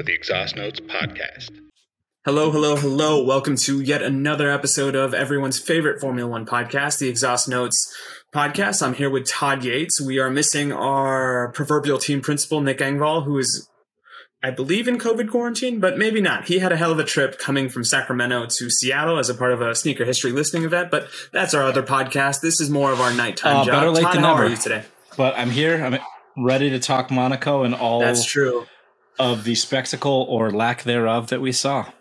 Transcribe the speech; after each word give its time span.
to 0.00 0.04
the 0.06 0.14
Exhaust 0.14 0.56
Notes 0.56 0.80
podcast. 0.80 1.50
Hello, 2.24 2.50
hello, 2.50 2.74
hello. 2.76 3.22
Welcome 3.22 3.56
to 3.56 3.82
yet 3.82 4.02
another 4.02 4.50
episode 4.50 4.94
of 4.94 5.12
everyone's 5.12 5.58
favorite 5.58 6.00
Formula 6.00 6.26
One 6.30 6.46
podcast, 6.46 7.00
the 7.00 7.08
Exhaust 7.10 7.50
Notes 7.50 7.94
podcast. 8.34 8.82
I'm 8.82 8.94
here 8.94 9.10
with 9.10 9.28
Todd 9.28 9.62
Yates. 9.62 10.00
We 10.00 10.18
are 10.18 10.30
missing 10.30 10.72
our 10.72 11.52
proverbial 11.52 11.98
team 11.98 12.22
principal, 12.22 12.62
Nick 12.62 12.78
Engvall, 12.78 13.24
who 13.26 13.36
is, 13.36 13.68
I 14.42 14.50
believe, 14.50 14.88
in 14.88 14.96
COVID 14.96 15.30
quarantine, 15.30 15.80
but 15.80 15.98
maybe 15.98 16.22
not. 16.22 16.46
He 16.46 16.60
had 16.60 16.72
a 16.72 16.76
hell 16.78 16.92
of 16.92 16.98
a 16.98 17.04
trip 17.04 17.38
coming 17.38 17.68
from 17.68 17.84
Sacramento 17.84 18.46
to 18.58 18.70
Seattle 18.70 19.18
as 19.18 19.28
a 19.28 19.34
part 19.34 19.52
of 19.52 19.60
a 19.60 19.74
sneaker 19.74 20.06
history 20.06 20.32
listening 20.32 20.64
event, 20.64 20.90
but 20.90 21.08
that's 21.30 21.52
our 21.52 21.64
other 21.64 21.82
podcast. 21.82 22.40
This 22.40 22.58
is 22.58 22.70
more 22.70 22.90
of 22.90 23.02
our 23.02 23.12
nighttime 23.12 23.58
Uh, 23.58 23.64
job. 23.66 23.74
better 23.74 23.90
late 23.90 24.02
Todd, 24.04 24.14
than 24.14 24.22
how 24.22 24.30
never. 24.34 24.46
are 24.46 24.48
you 24.48 24.56
today? 24.56 24.82
But 25.18 25.34
I'm 25.36 25.50
here. 25.50 25.84
I'm 25.84 25.98
ready 26.42 26.70
to 26.70 26.78
talk 26.78 27.10
Monaco 27.10 27.64
and 27.64 27.74
all 27.74 28.00
That's 28.00 28.24
true. 28.24 28.64
Of 29.20 29.44
the 29.44 29.54
spectacle 29.54 30.26
or 30.28 30.50
lack 30.50 30.82
thereof 30.82 31.28
that 31.28 31.42
we 31.42 31.52
saw. 31.52 31.92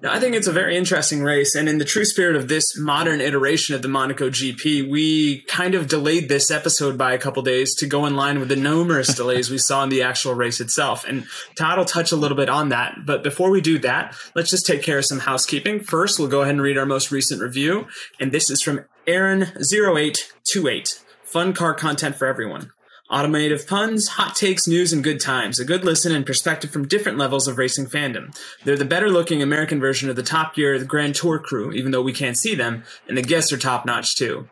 Now, 0.00 0.12
I 0.12 0.20
think 0.20 0.36
it's 0.36 0.46
a 0.46 0.52
very 0.52 0.76
interesting 0.76 1.24
race, 1.24 1.56
and 1.56 1.68
in 1.68 1.78
the 1.78 1.84
true 1.84 2.04
spirit 2.04 2.36
of 2.36 2.46
this 2.46 2.78
modern 2.78 3.20
iteration 3.20 3.74
of 3.74 3.82
the 3.82 3.88
Monaco 3.88 4.30
GP, 4.30 4.88
we 4.88 5.40
kind 5.48 5.74
of 5.74 5.88
delayed 5.88 6.28
this 6.28 6.52
episode 6.52 6.96
by 6.96 7.12
a 7.12 7.18
couple 7.18 7.42
days 7.42 7.74
to 7.76 7.86
go 7.86 8.06
in 8.06 8.14
line 8.14 8.38
with 8.38 8.48
the 8.48 8.54
numerous 8.54 9.12
delays 9.12 9.50
we 9.50 9.58
saw 9.58 9.82
in 9.82 9.90
the 9.90 10.02
actual 10.02 10.34
race 10.34 10.60
itself. 10.60 11.04
And 11.04 11.26
Todd 11.56 11.78
will 11.78 11.84
touch 11.84 12.12
a 12.12 12.16
little 12.16 12.36
bit 12.36 12.48
on 12.48 12.68
that. 12.68 13.04
But 13.04 13.24
before 13.24 13.50
we 13.50 13.60
do 13.60 13.76
that, 13.80 14.14
let's 14.36 14.50
just 14.50 14.66
take 14.66 14.84
care 14.84 14.98
of 14.98 15.04
some 15.04 15.18
housekeeping. 15.18 15.80
First, 15.80 16.20
we'll 16.20 16.28
go 16.28 16.42
ahead 16.42 16.54
and 16.54 16.62
read 16.62 16.78
our 16.78 16.86
most 16.86 17.10
recent 17.10 17.42
review, 17.42 17.88
and 18.20 18.30
this 18.30 18.50
is 18.50 18.62
from 18.62 18.84
Aaron0828. 19.08 21.02
Fun 21.24 21.52
car 21.52 21.74
content 21.74 22.14
for 22.14 22.28
everyone. 22.28 22.70
Automotive 23.10 23.66
puns, 23.66 24.06
hot 24.08 24.36
takes, 24.36 24.68
news, 24.68 24.92
and 24.92 25.02
good 25.02 25.18
times. 25.18 25.58
A 25.58 25.64
good 25.64 25.82
listen 25.82 26.14
and 26.14 26.26
perspective 26.26 26.70
from 26.70 26.86
different 26.86 27.16
levels 27.16 27.48
of 27.48 27.56
racing 27.56 27.86
fandom. 27.86 28.36
They're 28.64 28.76
the 28.76 28.84
better 28.84 29.08
looking 29.08 29.42
American 29.42 29.80
version 29.80 30.10
of 30.10 30.16
the 30.16 30.22
Top 30.22 30.54
Gear 30.54 30.78
the 30.78 30.84
Grand 30.84 31.14
Tour 31.14 31.38
crew, 31.38 31.72
even 31.72 31.90
though 31.90 32.02
we 32.02 32.12
can't 32.12 32.36
see 32.36 32.54
them, 32.54 32.84
and 33.08 33.16
the 33.16 33.22
guests 33.22 33.50
are 33.50 33.56
top 33.56 33.86
notch 33.86 34.14
too. 34.16 34.48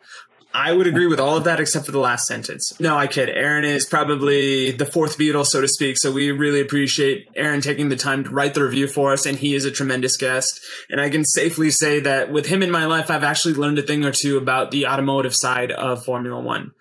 I 0.55 0.73
would 0.73 0.87
agree 0.87 1.07
with 1.07 1.21
all 1.21 1.37
of 1.37 1.45
that 1.45 1.61
except 1.61 1.85
for 1.85 1.93
the 1.93 1.99
last 1.99 2.27
sentence. 2.27 2.73
No, 2.81 2.97
I 2.97 3.09
kid. 3.09 3.29
Aaron 3.29 3.67
is 3.67 3.85
probably 3.85 4.71
the 4.71 4.87
fourth 4.87 5.19
Beatle, 5.19 5.45
so 5.45 5.61
to 5.61 5.69
speak, 5.69 5.99
so 5.99 6.11
we 6.11 6.31
really 6.31 6.63
appreciate 6.63 7.29
Aaron 7.37 7.61
taking 7.61 7.91
the 7.91 7.97
time 7.97 8.25
to 8.25 8.31
write 8.31 8.55
the 8.55 8.65
review 8.65 8.89
for 8.89 9.13
us, 9.13 9.27
and 9.27 9.37
he 9.37 9.55
is 9.55 9.67
a 9.67 9.71
tremendous 9.71 10.17
guest. 10.17 10.65
And 10.89 10.99
I 10.99 11.11
can 11.11 11.27
safely 11.27 11.71
say 11.71 12.01
that 12.01 12.33
with 12.33 12.47
him 12.47 12.63
in 12.63 12.71
my 12.71 12.87
life, 12.87 13.11
I've 13.11 13.23
actually 13.23 13.53
learned 13.53 13.79
a 13.79 13.83
thing 13.83 14.03
or 14.03 14.13
two 14.13 14.39
about 14.39 14.71
the 14.71 14.87
automotive 14.87 15.37
side 15.37 15.73
of 15.73 16.07
Formula 16.07 16.41
One. 16.41 16.73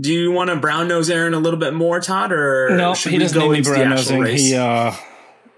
Do 0.00 0.12
you 0.12 0.32
want 0.32 0.50
to 0.50 0.56
brown 0.56 0.88
nose 0.88 1.08
Aaron 1.08 1.34
a 1.34 1.38
little 1.38 1.58
bit 1.58 1.72
more, 1.72 2.00
Todd, 2.00 2.32
or 2.32 2.76
No, 2.76 2.94
should 2.94 3.12
he 3.12 3.18
doesn't 3.18 3.38
need 3.40 3.50
me 3.50 3.60
brown 3.62 3.90
nosing. 3.90 4.24
He, 4.26 4.56
uh, 4.56 4.92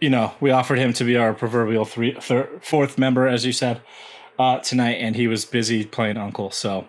you 0.01 0.11
know, 0.11 0.35
we 0.41 0.51
offered 0.51 0.79
him 0.79 0.93
to 0.95 1.05
be 1.05 1.17
our 1.17 1.33
proverbial 1.33 1.85
three, 1.87 2.15
thir- 2.21 2.51
fourth 2.61 2.99
member, 2.99 3.27
as 3.27 3.47
you 3.47 3.53
said, 3.53 3.81
uh, 4.39 4.59
tonight, 4.59 4.97
and 4.97 5.17
he 5.17 5.27
was 5.27 5.47
busy 5.47 5.87
playing 5.87 6.19
uncle. 6.19 6.51
So 6.51 6.87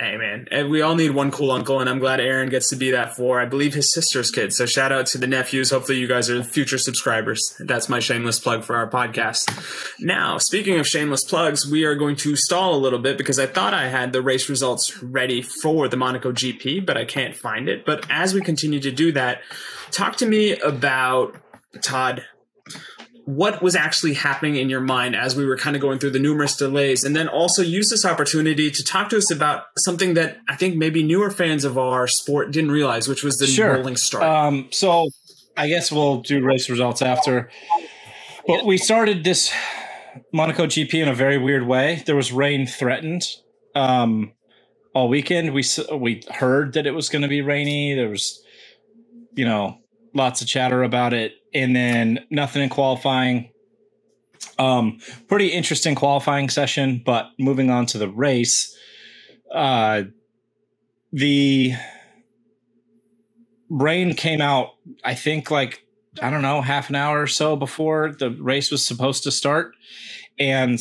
Hey 0.00 0.16
man, 0.16 0.48
and 0.50 0.70
we 0.70 0.80
all 0.80 0.94
need 0.94 1.10
one 1.10 1.30
cool 1.30 1.50
uncle, 1.50 1.78
and 1.78 1.86
I'm 1.86 1.98
glad 1.98 2.20
Aaron 2.20 2.48
gets 2.48 2.70
to 2.70 2.76
be 2.76 2.90
that 2.92 3.14
for, 3.14 3.38
I 3.38 3.44
believe, 3.44 3.74
his 3.74 3.92
sister's 3.92 4.30
kid. 4.30 4.54
So 4.54 4.64
shout 4.64 4.92
out 4.92 5.04
to 5.08 5.18
the 5.18 5.26
nephews. 5.26 5.68
Hopefully, 5.68 5.98
you 5.98 6.06
guys 6.06 6.30
are 6.30 6.42
future 6.42 6.78
subscribers. 6.78 7.54
That's 7.58 7.90
my 7.90 8.00
shameless 8.00 8.40
plug 8.40 8.64
for 8.64 8.76
our 8.76 8.88
podcast. 8.88 9.94
Now, 10.00 10.38
speaking 10.38 10.80
of 10.80 10.86
shameless 10.86 11.24
plugs, 11.24 11.70
we 11.70 11.84
are 11.84 11.94
going 11.94 12.16
to 12.16 12.34
stall 12.34 12.74
a 12.74 12.80
little 12.80 12.98
bit 12.98 13.18
because 13.18 13.38
I 13.38 13.44
thought 13.44 13.74
I 13.74 13.88
had 13.88 14.14
the 14.14 14.22
race 14.22 14.48
results 14.48 15.02
ready 15.02 15.42
for 15.42 15.86
the 15.86 15.98
Monaco 15.98 16.32
GP, 16.32 16.86
but 16.86 16.96
I 16.96 17.04
can't 17.04 17.36
find 17.36 17.68
it. 17.68 17.84
But 17.84 18.06
as 18.08 18.32
we 18.32 18.40
continue 18.40 18.80
to 18.80 18.90
do 18.90 19.12
that, 19.12 19.42
talk 19.90 20.16
to 20.16 20.26
me 20.26 20.58
about 20.60 21.36
Todd 21.82 22.24
what 23.26 23.62
was 23.62 23.76
actually 23.76 24.14
happening 24.14 24.56
in 24.56 24.68
your 24.70 24.80
mind 24.80 25.14
as 25.14 25.36
we 25.36 25.44
were 25.44 25.56
kind 25.56 25.76
of 25.76 25.82
going 25.82 25.98
through 25.98 26.10
the 26.10 26.18
numerous 26.18 26.56
delays 26.56 27.04
and 27.04 27.14
then 27.14 27.28
also 27.28 27.62
use 27.62 27.88
this 27.90 28.04
opportunity 28.04 28.70
to 28.70 28.82
talk 28.82 29.08
to 29.10 29.16
us 29.16 29.30
about 29.30 29.64
something 29.78 30.14
that 30.14 30.38
i 30.48 30.56
think 30.56 30.76
maybe 30.76 31.02
newer 31.02 31.30
fans 31.30 31.64
of 31.64 31.76
our 31.78 32.06
sport 32.06 32.50
didn't 32.50 32.70
realize 32.70 33.06
which 33.08 33.22
was 33.22 33.36
the 33.36 33.46
Sure. 33.46 33.74
rolling 33.74 33.96
start 33.96 34.24
Um, 34.24 34.68
so 34.70 35.08
I 35.56 35.68
guess 35.68 35.92
we'll 35.92 36.22
do 36.22 36.42
race 36.42 36.70
results 36.70 37.02
after. 37.02 37.50
But 38.46 38.64
we 38.64 38.78
started 38.78 39.24
this 39.24 39.52
Monaco 40.32 40.66
GP 40.66 40.94
in 40.94 41.08
a 41.08 41.14
very 41.14 41.36
weird 41.36 41.66
way. 41.66 42.02
There 42.06 42.16
was 42.16 42.32
rain 42.32 42.66
threatened 42.66 43.22
um, 43.74 44.32
all 44.94 45.08
weekend. 45.08 45.52
We 45.52 45.64
we 45.92 46.22
heard 46.30 46.72
that 46.74 46.86
it 46.86 46.92
was 46.92 47.10
going 47.10 47.22
to 47.22 47.28
be 47.28 47.42
rainy. 47.42 47.94
There 47.94 48.08
was, 48.08 48.42
you 49.34 49.44
know, 49.44 49.78
lots 50.14 50.40
of 50.40 50.48
chatter 50.48 50.82
about 50.82 51.12
it, 51.12 51.34
and 51.54 51.74
then 51.74 52.26
nothing 52.30 52.62
in 52.62 52.68
qualifying. 52.68 53.50
Um, 54.58 54.98
pretty 55.28 55.48
interesting 55.48 55.94
qualifying 55.94 56.48
session. 56.48 57.02
But 57.04 57.30
moving 57.38 57.70
on 57.70 57.86
to 57.86 57.98
the 57.98 58.08
race, 58.08 58.76
uh, 59.52 60.04
the 61.12 61.74
rain 63.70 64.14
came 64.14 64.40
out 64.40 64.70
i 65.04 65.14
think 65.14 65.50
like 65.50 65.86
i 66.20 66.28
don't 66.28 66.42
know 66.42 66.60
half 66.60 66.88
an 66.88 66.96
hour 66.96 67.22
or 67.22 67.26
so 67.26 67.54
before 67.54 68.12
the 68.18 68.30
race 68.30 68.70
was 68.70 68.84
supposed 68.84 69.22
to 69.22 69.30
start 69.30 69.74
and 70.38 70.80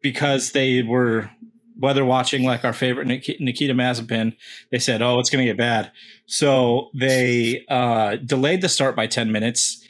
because 0.00 0.52
they 0.52 0.82
were 0.82 1.30
weather 1.78 2.06
watching 2.06 2.42
like 2.42 2.64
our 2.64 2.72
favorite 2.72 3.06
nikita 3.06 3.74
mazepin 3.74 4.34
they 4.70 4.78
said 4.78 5.02
oh 5.02 5.18
it's 5.18 5.28
going 5.28 5.44
to 5.44 5.50
get 5.50 5.58
bad 5.58 5.92
so 6.24 6.88
they 6.94 7.64
uh, 7.68 8.16
delayed 8.16 8.62
the 8.62 8.68
start 8.68 8.96
by 8.96 9.06
10 9.06 9.30
minutes 9.30 9.85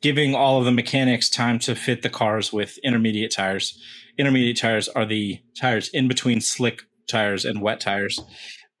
giving 0.00 0.34
all 0.34 0.58
of 0.58 0.64
the 0.64 0.72
mechanics 0.72 1.28
time 1.28 1.58
to 1.58 1.74
fit 1.74 2.02
the 2.02 2.10
cars 2.10 2.52
with 2.52 2.78
intermediate 2.78 3.32
tires 3.32 3.80
intermediate 4.18 4.58
tires 4.58 4.88
are 4.88 5.06
the 5.06 5.40
tires 5.58 5.88
in 5.90 6.08
between 6.08 6.40
slick 6.40 6.82
tires 7.08 7.44
and 7.44 7.60
wet 7.60 7.80
tires 7.80 8.20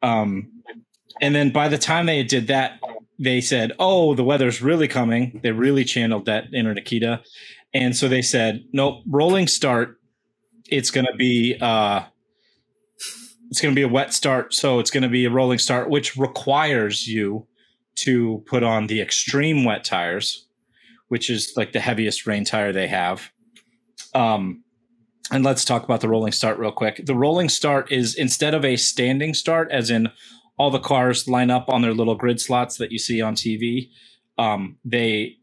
um, 0.02 0.50
and 1.20 1.34
then 1.34 1.50
by 1.50 1.68
the 1.68 1.78
time 1.78 2.06
they 2.06 2.22
did 2.22 2.46
that, 2.48 2.80
they 3.18 3.40
said, 3.40 3.72
"Oh, 3.78 4.14
the 4.14 4.24
weather's 4.24 4.62
really 4.62 4.88
coming." 4.88 5.40
They 5.42 5.52
really 5.52 5.84
channeled 5.84 6.26
that 6.26 6.52
inner 6.54 6.74
Nikita, 6.74 7.22
and 7.74 7.94
so 7.94 8.08
they 8.08 8.22
said, 8.22 8.64
"Nope, 8.72 9.02
rolling 9.06 9.46
start. 9.46 10.00
It's 10.70 10.90
to 10.90 11.14
be 11.16 11.56
uh, 11.60 12.04
it's 13.50 13.60
going 13.60 13.74
to 13.74 13.78
be 13.78 13.82
a 13.82 13.88
wet 13.88 14.14
start, 14.14 14.54
so 14.54 14.78
it's 14.78 14.90
going 14.90 15.02
to 15.02 15.08
be 15.08 15.26
a 15.26 15.30
rolling 15.30 15.58
start, 15.58 15.90
which 15.90 16.16
requires 16.16 17.06
you 17.06 17.46
to 17.96 18.42
put 18.46 18.62
on 18.62 18.86
the 18.86 19.02
extreme 19.02 19.64
wet 19.64 19.84
tires, 19.84 20.46
which 21.10 21.30
is 21.30 21.52
like 21.56 21.72
the 21.72 21.80
heaviest 21.80 22.26
rain 22.26 22.44
tire 22.44 22.72
they 22.72 22.88
have." 22.88 23.30
Um, 24.14 24.64
and 25.30 25.44
let's 25.44 25.64
talk 25.64 25.84
about 25.84 26.00
the 26.00 26.08
rolling 26.08 26.32
start 26.32 26.58
real 26.58 26.72
quick. 26.72 27.02
The 27.04 27.14
rolling 27.14 27.48
start 27.48 27.92
is 27.92 28.14
instead 28.14 28.54
of 28.54 28.64
a 28.64 28.76
standing 28.76 29.34
start, 29.34 29.70
as 29.70 29.90
in 29.90 30.08
all 30.58 30.70
the 30.70 30.78
cars 30.78 31.28
line 31.28 31.50
up 31.50 31.68
on 31.68 31.82
their 31.82 31.94
little 31.94 32.16
grid 32.16 32.40
slots 32.40 32.76
that 32.76 32.92
you 32.92 32.98
see 32.98 33.22
on 33.22 33.34
TV. 33.34 33.88
Um, 34.36 34.76
they 34.84 35.36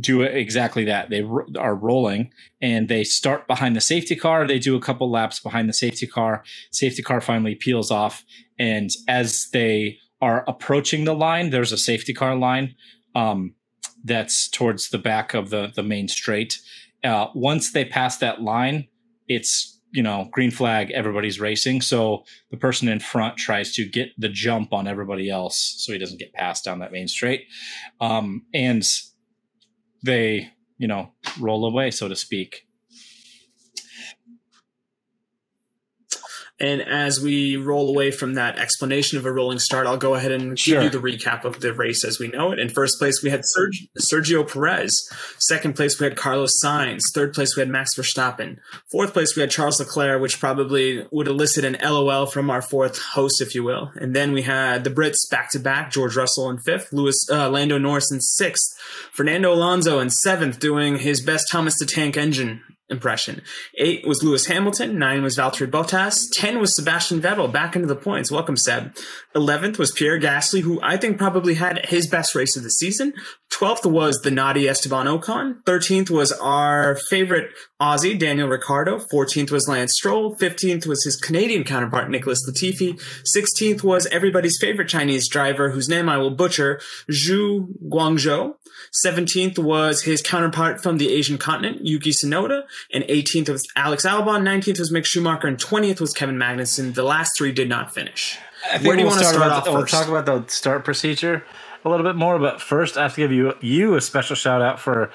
do 0.00 0.22
exactly 0.22 0.84
that. 0.84 1.10
They 1.10 1.22
ro- 1.22 1.46
are 1.56 1.74
rolling 1.74 2.32
and 2.60 2.88
they 2.88 3.04
start 3.04 3.46
behind 3.46 3.76
the 3.76 3.80
safety 3.80 4.16
car. 4.16 4.46
They 4.46 4.58
do 4.58 4.76
a 4.76 4.80
couple 4.80 5.10
laps 5.10 5.40
behind 5.40 5.68
the 5.68 5.72
safety 5.72 6.06
car. 6.06 6.42
Safety 6.72 7.02
car 7.02 7.20
finally 7.20 7.54
peels 7.54 7.90
off. 7.90 8.24
And 8.58 8.90
as 9.06 9.48
they 9.52 9.98
are 10.20 10.44
approaching 10.48 11.04
the 11.04 11.14
line, 11.14 11.50
there's 11.50 11.72
a 11.72 11.78
safety 11.78 12.12
car 12.12 12.34
line 12.34 12.74
um, 13.14 13.54
that's 14.04 14.48
towards 14.48 14.90
the 14.90 14.98
back 14.98 15.34
of 15.34 15.50
the, 15.50 15.72
the 15.74 15.82
main 15.82 16.08
straight. 16.08 16.60
Uh, 17.04 17.28
once 17.34 17.72
they 17.72 17.84
pass 17.84 18.18
that 18.18 18.42
line, 18.42 18.88
it's 19.28 19.80
you 19.92 20.02
know 20.02 20.28
green 20.32 20.50
flag 20.50 20.90
everybody's 20.90 21.40
racing. 21.40 21.80
So 21.80 22.24
the 22.50 22.56
person 22.56 22.88
in 22.88 23.00
front 23.00 23.36
tries 23.36 23.72
to 23.74 23.88
get 23.88 24.10
the 24.18 24.28
jump 24.28 24.72
on 24.72 24.86
everybody 24.86 25.30
else 25.30 25.76
so 25.78 25.92
he 25.92 25.98
doesn't 25.98 26.18
get 26.18 26.32
passed 26.32 26.64
down 26.64 26.80
that 26.80 26.92
main 26.92 27.08
straight. 27.08 27.46
Um, 28.00 28.46
and 28.52 28.84
they 30.04 30.50
you 30.78 30.86
know 30.86 31.10
roll 31.40 31.66
away 31.66 31.90
so 31.90 32.08
to 32.08 32.14
speak 32.14 32.67
And 36.60 36.82
as 36.82 37.20
we 37.20 37.56
roll 37.56 37.88
away 37.88 38.10
from 38.10 38.34
that 38.34 38.58
explanation 38.58 39.16
of 39.16 39.24
a 39.24 39.32
rolling 39.32 39.60
start, 39.60 39.86
I'll 39.86 39.96
go 39.96 40.14
ahead 40.16 40.32
and 40.32 40.58
Sure. 40.58 40.82
give 40.82 40.92
you 40.92 41.00
the 41.00 41.06
recap 41.16 41.44
of 41.44 41.60
the 41.60 41.72
race 41.72 42.04
as 42.04 42.18
we 42.18 42.28
know 42.28 42.50
it. 42.50 42.58
In 42.58 42.68
first 42.68 42.98
place, 42.98 43.22
we 43.22 43.30
had 43.30 43.42
Serg- 43.42 43.88
Sergio 44.00 44.42
Perez. 44.50 44.96
Second 45.38 45.76
place, 45.76 46.00
we 46.00 46.04
had 46.04 46.16
Carlos 46.16 46.50
Sainz. 46.64 47.00
Third 47.14 47.32
place, 47.32 47.54
we 47.56 47.60
had 47.60 47.68
Max 47.68 47.90
Verstappen. 47.96 48.56
Fourth 48.90 49.12
place, 49.12 49.36
we 49.36 49.40
had 49.40 49.50
Charles 49.52 49.78
Leclerc, 49.78 50.20
which 50.20 50.40
probably 50.40 51.06
would 51.12 51.28
elicit 51.28 51.64
an 51.64 51.76
LOL 51.80 52.26
from 52.26 52.50
our 52.50 52.60
fourth 52.62 52.98
host, 52.98 53.40
if 53.40 53.54
you 53.54 53.62
will. 53.62 53.92
And 53.94 54.14
then 54.16 54.32
we 54.32 54.42
had 54.42 54.82
the 54.82 54.90
Brits 54.90 55.30
back 55.30 55.50
to 55.52 55.60
back, 55.60 55.92
George 55.92 56.16
Russell 56.16 56.50
in 56.50 56.58
fifth, 56.58 56.92
Lewis 56.92 57.16
uh, 57.30 57.48
Lando 57.48 57.78
Norris 57.78 58.10
in 58.10 58.20
sixth, 58.20 58.64
Fernando 59.12 59.52
Alonso 59.52 60.00
in 60.00 60.10
seventh, 60.10 60.58
doing 60.58 60.98
his 60.98 61.20
best 61.22 61.46
Thomas 61.52 61.78
the 61.78 61.86
Tank 61.86 62.16
Engine 62.16 62.62
impression. 62.90 63.42
Eight 63.76 64.06
was 64.06 64.22
Lewis 64.22 64.46
Hamilton. 64.46 64.98
Nine 64.98 65.22
was 65.22 65.36
Valtteri 65.36 65.70
Bottas. 65.70 66.26
Ten 66.32 66.58
was 66.58 66.74
Sebastian 66.74 67.20
Vettel. 67.20 67.52
Back 67.52 67.76
into 67.76 67.88
the 67.88 67.96
points. 67.96 68.30
Welcome, 68.30 68.56
Seb. 68.56 68.96
Eleventh 69.34 69.78
was 69.78 69.92
Pierre 69.92 70.18
Gasly, 70.18 70.60
who 70.60 70.80
I 70.82 70.96
think 70.96 71.18
probably 71.18 71.54
had 71.54 71.86
his 71.86 72.06
best 72.06 72.34
race 72.34 72.56
of 72.56 72.62
the 72.62 72.70
season. 72.70 73.12
Twelfth 73.50 73.86
was 73.86 74.20
the 74.22 74.30
naughty 74.30 74.68
Esteban 74.68 75.06
Ocon. 75.06 75.64
Thirteenth 75.64 76.10
was 76.10 76.32
our 76.32 76.98
favorite 77.08 77.50
Aussie, 77.80 78.18
Daniel 78.18 78.48
Ricciardo. 78.48 78.98
Fourteenth 79.10 79.50
was 79.50 79.68
Lance 79.68 79.94
Stroll. 79.94 80.34
Fifteenth 80.36 80.86
was 80.86 81.04
his 81.04 81.16
Canadian 81.16 81.64
counterpart, 81.64 82.10
Nicholas 82.10 82.42
Latifi. 82.48 83.00
Sixteenth 83.24 83.84
was 83.84 84.06
everybody's 84.06 84.58
favorite 84.60 84.88
Chinese 84.88 85.28
driver, 85.28 85.70
whose 85.70 85.88
name 85.88 86.08
I 86.08 86.18
will 86.18 86.30
butcher, 86.30 86.80
Zhu 87.10 87.68
Guangzhou. 87.88 88.54
17th 89.04 89.58
was 89.58 90.02
his 90.02 90.22
counterpart 90.22 90.82
from 90.82 90.98
the 90.98 91.12
Asian 91.12 91.38
continent, 91.38 91.84
Yuki 91.84 92.10
Tsunoda. 92.10 92.64
And 92.92 93.04
18th 93.04 93.48
was 93.50 93.66
Alex 93.76 94.04
Albon. 94.04 94.42
19th 94.42 94.78
was 94.78 94.92
Mick 94.92 95.04
Schumacher. 95.04 95.46
And 95.46 95.58
20th 95.58 96.00
was 96.00 96.12
Kevin 96.12 96.36
Magnussen. 96.36 96.94
The 96.94 97.02
last 97.02 97.32
three 97.36 97.52
did 97.52 97.68
not 97.68 97.92
finish. 97.92 98.38
Where 98.70 98.78
do 98.78 98.84
you 98.84 98.96
we'll 98.96 99.06
want 99.06 99.20
to 99.20 99.26
start 99.26 99.52
off 99.52 99.64
the- 99.64 99.72
We'll 99.72 99.86
talk 99.86 100.08
about 100.08 100.26
the 100.26 100.44
start 100.50 100.84
procedure 100.84 101.44
a 101.84 101.88
little 101.88 102.04
bit 102.04 102.16
more, 102.16 102.38
but 102.38 102.60
first 102.60 102.96
I 102.96 103.02
have 103.02 103.14
to 103.14 103.20
give 103.20 103.32
you 103.32 103.54
you 103.60 103.94
a 103.94 104.00
special 104.00 104.36
shout 104.36 104.62
out 104.62 104.80
for 104.80 105.10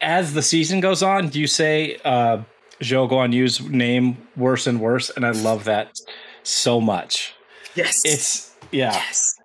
as 0.00 0.34
the 0.34 0.42
season 0.42 0.80
goes 0.80 1.02
on. 1.02 1.28
Do 1.28 1.40
you 1.40 1.46
say 1.46 1.98
uh, 2.04 2.42
Zhou 2.80 3.08
Guan 3.08 3.32
Yu's 3.32 3.60
name 3.60 4.16
worse 4.36 4.66
and 4.66 4.80
worse? 4.80 5.10
And 5.10 5.24
I 5.24 5.30
love 5.30 5.64
that 5.64 6.00
so 6.42 6.80
much. 6.80 7.34
Yes. 7.74 8.02
It's 8.04 8.54
yeah. 8.70 8.92
yes. 8.92 9.38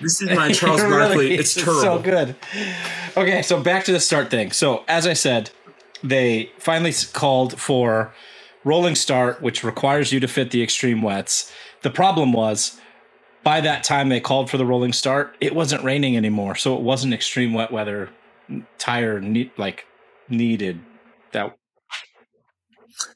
This 0.00 0.22
is 0.22 0.30
my 0.30 0.52
Charles 0.52 0.82
It 0.82 0.88
Barkley. 0.88 1.16
really 1.26 1.34
it's 1.34 1.54
terrible. 1.54 1.80
so 1.80 1.98
good. 1.98 2.36
Okay, 3.16 3.42
so 3.42 3.62
back 3.62 3.84
to 3.84 3.92
the 3.92 4.00
start 4.00 4.30
thing. 4.30 4.52
So 4.52 4.84
as 4.88 5.06
I 5.06 5.12
said, 5.12 5.50
they 6.02 6.50
finally 6.58 6.92
called 7.12 7.60
for 7.60 8.12
rolling 8.64 8.94
start, 8.94 9.42
which 9.42 9.62
requires 9.64 10.12
you 10.12 10.20
to 10.20 10.28
fit 10.28 10.50
the 10.50 10.62
extreme 10.62 11.02
wets. 11.02 11.52
The 11.82 11.90
problem 11.90 12.32
was 12.32 12.80
by 13.44 13.60
that 13.60 13.84
time 13.84 14.08
they 14.08 14.20
called 14.20 14.50
for 14.50 14.56
the 14.56 14.66
rolling 14.66 14.92
start, 14.92 15.36
it 15.40 15.54
wasn't 15.54 15.82
raining 15.84 16.16
anymore, 16.16 16.54
so 16.54 16.76
it 16.76 16.82
wasn't 16.82 17.12
extreme 17.12 17.52
wet 17.54 17.72
weather 17.72 18.10
tire 18.78 19.20
need 19.20 19.50
like 19.56 19.84
needed 20.28 20.80
that 21.32 21.56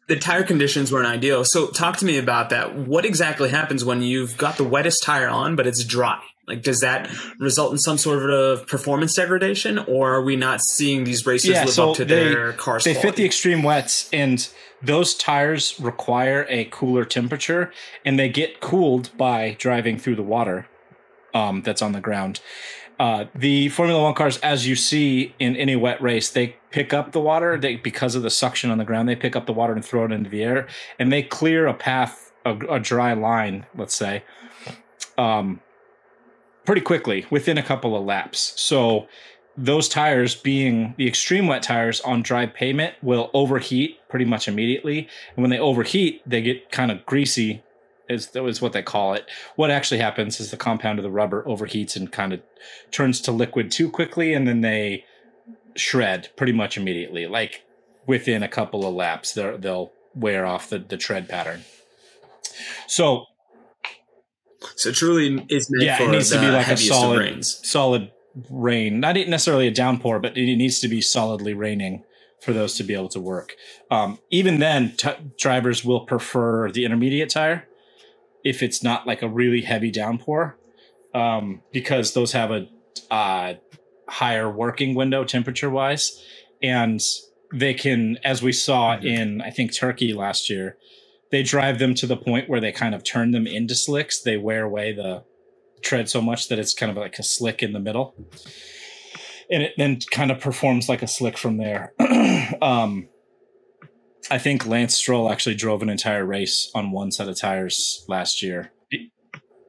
the 0.08 0.16
tire 0.16 0.42
conditions 0.42 0.90
weren't 0.90 1.06
ideal. 1.06 1.44
So 1.44 1.68
talk 1.68 1.96
to 1.98 2.04
me 2.04 2.16
about 2.18 2.50
that. 2.50 2.74
What 2.76 3.04
exactly 3.04 3.50
happens 3.50 3.84
when 3.84 4.02
you've 4.02 4.36
got 4.36 4.56
the 4.56 4.64
wettest 4.64 5.02
tire 5.02 5.28
on, 5.28 5.54
but 5.56 5.66
it's 5.66 5.84
dry? 5.84 6.22
Like, 6.48 6.62
does 6.62 6.80
that 6.80 7.10
result 7.40 7.72
in 7.72 7.78
some 7.78 7.98
sort 7.98 8.30
of 8.30 8.66
performance 8.68 9.14
degradation, 9.16 9.78
or 9.80 10.14
are 10.14 10.22
we 10.22 10.36
not 10.36 10.60
seeing 10.60 11.02
these 11.04 11.26
racers 11.26 11.50
Yeah, 11.50 11.64
live 11.64 11.74
so 11.74 11.90
up 11.90 11.96
to 11.96 12.04
they- 12.04 12.14
their 12.32 12.52
cars? 12.52 12.84
they 12.84 12.94
fit 12.94 13.16
the 13.16 13.24
extreme 13.24 13.62
wets 13.64 14.08
and 14.12 14.48
those 14.82 15.14
tires 15.14 15.74
require 15.80 16.46
a 16.48 16.66
cooler 16.66 17.04
temperature 17.04 17.72
and 18.04 18.18
they 18.18 18.28
get 18.28 18.60
cooled 18.60 19.10
by 19.16 19.56
driving 19.58 19.98
through 19.98 20.14
the 20.14 20.22
water 20.22 20.68
um, 21.34 21.62
that's 21.62 21.82
on 21.82 21.92
the 21.92 22.00
ground 22.00 22.40
uh, 23.00 23.24
the 23.34 23.68
formula 23.70 24.02
one 24.02 24.14
cars 24.14 24.36
as 24.38 24.66
you 24.68 24.76
see 24.76 25.34
in 25.38 25.56
any 25.56 25.74
wet 25.74 26.00
race 26.00 26.30
they 26.30 26.56
pick 26.70 26.92
up 26.92 27.12
the 27.12 27.20
water 27.20 27.58
they 27.58 27.76
because 27.76 28.14
of 28.14 28.22
the 28.22 28.30
suction 28.30 28.70
on 28.70 28.78
the 28.78 28.84
ground 28.84 29.08
they 29.08 29.16
pick 29.16 29.34
up 29.34 29.46
the 29.46 29.52
water 29.52 29.72
and 29.72 29.84
throw 29.84 30.04
it 30.04 30.12
into 30.12 30.28
the 30.30 30.42
air 30.42 30.66
and 30.98 31.10
they 31.10 31.22
clear 31.22 31.66
a 31.66 31.74
path 31.74 32.32
a, 32.44 32.54
a 32.68 32.78
dry 32.78 33.12
line 33.14 33.66
let's 33.76 33.94
say 33.94 34.22
um, 35.18 35.60
pretty 36.66 36.82
quickly 36.82 37.24
within 37.30 37.56
a 37.56 37.62
couple 37.62 37.96
of 37.96 38.04
laps. 38.04 38.52
So 38.60 39.06
those 39.56 39.88
tires 39.88 40.34
being 40.34 40.94
the 40.98 41.08
extreme 41.08 41.46
wet 41.46 41.62
tires 41.62 42.00
on 42.02 42.22
dry 42.22 42.44
pavement 42.44 42.94
will 43.02 43.30
overheat 43.32 43.98
pretty 44.08 44.26
much 44.26 44.48
immediately. 44.48 45.08
And 45.34 45.42
when 45.42 45.50
they 45.50 45.58
overheat 45.58 46.22
they 46.28 46.42
get 46.42 46.70
kind 46.70 46.90
of 46.90 47.06
greasy 47.06 47.62
is 48.08 48.32
was 48.34 48.60
what 48.60 48.72
they 48.72 48.82
call 48.82 49.14
it. 49.14 49.26
What 49.54 49.70
actually 49.70 49.98
happens 49.98 50.38
is 50.40 50.50
the 50.50 50.56
compound 50.56 50.98
of 50.98 51.02
the 51.04 51.10
rubber 51.10 51.42
overheats 51.44 51.96
and 51.96 52.12
kind 52.12 52.32
of 52.32 52.42
turns 52.90 53.20
to 53.22 53.32
liquid 53.32 53.70
too 53.70 53.90
quickly 53.90 54.34
and 54.34 54.46
then 54.46 54.60
they 54.60 55.04
shred 55.74 56.28
pretty 56.36 56.52
much 56.52 56.76
immediately 56.76 57.26
like 57.26 57.62
within 58.06 58.42
a 58.42 58.48
couple 58.48 58.86
of 58.86 58.94
laps 58.94 59.32
they'll 59.32 59.92
wear 60.14 60.46
off 60.46 60.68
the, 60.68 60.78
the 60.78 60.96
tread 60.96 61.28
pattern. 61.28 61.62
So 62.86 63.26
So 64.74 64.92
truly, 64.92 65.44
it's 65.48 65.70
meant 65.70 65.84
yeah, 65.84 65.98
for 65.98 66.04
it 66.04 66.10
needs 66.10 66.30
to 66.30 66.40
be 66.40 66.48
like 66.48 66.68
a 66.68 66.76
solid, 66.76 67.18
rains. 67.18 67.60
solid 67.62 68.10
rain. 68.50 69.00
Not 69.00 69.16
necessarily 69.16 69.66
a 69.66 69.70
downpour, 69.70 70.18
but 70.18 70.36
it 70.36 70.56
needs 70.56 70.80
to 70.80 70.88
be 70.88 71.00
solidly 71.00 71.54
raining 71.54 72.04
for 72.40 72.52
those 72.52 72.74
to 72.74 72.84
be 72.84 72.94
able 72.94 73.08
to 73.08 73.20
work. 73.20 73.54
Um, 73.90 74.18
even 74.30 74.60
then, 74.60 74.94
t- 74.96 75.10
drivers 75.38 75.84
will 75.84 76.00
prefer 76.00 76.70
the 76.70 76.84
intermediate 76.84 77.30
tire 77.30 77.66
if 78.44 78.62
it's 78.62 78.82
not 78.82 79.06
like 79.06 79.22
a 79.22 79.28
really 79.28 79.62
heavy 79.62 79.90
downpour, 79.90 80.56
um, 81.14 81.62
because 81.72 82.14
those 82.14 82.32
have 82.32 82.50
a 82.50 82.68
uh, 83.10 83.54
higher 84.08 84.48
working 84.48 84.94
window 84.94 85.24
temperature 85.24 85.70
wise, 85.70 86.22
and 86.62 87.00
they 87.52 87.74
can, 87.74 88.18
as 88.24 88.42
we 88.42 88.52
saw 88.52 88.98
in 88.98 89.40
I 89.40 89.50
think 89.50 89.74
Turkey 89.74 90.12
last 90.12 90.48
year, 90.50 90.76
they 91.30 91.42
drive 91.42 91.78
them 91.78 91.94
to 91.94 92.06
the 92.06 92.16
point 92.16 92.48
where 92.48 92.60
they 92.60 92.72
kind 92.72 92.94
of 92.94 93.02
turn 93.02 93.32
them 93.32 93.46
into 93.46 93.74
slicks. 93.74 94.20
They 94.20 94.36
wear 94.36 94.64
away 94.64 94.92
the 94.92 95.24
tread 95.82 96.08
so 96.08 96.20
much 96.20 96.48
that 96.48 96.58
it's 96.58 96.74
kind 96.74 96.90
of 96.90 96.96
like 96.96 97.18
a 97.18 97.22
slick 97.22 97.62
in 97.62 97.72
the 97.72 97.80
middle. 97.80 98.14
And 99.50 99.62
it 99.62 99.74
then 99.76 100.00
kind 100.10 100.30
of 100.30 100.40
performs 100.40 100.88
like 100.88 101.02
a 101.02 101.06
slick 101.06 101.38
from 101.38 101.56
there. 101.56 101.92
um, 102.62 103.08
I 104.30 104.38
think 104.38 104.66
Lance 104.66 104.94
Stroll 104.94 105.30
actually 105.30 105.54
drove 105.54 105.82
an 105.82 105.88
entire 105.88 106.24
race 106.24 106.70
on 106.74 106.90
one 106.90 107.12
set 107.12 107.28
of 107.28 107.38
tires 107.38 108.04
last 108.08 108.42
year. 108.42 108.72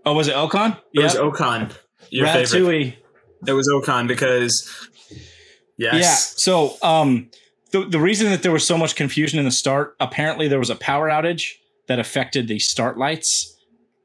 Oh, 0.06 0.14
was 0.14 0.28
it 0.28 0.36
Ocon? 0.36 0.80
It 0.94 1.04
was 1.04 1.16
Ocon, 1.16 1.76
your 2.10 2.28
favorite. 2.28 2.98
It 3.46 3.54
was 3.54 3.68
Ocon 3.68 4.08
because, 4.08 4.90
yes, 5.78 5.94
Yeah. 5.94 6.16
So 6.16 6.78
um, 6.82 7.30
the 7.72 7.86
the 7.86 8.00
reason 8.00 8.30
that 8.30 8.44
there 8.44 8.52
was 8.52 8.66
so 8.66 8.78
much 8.78 8.96
confusion 8.96 9.40
in 9.40 9.46
the 9.46 9.52
start, 9.52 9.96
apparently 10.00 10.48
there 10.48 10.60
was 10.60 10.70
a 10.70 10.76
power 10.76 11.10
outage 11.10 11.56
that 11.88 12.00
affected 12.00 12.48
the 12.48 12.60
start 12.60 12.98
lights 12.98 13.56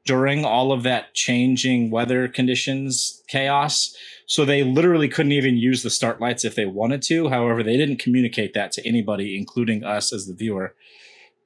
during 0.05 0.43
all 0.43 0.71
of 0.71 0.83
that 0.83 1.13
changing 1.13 1.89
weather 1.89 2.27
conditions 2.27 3.23
chaos. 3.27 3.95
So 4.25 4.45
they 4.45 4.63
literally 4.63 5.07
couldn't 5.07 5.31
even 5.31 5.57
use 5.57 5.83
the 5.83 5.89
start 5.89 6.19
lights 6.19 6.45
if 6.45 6.55
they 6.55 6.65
wanted 6.65 7.01
to. 7.03 7.29
However, 7.29 7.63
they 7.63 7.77
didn't 7.77 7.99
communicate 7.99 8.53
that 8.53 8.71
to 8.73 8.87
anybody, 8.87 9.37
including 9.37 9.83
us 9.83 10.11
as 10.11 10.27
the 10.27 10.33
viewer. 10.33 10.75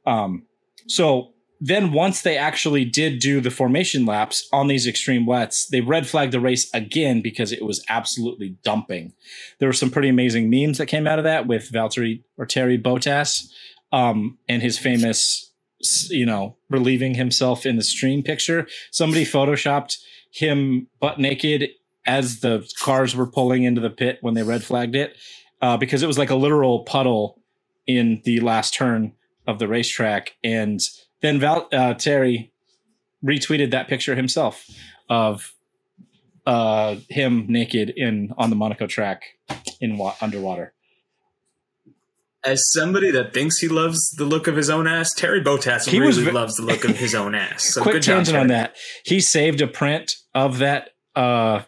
Um, 0.06 0.44
so 0.88 1.33
then 1.59 1.92
once 1.92 2.21
they 2.21 2.37
actually 2.37 2.85
did 2.85 3.19
do 3.19 3.42
the 3.42 3.49
formation 3.49 4.06
laps 4.06 4.47
on 4.54 4.68
these 4.68 4.85
extreme 4.85 5.26
wets, 5.26 5.68
they 5.68 5.81
red 5.81 6.07
flagged 6.07 6.33
the 6.33 6.40
race 6.40 6.71
again 6.73 7.21
because 7.21 7.52
it 7.52 7.64
was 7.64 7.83
absolutely 7.90 8.57
dumping. 8.64 9.14
There 9.59 9.69
were 9.69 9.73
some 9.73 9.90
pretty 9.90 10.09
amazing 10.09 10.49
memes 10.49 10.78
that 10.78 10.85
came 10.85 11.07
out 11.07 11.19
of 11.19 11.26
that 11.26 11.47
with 11.47 11.71
Valtteri 11.71 12.23
or 12.37 12.45
Terry 12.45 12.78
Bottas 12.78 13.47
um, 13.92 14.37
and 14.47 14.61
his 14.61 14.78
famous, 14.78 15.52
you 16.09 16.26
know, 16.26 16.57
relieving 16.69 17.16
himself 17.16 17.66
in 17.66 17.76
the 17.76 17.83
stream 17.83 18.21
picture. 18.21 18.68
Somebody 18.92 19.26
photoshopped 19.26 19.97
him 20.31 20.87
butt 20.99 21.19
naked 21.19 21.69
as 22.06 22.40
the 22.40 22.69
cars 22.80 23.16
were 23.16 23.28
pulling 23.28 23.64
into 23.64 23.81
the 23.81 23.90
pit 23.90 24.19
when 24.21 24.33
they 24.33 24.44
red 24.44 24.64
flagged 24.64 24.95
it 24.95 25.18
uh, 25.61 25.76
because 25.76 26.04
it 26.04 26.07
was 26.07 26.18
like 26.18 26.30
a 26.30 26.35
literal 26.35 26.83
puddle 26.83 27.42
in 27.87 28.21
the 28.26 28.40
last 28.42 28.73
turn 28.73 29.14
of 29.47 29.59
the 29.59 29.68
racetrack. 29.68 30.35
And 30.44 30.80
then 31.21 31.40
Val, 31.40 31.68
uh, 31.71 31.94
Terry 31.95 32.52
retweeted 33.24 33.71
that 33.71 33.88
picture 33.88 34.16
himself 34.16 34.66
of 35.09 35.54
uh, 36.45 36.95
him 37.09 37.45
naked 37.50 37.92
in 37.95 38.33
on 38.38 38.50
the 38.50 38.56
Monaco 38.56 38.88
track 38.88 39.24
in 39.81 39.97
wa- 39.97 40.16
underwater. 40.21 40.74
As 42.45 42.62
somebody 42.71 43.12
that 43.12 43.33
thinks 43.33 43.57
he 43.57 43.68
loves 43.68 44.00
the 44.12 44.24
look 44.24 44.47
of 44.47 44.56
his 44.56 44.69
own 44.69 44.88
ass, 44.88 45.14
Terry 45.14 45.42
Bottas 45.42 45.90
He 45.90 46.00
really 46.00 46.24
was 46.24 46.33
loves 46.33 46.56
the 46.56 46.64
look 46.64 46.86
of 46.86 46.97
his 46.97 47.14
own 47.14 47.36
ass. 47.36 47.74
So 47.74 47.81
Quick 47.83 47.95
good 47.95 48.04
job, 48.04 48.18
tangent 48.18 48.38
on 48.38 48.47
that. 48.47 48.76
He 49.04 49.19
saved 49.19 49.59
a 49.59 49.68
print 49.68 50.16
of 50.33 50.59
that 50.59 50.92
uh, 51.16 51.64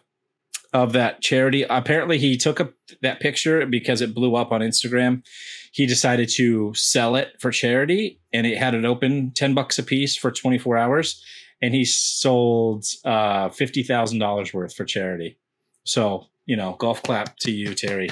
of 0.72 0.92
that 0.92 1.20
charity. 1.20 1.66
Apparently, 1.68 2.18
he 2.18 2.36
took 2.36 2.60
a, 2.60 2.70
that 3.02 3.20
picture 3.20 3.66
because 3.66 4.00
it 4.00 4.14
blew 4.14 4.36
up 4.36 4.52
on 4.52 4.60
Instagram. 4.60 5.22
He 5.70 5.86
decided 5.86 6.28
to 6.36 6.74
sell 6.74 7.16
it 7.16 7.32
for 7.38 7.50
charity, 7.50 8.20
and 8.32 8.46
it 8.46 8.58
had 8.58 8.74
it 8.74 8.84
open 8.84 9.32
ten 9.34 9.54
bucks 9.54 9.78
a 9.78 9.82
piece 9.82 10.16
for 10.16 10.30
twenty 10.30 10.58
four 10.58 10.76
hours, 10.76 11.22
and 11.62 11.74
he 11.74 11.84
sold 11.84 12.84
uh, 13.04 13.48
fifty 13.50 13.82
thousand 13.82 14.18
dollars 14.18 14.52
worth 14.52 14.74
for 14.74 14.84
charity. 14.84 15.38
So 15.84 16.26
you 16.46 16.56
know, 16.56 16.74
golf 16.78 17.02
clap 17.02 17.36
to 17.38 17.52
you, 17.52 17.74
Terry, 17.74 18.10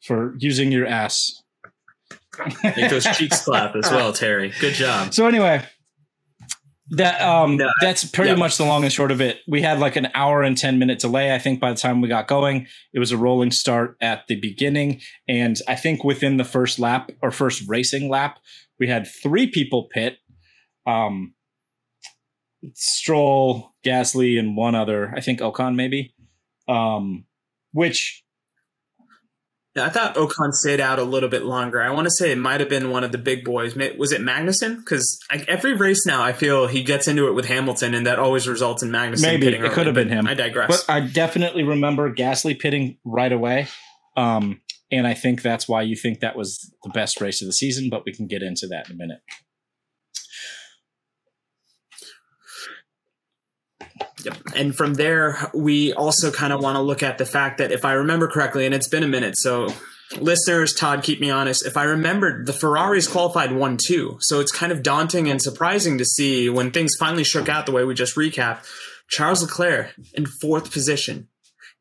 for 0.00 0.34
using 0.38 0.70
your 0.70 0.86
ass. 0.86 1.42
Make 2.62 2.90
those 2.90 3.04
cheeks 3.16 3.44
clap 3.44 3.74
as 3.74 3.90
well, 3.90 4.12
Terry. 4.12 4.52
Good 4.60 4.74
job. 4.74 5.12
So 5.12 5.26
anyway, 5.26 5.64
That 6.92 7.22
um, 7.22 7.56
No, 7.56 7.70
that's 7.80 8.04
pretty 8.04 8.32
yeah. 8.32 8.36
much 8.36 8.58
the 8.58 8.64
long 8.64 8.84
and 8.84 8.92
short 8.92 9.10
of 9.10 9.20
it. 9.20 9.38
We 9.48 9.62
had 9.62 9.78
like 9.78 9.96
an 9.96 10.08
hour 10.14 10.42
and 10.42 10.56
ten 10.56 10.78
minute 10.78 10.98
delay. 10.98 11.34
I 11.34 11.38
think 11.38 11.58
by 11.58 11.72
the 11.72 11.78
time 11.78 12.02
we 12.02 12.08
got 12.08 12.28
going, 12.28 12.66
it 12.92 12.98
was 12.98 13.12
a 13.12 13.16
rolling 13.16 13.50
start 13.50 13.96
at 14.02 14.26
the 14.28 14.38
beginning, 14.38 15.00
and 15.26 15.56
I 15.66 15.74
think 15.74 16.04
within 16.04 16.36
the 16.36 16.44
first 16.44 16.78
lap 16.78 17.10
or 17.22 17.30
first 17.30 17.66
racing 17.66 18.10
lap, 18.10 18.38
we 18.78 18.88
had 18.88 19.06
three 19.06 19.46
people 19.46 19.88
pit. 19.90 20.18
Um, 20.86 21.34
Stroll, 22.74 23.74
Gasly, 23.84 24.38
and 24.38 24.56
one 24.56 24.74
other. 24.74 25.12
I 25.16 25.20
think 25.20 25.40
Ocon 25.40 25.74
maybe. 25.74 26.14
Um, 26.68 27.24
which 27.72 28.21
Yeah, 29.74 29.86
I 29.86 29.88
thought 29.88 30.16
Ocon 30.16 30.52
stayed 30.52 30.80
out 30.80 30.98
a 30.98 31.02
little 31.02 31.30
bit 31.30 31.44
longer. 31.44 31.80
I 31.80 31.90
want 31.90 32.04
to 32.06 32.10
say 32.10 32.30
it 32.30 32.38
might 32.38 32.60
have 32.60 32.68
been 32.68 32.90
one 32.90 33.04
of 33.04 33.12
the 33.12 33.18
big 33.18 33.42
boys. 33.42 33.74
Was 33.74 34.12
it 34.12 34.20
Magnussen? 34.20 34.76
Because 34.76 35.18
every 35.48 35.74
race 35.74 36.04
now, 36.06 36.22
I 36.22 36.34
feel 36.34 36.66
he 36.66 36.82
gets 36.82 37.08
into 37.08 37.26
it 37.28 37.32
with 37.32 37.46
Hamilton, 37.46 37.94
and 37.94 38.06
that 38.06 38.18
always 38.18 38.46
results 38.46 38.82
in 38.82 38.90
Magnussen. 38.90 39.22
Maybe. 39.22 39.46
pitting 39.46 39.62
It 39.62 39.64
early, 39.64 39.74
could 39.74 39.86
have 39.86 39.94
been 39.94 40.10
him. 40.10 40.26
I 40.26 40.34
digress. 40.34 40.84
But 40.84 40.92
I 40.92 41.00
definitely 41.00 41.62
remember 41.62 42.14
Gasly 42.14 42.58
pitting 42.58 42.98
right 43.04 43.32
away. 43.32 43.68
Um, 44.14 44.60
and 44.90 45.06
I 45.06 45.14
think 45.14 45.40
that's 45.40 45.66
why 45.66 45.80
you 45.82 45.96
think 45.96 46.20
that 46.20 46.36
was 46.36 46.70
the 46.84 46.90
best 46.90 47.22
race 47.22 47.40
of 47.40 47.46
the 47.46 47.52
season, 47.52 47.88
but 47.88 48.04
we 48.04 48.12
can 48.12 48.26
get 48.26 48.42
into 48.42 48.66
that 48.66 48.90
in 48.90 48.96
a 48.96 48.98
minute. 48.98 49.20
Yep. 54.24 54.36
And 54.54 54.76
from 54.76 54.94
there, 54.94 55.50
we 55.54 55.92
also 55.92 56.30
kind 56.30 56.52
of 56.52 56.60
want 56.62 56.76
to 56.76 56.82
look 56.82 57.02
at 57.02 57.18
the 57.18 57.26
fact 57.26 57.58
that 57.58 57.72
if 57.72 57.84
I 57.84 57.92
remember 57.92 58.28
correctly, 58.28 58.66
and 58.66 58.74
it's 58.74 58.88
been 58.88 59.02
a 59.02 59.08
minute, 59.08 59.36
so 59.36 59.68
listeners, 60.20 60.74
Todd, 60.74 61.02
keep 61.02 61.20
me 61.20 61.30
honest. 61.30 61.66
If 61.66 61.76
I 61.76 61.84
remembered, 61.84 62.46
the 62.46 62.52
Ferraris 62.52 63.08
qualified 63.08 63.52
1 63.52 63.78
2. 63.84 64.18
So 64.20 64.40
it's 64.40 64.52
kind 64.52 64.72
of 64.72 64.82
daunting 64.82 65.28
and 65.28 65.40
surprising 65.40 65.98
to 65.98 66.04
see 66.04 66.48
when 66.48 66.70
things 66.70 66.92
finally 66.98 67.24
shook 67.24 67.48
out 67.48 67.66
the 67.66 67.72
way 67.72 67.84
we 67.84 67.94
just 67.94 68.16
recapped. 68.16 68.66
Charles 69.08 69.42
Leclerc 69.42 69.94
in 70.14 70.26
fourth 70.40 70.72
position. 70.72 71.28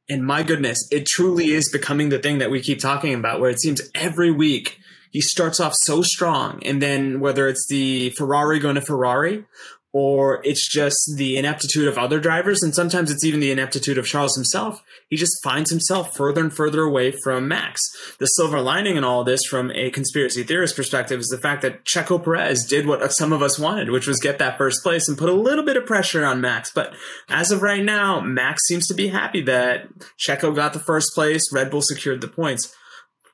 And 0.09 0.25
my 0.25 0.43
goodness, 0.43 0.85
it 0.91 1.05
truly 1.05 1.51
is 1.51 1.71
becoming 1.71 2.09
the 2.09 2.19
thing 2.19 2.39
that 2.39 2.51
we 2.51 2.61
keep 2.61 2.79
talking 2.79 3.13
about, 3.13 3.39
where 3.39 3.49
it 3.49 3.61
seems 3.61 3.81
every 3.95 4.31
week 4.31 4.77
he 5.11 5.21
starts 5.21 5.59
off 5.59 5.73
so 5.83 6.01
strong. 6.01 6.61
And 6.65 6.81
then 6.81 7.19
whether 7.19 7.47
it's 7.47 7.65
the 7.69 8.09
Ferrari 8.11 8.59
going 8.59 8.75
to 8.75 8.81
Ferrari 8.81 9.45
or 9.93 10.39
it's 10.45 10.69
just 10.69 10.97
the 11.17 11.35
ineptitude 11.35 11.87
of 11.87 11.97
other 11.97 12.19
drivers, 12.19 12.63
and 12.63 12.73
sometimes 12.73 13.11
it's 13.11 13.25
even 13.25 13.41
the 13.41 13.51
ineptitude 13.51 13.97
of 13.97 14.05
Charles 14.05 14.35
himself. 14.35 14.81
He 15.09 15.17
just 15.17 15.43
finds 15.43 15.69
himself 15.69 16.15
further 16.15 16.41
and 16.41 16.55
further 16.55 16.83
away 16.83 17.11
from 17.11 17.49
Max. 17.49 17.81
The 18.17 18.27
silver 18.27 18.61
lining 18.61 18.95
in 18.95 19.03
all 19.03 19.25
this, 19.25 19.41
from 19.49 19.69
a 19.71 19.91
conspiracy 19.91 20.43
theorist 20.43 20.77
perspective, 20.77 21.19
is 21.19 21.27
the 21.27 21.37
fact 21.37 21.61
that 21.63 21.83
Checo 21.83 22.23
Perez 22.23 22.65
did 22.65 22.87
what 22.87 23.05
some 23.11 23.33
of 23.33 23.41
us 23.41 23.59
wanted, 23.59 23.89
which 23.89 24.07
was 24.07 24.21
get 24.21 24.39
that 24.39 24.57
first 24.57 24.81
place 24.81 25.09
and 25.09 25.17
put 25.17 25.29
a 25.29 25.33
little 25.33 25.65
bit 25.65 25.75
of 25.75 25.85
pressure 25.85 26.25
on 26.25 26.39
Max. 26.39 26.71
But 26.73 26.93
as 27.27 27.51
of 27.51 27.61
right 27.61 27.83
now, 27.83 28.21
Max 28.21 28.65
seems 28.67 28.87
to 28.87 28.93
be 28.93 29.09
happy 29.09 29.41
that 29.41 29.89
Checo 30.17 30.55
got 30.55 30.71
the 30.71 30.79
first 30.79 31.13
place, 31.13 31.51
Red 31.51 31.69
Bull 31.69 31.81
secured 31.81 32.21
the 32.21 32.29
points. 32.29 32.73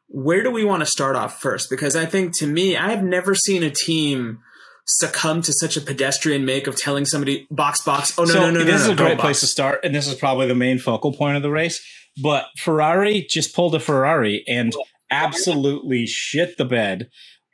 Where 0.07 0.41
do 0.41 0.49
we 0.49 0.63
want 0.63 0.79
to 0.79 0.85
start 0.87 1.15
off 1.15 1.39
first? 1.39 1.69
Because 1.69 1.95
I 1.95 2.05
think 2.05 2.35
to 2.39 2.47
me, 2.47 2.75
I 2.75 2.89
have 2.91 3.03
never 3.03 3.35
seen 3.35 3.61
a 3.61 3.69
team 3.69 4.39
succumb 4.87 5.41
to 5.43 5.53
such 5.53 5.77
a 5.77 5.81
pedestrian 5.81 6.45
make 6.45 6.65
of 6.65 6.75
telling 6.75 7.05
somebody 7.05 7.47
box 7.51 7.81
box. 7.81 8.17
Oh 8.17 8.23
no 8.23 8.31
so 8.31 8.39
no 8.39 8.51
no 8.51 8.59
no! 8.59 8.65
this 8.65 8.81
is 8.81 8.87
no, 8.87 8.93
a 8.93 8.95
great 8.95 9.19
place 9.19 9.41
to 9.41 9.47
start, 9.47 9.81
and 9.83 9.93
this 9.93 10.07
is 10.07 10.15
probably 10.15 10.47
the 10.47 10.55
main 10.55 10.79
focal 10.79 11.13
point 11.13 11.37
of 11.37 11.43
the 11.43 11.51
race. 11.51 11.85
But 12.21 12.47
Ferrari 12.57 13.25
just 13.29 13.53
pulled 13.55 13.75
a 13.75 13.79
Ferrari 13.79 14.43
and 14.47 14.73
absolutely 15.11 16.05
shit 16.07 16.57
the 16.57 16.65
bed 16.65 17.09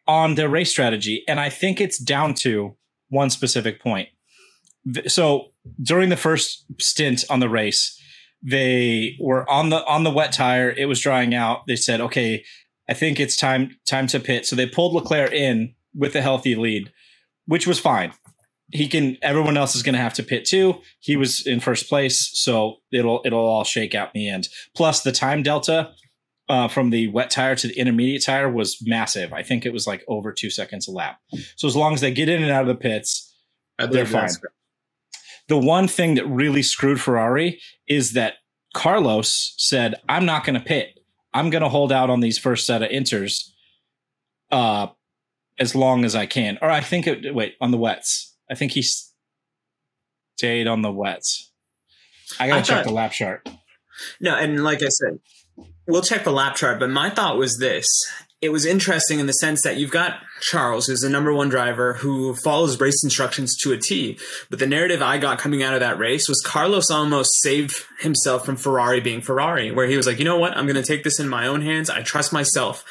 on 0.08 0.36
their 0.36 0.50
race 0.50 0.70
strategy, 0.70 1.24
and 1.28 1.40
I 1.40 1.50
think 1.50 1.82
it's 1.82 2.02
down 2.02 2.34
to 2.36 2.76
one 3.10 3.30
specific 3.30 3.82
point. 3.82 4.10
So 5.08 5.52
during 5.82 6.10
the 6.10 6.18
first 6.18 6.66
stint 6.80 7.24
on 7.30 7.40
the 7.40 7.50
race, 7.50 8.00
they 8.42 9.16
were 9.20 9.50
on 9.50 9.70
the 9.70 9.86
on 9.86 10.04
the 10.04 10.12
wet 10.12 10.34
tire. 10.34 10.70
It 10.70 10.86
was 10.86 11.00
drying 11.00 11.34
out. 11.34 11.66
They 11.68 11.78
said, 11.78 12.02
"Okay, 12.02 12.44
I 12.90 12.94
think 12.94 13.20
it's 13.20 13.38
time 13.38 13.78
time 13.86 14.08
to 14.08 14.20
pit." 14.20 14.46
So 14.46 14.56
they 14.56 14.68
pulled 14.68 14.94
Leclerc 14.94 15.32
in 15.32 15.74
with 15.96 16.16
a 16.16 16.22
healthy 16.22 16.56
lead, 16.56 16.92
which 17.46 17.68
was 17.68 17.80
fine. 17.80 18.14
He 18.72 18.88
can 18.88 19.18
everyone 19.22 19.58
else 19.58 19.76
is 19.76 19.84
going 19.84 19.96
to 19.96 20.02
have 20.02 20.14
to 20.16 20.24
pit 20.24 20.46
too. 20.46 20.82
He 21.00 21.16
was 21.16 21.46
in 21.46 21.60
first 21.60 21.88
place 21.90 22.32
so 22.34 22.78
it'll 22.92 23.22
it'll 23.26 23.46
all 23.46 23.64
shake 23.64 23.94
out 23.94 24.10
in 24.14 24.22
the 24.22 24.30
end. 24.30 24.48
Plus 24.76 25.02
the 25.02 25.12
time 25.12 25.44
delta 25.44 25.92
uh, 26.50 26.68
from 26.68 26.90
the 26.90 27.08
wet 27.10 27.30
tire 27.30 27.56
to 27.56 27.68
the 27.68 27.78
intermediate 27.78 28.24
tire 28.24 28.50
was 28.50 28.78
massive. 28.82 29.32
I 29.32 29.44
think 29.44 29.66
it 29.66 29.74
was 29.74 29.88
like 29.88 30.04
over 30.08 30.32
two 30.32 30.50
seconds 30.50 30.88
a 30.88 30.92
lap. 30.92 31.20
So 31.56 31.68
as 31.68 31.76
long 31.76 31.94
as 31.94 32.02
they 32.02 32.12
get 32.12 32.30
in 32.30 32.42
and 32.42 32.52
out 32.52 32.62
of 32.62 32.68
the 32.68 32.76
pits 32.76 33.34
they're 33.92 34.06
fine. 34.06 34.30
the 35.48 35.58
one 35.58 35.88
thing 35.88 36.16
that 36.16 36.26
really 36.28 36.64
screwed 36.64 37.02
ferrari 37.02 37.60
is 37.88 38.14
that 38.14 38.36
carlos 38.74 39.54
said 39.58 39.96
i'm 40.08 40.26
not 40.26 40.46
going 40.46 40.60
to 40.60 40.66
pit. 40.66 41.00
I'm 41.34 41.50
going 41.50 41.64
to 41.64 41.70
hold 41.70 41.92
out 41.92 42.12
on 42.12 42.20
these 42.20 42.38
first 42.38 42.66
set 42.68 42.84
of 42.84 42.90
inters 42.90 43.50
uh 44.52 44.88
as 45.60 45.76
long 45.76 46.04
as 46.06 46.16
i 46.16 46.26
can 46.26 46.58
or 46.62 46.70
i 46.70 46.82
think 46.82 47.06
it 47.08 47.34
wait 47.34 47.56
on 47.62 47.72
the 47.72 47.78
wets 47.78 48.36
i 48.50 48.56
think 48.56 48.72
he 48.74 48.84
stayed 50.36 50.68
on 50.68 50.82
the 50.82 50.92
wets 50.92 51.52
i 52.40 52.48
gotta 52.48 52.60
I 52.60 52.64
check 52.64 52.78
thought- 52.78 52.86
the 52.86 52.94
lap 52.94 53.12
chart 53.12 53.48
No, 54.20 54.36
and 54.36 54.64
like 54.64 54.82
I 54.82 54.88
said, 54.90 55.20
we'll 55.88 56.02
check 56.02 56.24
the 56.24 56.32
lap 56.32 56.56
chart, 56.56 56.80
but 56.80 56.90
my 56.90 57.12
thought 57.12 57.38
was 57.38 57.58
this. 57.60 57.86
It 58.42 58.52
was 58.52 58.66
interesting 58.66 59.20
in 59.20 59.28
the 59.28 59.34
sense 59.34 59.62
that 59.62 59.78
you've 59.78 59.92
got 59.92 60.16
Charles, 60.42 60.88
who's 60.88 61.02
the 61.02 61.10
number 61.12 61.32
one 61.32 61.48
driver 61.48 61.94
who 61.94 62.34
follows 62.44 62.80
race 62.82 63.04
instructions 63.04 63.56
to 63.62 63.72
a 63.72 63.78
T. 63.78 64.18
But 64.50 64.58
the 64.58 64.66
narrative 64.68 65.04
I 65.04 65.20
got 65.20 65.38
coming 65.38 65.62
out 65.62 65.76
of 65.76 65.80
that 65.82 66.00
race 66.00 66.28
was 66.28 66.42
Carlos 66.42 66.90
almost 66.90 67.30
saved 67.44 67.76
himself 68.00 68.46
from 68.48 68.56
Ferrari 68.58 69.00
being 69.00 69.22
Ferrari, 69.22 69.72
where 69.72 69.86
he 69.88 69.96
was 69.96 70.08
like, 70.08 70.18
you 70.18 70.26
know 70.26 70.40
what? 70.40 70.58
I'm 70.58 70.66
going 70.66 70.76
to 70.76 70.84
take 70.84 71.04
this 71.04 71.20
in 71.20 71.30
my 71.30 71.46
own 71.46 71.62
hands. 71.62 71.88
I 71.92 72.02
trust 72.02 72.34
myself 72.34 72.84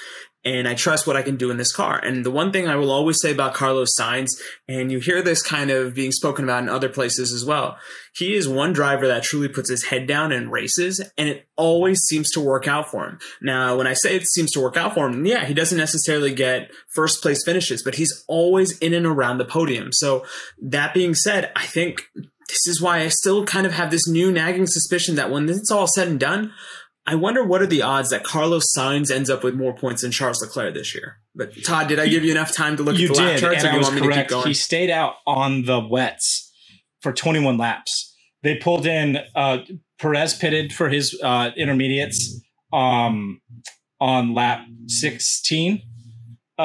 and 0.45 0.67
I 0.67 0.75
trust 0.75 1.07
what 1.07 1.17
I 1.17 1.23
can 1.23 1.37
do 1.37 1.51
in 1.51 1.57
this 1.57 1.73
car. 1.73 1.99
And 1.99 2.25
the 2.27 2.31
one 2.31 2.53
thing 2.53 2.67
I 2.67 2.77
will 2.77 2.91
always 2.91 3.21
say 3.21 3.31
about 3.31 3.55
Carlos 3.55 3.91
Sainz, 3.99 4.31
and 4.69 4.91
you 4.91 4.99
hear 4.99 5.23
this 5.23 5.43
kind 5.43 5.71
of 5.71 5.95
being 5.95 6.13
spoken 6.13 6.45
about 6.45 6.63
in 6.63 6.69
other 6.69 6.89
places 6.89 7.33
as 7.33 7.45
well, 7.45 7.77
he 8.15 8.35
is 8.35 8.49
one 8.49 8.73
driver 8.73 9.07
that 9.07 9.23
truly 9.23 9.49
puts 9.49 9.71
his 9.71 9.85
head 9.85 10.07
down 10.07 10.33
and 10.33 10.51
races, 10.51 11.01
and 11.17 11.29
it 11.29 11.47
always 11.57 12.01
seems 12.01 12.31
to 12.33 12.41
work 12.41 12.67
out 12.67 12.91
for 12.91 13.07
him. 13.07 13.19
Now, 13.41 13.77
when 13.77 13.87
I 13.87 13.95
say 13.95 14.17
it 14.17 14.27
seems 14.27 14.51
to 14.53 14.61
work 14.61 14.77
out 14.77 14.95
for 14.95 15.07
him, 15.09 15.25
yeah, 15.25 15.45
he 15.45 15.55
doesn't 15.55 15.79
necessarily 15.79 16.35
get 16.35 16.71
first 16.95 17.23
place 17.23 17.45
finishes, 17.45 17.83
but 17.83 17.95
he's 17.95 18.25
always 18.29 18.77
in 18.79 18.95
and 18.95 19.07
around 19.07 19.39
the 19.39 19.45
podium. 19.45 19.93
So 19.93 20.27
that 20.61 20.93
being 20.93 21.15
said, 21.15 21.53
I 21.55 21.67
think 21.67 22.03
this 22.49 22.67
is 22.67 22.83
why 22.83 23.01
I 23.01 23.09
still 23.09 23.47
kind 23.47 23.67
of 23.67 23.73
have 23.73 23.91
this 23.91 24.07
new 24.07 24.31
nagging 24.31 24.67
suspicion 24.67 25.15
that 25.15 25.31
when 25.31 25.49
it's 25.49 25.71
all 25.71 25.87
said 25.87 26.09
and 26.09 26.21
done, 26.21 26.53
I 27.05 27.17
wonder 27.17 27.43
what 27.45 27.61
are 27.63 27.67
the 27.67 27.83
odds 27.83 28.11
that 28.11 28.23
Carlos 28.23 28.73
Sainz 28.73 29.11
ends 29.11 29.29
up 29.29 29.43
with 29.43 29.55
more 29.55 29.75
points 29.75 30.03
than 30.03 30.13
Charles 30.13 30.41
Leclerc 30.41 30.75
this 30.75 30.95
year. 30.95 31.19
But 31.35 31.53
Todd, 31.65 31.89
did 31.89 31.99
I 31.99 32.07
give 32.07 32.25
you 32.25 32.31
enough 32.31 32.55
time 32.55 32.77
to 32.77 32.83
look 32.83 32.97
you 32.97 33.09
at 33.09 33.15
the 33.15 33.23
lap 33.23 33.33
did 33.33 33.41
charts, 33.41 33.65
and 33.65 33.67
or 33.67 33.71
i 33.71 33.73
you 33.73 33.79
was 33.79 33.87
want 33.89 33.95
me 33.97 34.01
to 34.03 34.07
keep 34.07 34.15
correct. 34.15 34.31
Going? 34.31 34.47
he 34.47 34.55
stayed 34.55 34.91
out 34.91 35.15
on 35.27 35.65
the 35.65 35.81
wets 35.81 36.53
for 37.01 37.13
21 37.13 37.59
laps. 37.59 38.15
They 38.43 38.57
pulled 38.57 38.87
in 38.87 39.19
uh 39.35 39.59
perez 39.99 40.35
pitted 40.35 40.73
for 40.73 40.89
his 40.89 41.19
uh 41.23 41.51
intermediates 41.57 42.41
um 42.73 43.41
on 44.01 44.35
lap 44.35 44.67
16 44.89 45.83
uh 46.59 46.65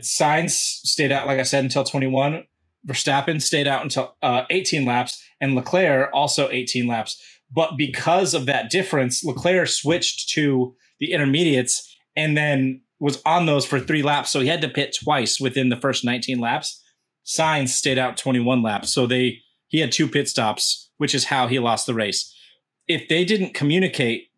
Sainz 0.00 0.50
stayed 0.50 1.12
out 1.12 1.26
like 1.26 1.38
i 1.38 1.44
said 1.44 1.62
until 1.62 1.84
21 1.84 2.44
verstappen 2.86 3.40
stayed 3.40 3.68
out 3.68 3.82
until 3.82 4.16
uh 4.22 4.42
18 4.50 4.84
laps 4.84 5.22
and 5.40 5.54
leclerc 5.54 6.10
also 6.12 6.48
18 6.50 6.88
laps 6.88 7.22
but 7.50 7.76
because 7.76 8.34
of 8.34 8.46
that 8.46 8.70
difference 8.70 9.24
leclerc 9.24 9.68
switched 9.68 10.28
to 10.30 10.74
the 11.00 11.12
intermediates 11.12 11.96
and 12.16 12.36
then 12.36 12.80
was 13.00 13.20
on 13.26 13.46
those 13.46 13.66
for 13.66 13.80
three 13.80 14.02
laps 14.02 14.30
so 14.30 14.40
he 14.40 14.48
had 14.48 14.62
to 14.62 14.68
pit 14.68 14.96
twice 15.02 15.40
within 15.40 15.68
the 15.68 15.76
first 15.76 16.04
19 16.04 16.38
laps 16.38 16.82
Sainz 17.26 17.70
stayed 17.70 17.98
out 17.98 18.16
21 18.16 18.62
laps 18.62 18.92
so 18.92 19.06
they 19.06 19.38
he 19.68 19.80
had 19.80 19.92
two 19.92 20.08
pit 20.08 20.28
stops 20.28 20.90
which 20.98 21.14
is 21.14 21.24
how 21.24 21.48
he 21.48 21.58
lost 21.58 21.86
the 21.86 21.94
race 21.94 22.32
if 22.86 23.08
they 23.08 23.24
didn't 23.24 23.54
communicate 23.54 24.28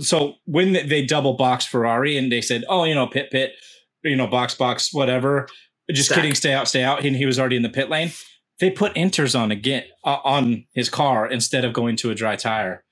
so 0.00 0.34
when 0.44 0.72
they 0.72 1.04
double 1.04 1.34
box 1.34 1.64
Ferrari 1.64 2.16
and 2.16 2.30
they 2.30 2.40
said, 2.40 2.64
"Oh, 2.68 2.84
you 2.84 2.94
know, 2.94 3.06
pit 3.06 3.30
pit, 3.30 3.54
you 4.02 4.16
know, 4.16 4.26
box 4.26 4.54
box, 4.54 4.92
whatever," 4.92 5.48
just 5.90 6.08
Stack. 6.08 6.16
kidding, 6.16 6.34
stay 6.34 6.52
out, 6.52 6.68
stay 6.68 6.82
out, 6.82 7.04
and 7.04 7.16
he 7.16 7.26
was 7.26 7.38
already 7.38 7.56
in 7.56 7.62
the 7.62 7.68
pit 7.68 7.88
lane. 7.88 8.12
They 8.60 8.70
put 8.70 8.94
inters 8.94 9.38
on 9.38 9.50
again 9.50 9.84
uh, 10.04 10.18
on 10.24 10.66
his 10.72 10.88
car 10.88 11.26
instead 11.30 11.64
of 11.64 11.72
going 11.72 11.96
to 11.96 12.10
a 12.10 12.14
dry 12.14 12.36
tire. 12.36 12.84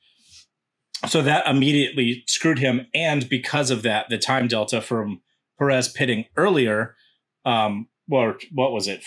So 1.08 1.22
that 1.22 1.46
immediately 1.46 2.24
screwed 2.26 2.58
him, 2.58 2.86
and 2.94 3.28
because 3.28 3.70
of 3.70 3.82
that, 3.82 4.08
the 4.10 4.18
time 4.18 4.48
delta 4.48 4.80
from 4.82 5.22
Perez 5.58 5.88
pitting 5.88 6.26
earlier, 6.36 6.94
um, 7.46 7.88
well, 8.06 8.34
what 8.52 8.72
was 8.72 8.86
it, 8.86 9.02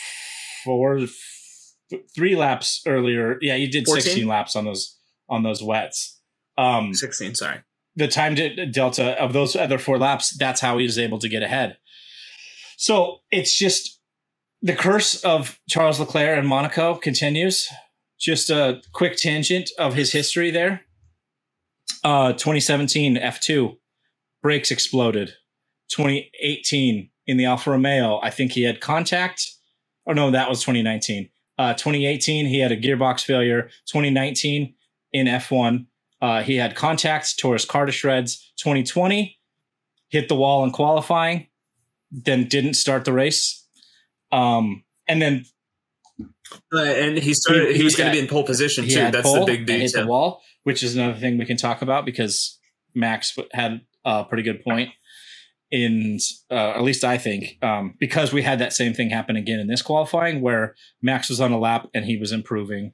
four, 0.63 1.01
three 2.15 2.35
laps 2.35 2.81
earlier? 2.87 3.37
Yeah, 3.41 3.57
he 3.57 3.67
did 3.67 3.85
14? 3.85 4.01
sixteen 4.01 4.27
laps 4.27 4.55
on 4.55 4.65
those 4.65 4.97
on 5.29 5.43
those 5.43 5.61
wets. 5.61 6.19
Um, 6.57 6.93
16, 6.93 7.35
sorry. 7.35 7.59
the 7.95 8.07
time 8.07 8.35
de- 8.35 8.65
delta 8.67 9.19
of 9.21 9.33
those 9.33 9.55
other 9.55 9.77
four 9.79 9.97
laps, 9.99 10.35
that's 10.37 10.61
how 10.61 10.77
he 10.77 10.85
was 10.85 10.97
able 10.99 11.19
to 11.19 11.29
get 11.29 11.41
ahead. 11.43 11.77
So 12.77 13.19
it's 13.31 13.57
just 13.57 13.99
the 14.63 14.73
curse 14.73 15.21
of 15.25 15.59
Charles 15.67 15.99
Leclerc 15.99 16.39
in 16.39 16.47
Monaco 16.47 16.95
continues. 16.95 17.67
Just 18.17 18.49
a 18.49 18.81
quick 18.93 19.17
tangent 19.17 19.69
of 19.77 19.93
his 19.93 20.13
history 20.13 20.49
there. 20.49 20.81
Uh, 22.03 22.31
2017 22.31 23.17
F2 23.17 23.77
brakes 24.41 24.71
exploded. 24.71 25.33
2018 25.89 27.09
in 27.27 27.37
the 27.37 27.45
Alfa 27.45 27.71
Romeo, 27.71 28.19
I 28.23 28.29
think 28.29 28.53
he 28.53 28.63
had 28.63 28.79
contact. 28.79 29.51
Oh 30.07 30.13
no, 30.13 30.31
that 30.31 30.49
was 30.49 30.61
2019. 30.61 31.29
Uh, 31.57 31.73
2018 31.73 32.45
he 32.45 32.59
had 32.59 32.71
a 32.71 32.77
gearbox 32.77 33.21
failure. 33.21 33.63
2019 33.87 34.73
in 35.11 35.27
F1 35.27 35.85
uh, 36.21 36.41
he 36.41 36.55
had 36.55 36.73
contact, 36.73 37.37
tore 37.37 37.53
his 37.53 37.65
car 37.65 37.85
to 37.85 37.91
shreds. 37.91 38.53
2020 38.57 39.37
hit 40.07 40.29
the 40.29 40.35
wall 40.35 40.63
in 40.63 40.71
qualifying, 40.71 41.47
then 42.09 42.47
didn't 42.47 42.75
start 42.75 43.03
the 43.03 43.11
race. 43.11 43.62
Um, 44.33 44.83
and 45.07 45.21
then 45.21 45.45
Uh, 46.73 46.81
and 46.81 47.17
he 47.17 47.33
started. 47.33 47.71
He, 47.71 47.77
He- 47.77 47.83
was 47.83 47.95
going 47.95 48.09
to 48.11 48.13
be 48.13 48.19
in 48.19 48.27
pole 48.27 48.43
position 48.43 48.87
too. 48.87 48.95
That's 49.11 49.21
pole 49.23 49.45
the 49.45 49.45
big 49.45 49.69
and 49.69 49.81
hit 49.81 49.93
the 49.93 50.05
wall, 50.05 50.41
which 50.63 50.83
is 50.83 50.95
another 50.95 51.17
thing 51.19 51.37
we 51.37 51.45
can 51.45 51.57
talk 51.57 51.81
about 51.81 52.05
because 52.05 52.59
Max 52.93 53.35
had 53.51 53.81
a 54.05 54.23
pretty 54.25 54.43
good 54.43 54.63
point. 54.63 54.89
In 55.71 56.19
uh, 56.51 56.73
at 56.77 56.83
least 56.83 57.03
I 57.03 57.17
think 57.17 57.57
um, 57.63 57.95
because 57.99 58.31
we 58.31 58.43
had 58.43 58.59
that 58.59 58.73
same 58.73 58.93
thing 58.93 59.09
happen 59.09 59.35
again 59.35 59.59
in 59.59 59.65
this 59.67 59.81
qualifying 59.81 60.41
where 60.41 60.75
Max 61.01 61.29
was 61.29 61.41
on 61.41 61.51
a 61.51 61.57
lap 61.57 61.87
and 61.95 62.05
he 62.05 62.15
was 62.17 62.31
improving. 62.31 62.93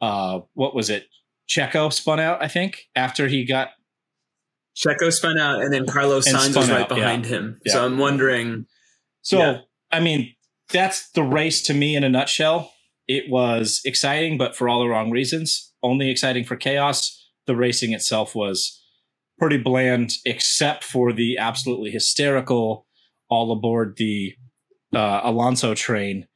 Uh, 0.00 0.40
what 0.54 0.74
was 0.74 0.88
it? 0.88 1.08
Checo 1.46 1.92
spun 1.92 2.18
out, 2.20 2.42
I 2.42 2.48
think, 2.48 2.84
after 2.94 3.28
he 3.28 3.44
got 3.44 3.70
Checo 4.74 5.12
spun 5.12 5.38
out, 5.38 5.60
and 5.60 5.72
then 5.72 5.86
Carlos 5.86 6.26
Sainz 6.26 6.56
was 6.56 6.70
right 6.70 6.80
out, 6.82 6.90
yeah. 6.90 6.94
behind 6.96 7.26
him. 7.26 7.60
Yeah. 7.66 7.72
So 7.74 7.84
I'm 7.84 7.98
wondering. 7.98 8.66
So, 9.22 9.38
Yeah. 9.38 9.58
I 9.90 10.00
mean, 10.00 10.34
that's 10.70 11.10
the 11.10 11.22
race 11.22 11.62
to 11.62 11.74
me 11.74 11.96
in 11.96 12.04
a 12.04 12.08
nutshell. 12.08 12.72
It 13.06 13.30
was 13.30 13.80
exciting, 13.84 14.36
but 14.38 14.54
for 14.56 14.68
all 14.68 14.80
the 14.80 14.88
wrong 14.88 15.10
reasons. 15.10 15.72
Only 15.82 16.10
exciting 16.10 16.44
for 16.44 16.56
chaos. 16.56 17.26
The 17.46 17.56
racing 17.56 17.92
itself 17.92 18.34
was 18.34 18.82
pretty 19.38 19.56
bland, 19.56 20.12
except 20.24 20.84
for 20.84 21.12
the 21.12 21.38
absolutely 21.38 21.90
hysterical 21.90 22.86
all 23.30 23.52
aboard 23.52 23.94
the 23.96 24.34
uh, 24.94 25.20
Alonso 25.22 25.74
train 25.74 26.26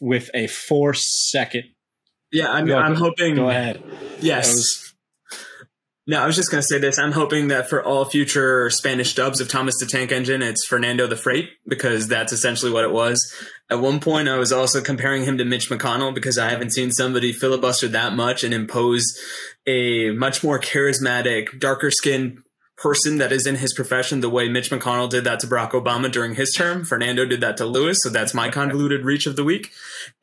with 0.00 0.30
a 0.34 0.46
four 0.46 0.94
second. 0.94 1.64
Yeah, 2.32 2.50
I'm. 2.50 2.66
Go- 2.66 2.76
I'm 2.78 2.94
hoping. 2.94 3.36
Go 3.36 3.48
ahead. 3.48 3.82
Yes. 4.20 4.83
No, 6.06 6.22
I 6.22 6.26
was 6.26 6.36
just 6.36 6.50
going 6.50 6.60
to 6.60 6.66
say 6.66 6.78
this. 6.78 6.98
I'm 6.98 7.12
hoping 7.12 7.48
that 7.48 7.70
for 7.70 7.82
all 7.82 8.04
future 8.04 8.68
Spanish 8.68 9.14
dubs 9.14 9.40
of 9.40 9.48
Thomas 9.48 9.78
the 9.80 9.86
Tank 9.86 10.12
Engine, 10.12 10.42
it's 10.42 10.66
Fernando 10.66 11.06
the 11.06 11.16
Freight 11.16 11.48
because 11.66 12.08
that's 12.08 12.30
essentially 12.30 12.70
what 12.70 12.84
it 12.84 12.92
was. 12.92 13.34
At 13.70 13.80
one 13.80 14.00
point, 14.00 14.28
I 14.28 14.36
was 14.36 14.52
also 14.52 14.82
comparing 14.82 15.24
him 15.24 15.38
to 15.38 15.46
Mitch 15.46 15.70
McConnell 15.70 16.14
because 16.14 16.36
I 16.36 16.50
haven't 16.50 16.74
seen 16.74 16.90
somebody 16.92 17.32
filibuster 17.32 17.88
that 17.88 18.12
much 18.12 18.44
and 18.44 18.52
impose 18.52 19.18
a 19.66 20.10
much 20.10 20.44
more 20.44 20.60
charismatic, 20.60 21.58
darker 21.58 21.90
skinned 21.90 22.42
person 22.76 23.16
that 23.16 23.32
is 23.32 23.46
in 23.46 23.54
his 23.54 23.72
profession 23.72 24.20
the 24.20 24.28
way 24.28 24.46
Mitch 24.46 24.70
McConnell 24.70 25.08
did 25.08 25.24
that 25.24 25.40
to 25.40 25.46
Barack 25.46 25.70
Obama 25.70 26.12
during 26.12 26.34
his 26.34 26.52
term. 26.52 26.84
Fernando 26.84 27.24
did 27.24 27.40
that 27.40 27.56
to 27.56 27.64
Lewis. 27.64 27.96
So 28.02 28.10
that's 28.10 28.34
my 28.34 28.50
convoluted 28.50 29.06
reach 29.06 29.26
of 29.26 29.36
the 29.36 29.44
week. 29.44 29.70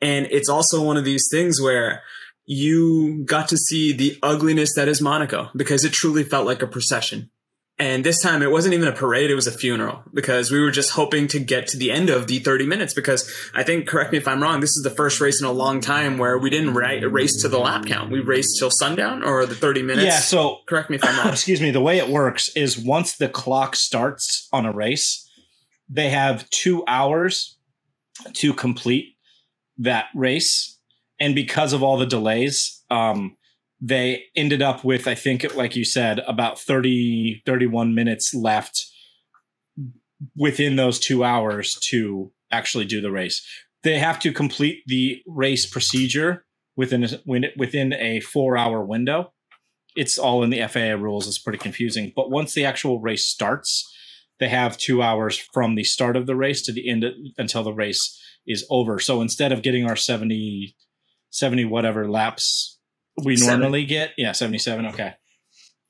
And 0.00 0.28
it's 0.30 0.48
also 0.48 0.80
one 0.80 0.96
of 0.96 1.04
these 1.04 1.26
things 1.28 1.60
where 1.60 2.02
you 2.52 3.24
got 3.24 3.48
to 3.48 3.56
see 3.56 3.92
the 3.92 4.18
ugliness 4.22 4.74
that 4.76 4.88
is 4.88 5.00
Monaco 5.00 5.50
because 5.56 5.84
it 5.84 5.92
truly 5.92 6.22
felt 6.22 6.46
like 6.46 6.62
a 6.62 6.66
procession. 6.66 7.30
And 7.78 8.04
this 8.04 8.20
time 8.20 8.42
it 8.42 8.50
wasn't 8.50 8.74
even 8.74 8.86
a 8.86 8.92
parade, 8.92 9.30
it 9.30 9.34
was 9.34 9.46
a 9.46 9.52
funeral 9.52 10.02
because 10.12 10.50
we 10.50 10.60
were 10.60 10.70
just 10.70 10.90
hoping 10.90 11.26
to 11.28 11.40
get 11.40 11.66
to 11.68 11.76
the 11.76 11.90
end 11.90 12.10
of 12.10 12.26
the 12.26 12.38
30 12.38 12.66
minutes 12.66 12.94
because 12.94 13.28
I 13.54 13.62
think, 13.62 13.88
correct 13.88 14.12
me 14.12 14.18
if 14.18 14.28
I'm 14.28 14.42
wrong, 14.42 14.60
this 14.60 14.76
is 14.76 14.82
the 14.84 14.90
first 14.90 15.20
race 15.20 15.40
in 15.40 15.48
a 15.48 15.52
long 15.52 15.80
time 15.80 16.18
where 16.18 16.38
we 16.38 16.50
didn't 16.50 16.74
ra- 16.74 17.00
race 17.08 17.40
to 17.42 17.48
the 17.48 17.58
lap 17.58 17.86
count. 17.86 18.10
We 18.12 18.20
raced 18.20 18.58
till 18.58 18.70
sundown 18.70 19.24
or 19.24 19.46
the 19.46 19.54
30 19.54 19.82
minutes. 19.82 20.06
Yeah, 20.06 20.18
so 20.18 20.58
correct 20.66 20.90
me 20.90 20.96
if 20.96 21.04
I'm 21.04 21.16
wrong. 21.24 21.32
excuse 21.32 21.60
me, 21.60 21.70
the 21.70 21.80
way 21.80 21.98
it 21.98 22.08
works 22.08 22.50
is 22.54 22.78
once 22.78 23.16
the 23.16 23.28
clock 23.28 23.74
starts 23.74 24.48
on 24.52 24.66
a 24.66 24.72
race, 24.72 25.28
they 25.88 26.10
have 26.10 26.48
two 26.50 26.84
hours 26.86 27.56
to 28.34 28.52
complete 28.52 29.16
that 29.78 30.06
race. 30.14 30.78
And 31.22 31.34
because 31.34 31.72
of 31.72 31.82
all 31.82 31.96
the 31.96 32.06
delays, 32.06 32.82
um, 32.90 33.36
they 33.80 34.24
ended 34.36 34.60
up 34.60 34.84
with, 34.84 35.08
I 35.08 35.14
think, 35.14 35.54
like 35.54 35.76
you 35.76 35.84
said, 35.84 36.18
about 36.26 36.58
30, 36.58 37.42
31 37.46 37.94
minutes 37.94 38.34
left 38.34 38.86
within 40.36 40.76
those 40.76 40.98
two 40.98 41.24
hours 41.24 41.78
to 41.90 42.30
actually 42.50 42.84
do 42.84 43.00
the 43.00 43.10
race. 43.10 43.46
They 43.82 43.98
have 43.98 44.20
to 44.20 44.32
complete 44.32 44.82
the 44.86 45.22
race 45.26 45.64
procedure 45.64 46.44
within 46.76 47.04
a, 47.04 47.08
within 47.56 47.92
a 47.94 48.20
four 48.20 48.56
hour 48.56 48.84
window 48.84 49.32
it's 49.94 50.18
all 50.18 50.42
in 50.42 50.50
the 50.50 50.66
FIA 50.68 50.96
rules. 50.96 51.26
It's 51.26 51.38
pretty 51.38 51.58
confusing. 51.58 52.12
But 52.14 52.30
once 52.30 52.54
the 52.54 52.64
actual 52.64 53.00
race 53.00 53.26
starts, 53.26 53.90
they 54.40 54.48
have 54.48 54.78
two 54.78 55.02
hours 55.02 55.36
from 55.36 55.74
the 55.74 55.84
start 55.84 56.16
of 56.16 56.26
the 56.26 56.36
race 56.36 56.62
to 56.62 56.72
the 56.72 56.88
end 56.88 57.04
of, 57.04 57.12
until 57.38 57.62
the 57.62 57.72
race 57.72 58.18
is 58.46 58.66
over. 58.70 58.98
So 58.98 59.20
instead 59.20 59.52
of 59.52 59.62
getting 59.62 59.86
our 59.86 59.96
70, 59.96 60.74
70 61.32 61.64
whatever 61.64 62.08
laps 62.08 62.78
we 63.22 63.36
Seven. 63.36 63.60
normally 63.60 63.84
get, 63.84 64.12
yeah, 64.16 64.32
77. 64.32 64.86
Okay. 64.86 65.14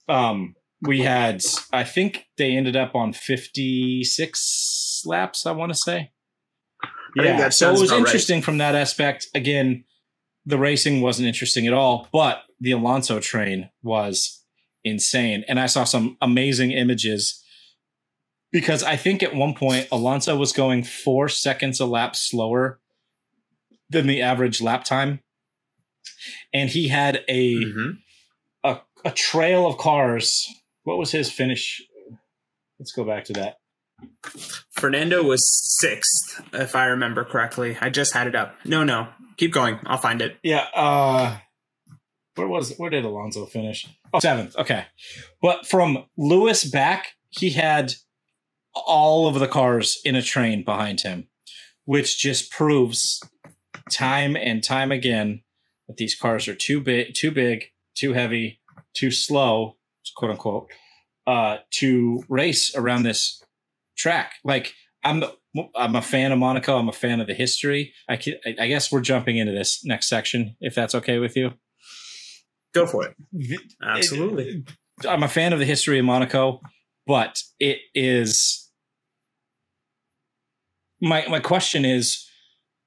Um, 0.09 0.55
we 0.81 1.01
had, 1.01 1.43
I 1.73 1.85
think 1.85 2.27
they 2.37 2.57
ended 2.57 2.77
up 2.77 2.95
on 2.95 3.13
56 3.13 5.03
laps, 5.05 5.47
I 5.47 5.53
want 5.53 5.73
to 5.73 5.79
say. 5.79 6.11
I 7.19 7.37
think 7.39 7.53
so 7.53 7.69
it 7.69 7.73
was 7.73 7.91
about 7.91 7.99
right. 7.99 8.07
interesting 8.07 8.43
from 8.43 8.59
that 8.59 8.75
aspect. 8.75 9.29
Again, 9.35 9.85
the 10.47 10.59
racing 10.59 11.03
wasn't 11.03 11.29
interesting 11.29 11.67
at 11.67 11.73
all, 11.73 12.09
but 12.13 12.43
the 12.59 12.73
Alonso 12.73 13.21
train 13.21 13.71
was 13.83 14.43
insane. 14.83 15.45
And 15.47 15.61
I 15.61 15.67
saw 15.67 15.85
some 15.85 16.17
amazing 16.21 16.73
images 16.73 17.43
because 18.51 18.83
I 18.83 18.97
think 18.97 19.23
at 19.23 19.35
one 19.35 19.55
point 19.55 19.89
Alonso 19.93 20.37
was 20.37 20.53
going 20.53 20.85
four 20.85 21.29
seconds 21.29 21.81
a 21.81 21.87
lap 21.87 22.17
slower 22.17 22.81
than 23.91 24.07
the 24.07 24.23
average 24.23 24.61
lap 24.61 24.85
time. 24.85 25.21
And 26.53 26.71
he 26.71 26.89
had 26.89 27.25
a 27.29 27.55
Mhm. 27.57 27.99
a, 28.65 28.81
a 29.05 29.11
trail 29.11 29.67
of 29.67 29.79
cars. 29.79 30.47
What 30.85 30.99
was 30.99 31.11
his 31.13 31.31
finish? 31.31 31.83
Let's 32.79 32.93
go 32.93 33.05
back 33.05 33.25
to 33.25 33.33
that. 33.35 33.57
Fernando 34.73 35.23
was 35.23 35.43
sixth, 35.81 36.43
if 36.53 36.75
I 36.75 36.87
remember 36.87 37.25
correctly. 37.25 37.77
I 37.81 37.91
just 37.91 38.15
had 38.15 38.27
it 38.27 38.35
up. 38.35 38.57
No, 38.65 38.83
no. 38.85 39.09
Keep 39.37 39.53
going. 39.53 39.79
I'll 39.85 39.99
find 39.99 40.21
it. 40.23 40.39
Yeah. 40.43 40.67
Uh, 40.75 41.39
where 42.35 42.49
was 42.49 42.75
where 42.77 42.91
did 42.91 43.05
Alonso 43.05 43.47
finish? 43.47 43.87
Oh, 44.13 44.19
seventh. 44.21 44.57
Okay. 44.57 44.87
But 45.41 45.67
from 45.67 46.05
Lewis 46.17 46.65
back, 46.65 47.13
he 47.31 47.51
had 47.51 47.95
all 48.75 49.27
of 49.29 49.39
the 49.39 49.49
cars 49.49 50.01
in 50.05 50.15
a 50.17 50.23
train 50.23 50.65
behind 50.65 51.03
him, 51.03 51.29
which 51.85 52.19
just 52.19 52.51
proves 52.51 53.21
time 53.91 54.37
and 54.37 54.63
time 54.65 54.91
again 54.91 55.43
that 55.89 55.97
these 55.97 56.15
cars 56.15 56.49
are 56.49 56.55
too 56.55 56.81
big, 56.81 57.15
too 57.15 57.31
big, 57.31 57.65
too 57.95 58.13
heavy, 58.13 58.61
too 58.95 59.11
slow, 59.11 59.77
quote 60.17 60.31
unquote, 60.33 60.71
uh, 61.27 61.59
to 61.71 62.23
race 62.29 62.75
around 62.75 63.03
this 63.03 63.43
track. 63.97 64.35
Like 64.45 64.75
I'm 65.05 65.25
I'm 65.75 65.97
a 65.97 66.03
fan 66.03 66.33
of 66.33 66.39
Monaco. 66.39 66.79
I'm 66.79 66.89
a 66.89 66.93
fan 66.93 67.21
of 67.21 67.27
the 67.27 67.35
history. 67.35 67.93
I, 68.09 68.17
can, 68.17 68.35
I 68.47 68.67
guess 68.69 68.91
we're 68.91 69.01
jumping 69.01 69.37
into 69.37 69.53
this 69.53 69.85
next 69.85 70.09
section, 70.09 70.57
if 70.61 70.75
that's 70.75 70.95
okay 70.95 71.19
with 71.19 71.37
you. 71.37 71.53
Go 72.73 72.87
for 72.87 73.07
it. 73.07 73.61
Absolutely. 73.83 74.65
I'm 75.07 75.23
a 75.23 75.29
fan 75.29 75.53
of 75.53 75.59
the 75.59 75.67
history 75.67 75.99
of 75.99 76.05
Monaco, 76.05 76.61
but 77.07 77.43
it 77.59 77.79
is 77.95 78.71
my 81.01 81.27
my 81.29 81.41
question 81.41 81.85
is 81.85 82.27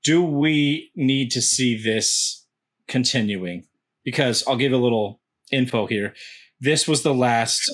do 0.03 0.23
we 0.23 0.91
need 0.95 1.31
to 1.31 1.41
see 1.41 1.81
this 1.81 2.44
continuing? 2.87 3.65
Because 4.03 4.43
I'll 4.47 4.57
give 4.57 4.73
a 4.73 4.77
little 4.77 5.21
info 5.51 5.87
here. 5.87 6.13
This 6.59 6.87
was 6.87 7.03
the 7.03 7.13
last 7.13 7.71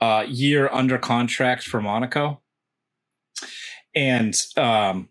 uh, 0.00 0.24
year 0.28 0.68
under 0.72 0.98
contract 0.98 1.64
for 1.64 1.80
Monaco. 1.80 2.40
And 3.94 4.34
um, 4.56 5.08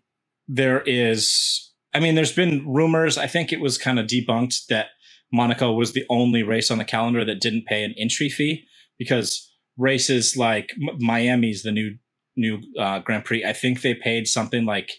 there 0.48 0.82
is, 0.82 1.72
I 1.94 2.00
mean, 2.00 2.14
there's 2.14 2.32
been 2.32 2.66
rumors. 2.68 3.18
I 3.18 3.26
think 3.26 3.52
it 3.52 3.60
was 3.60 3.78
kind 3.78 3.98
of 3.98 4.06
debunked 4.06 4.66
that 4.68 4.88
Monaco 5.32 5.72
was 5.72 5.92
the 5.92 6.04
only 6.10 6.42
race 6.42 6.70
on 6.70 6.78
the 6.78 6.84
calendar 6.84 7.24
that 7.24 7.40
didn't 7.40 7.66
pay 7.66 7.84
an 7.84 7.94
entry 7.98 8.28
fee 8.28 8.64
because 8.98 9.52
races 9.76 10.36
like 10.36 10.72
M- 10.80 10.98
Miami's 10.98 11.62
the 11.62 11.72
new 11.72 11.96
new 12.36 12.60
uh, 12.78 13.00
Grand 13.00 13.24
Prix. 13.24 13.44
I 13.44 13.52
think 13.52 13.82
they 13.82 13.94
paid 13.94 14.26
something 14.26 14.64
like 14.64 14.90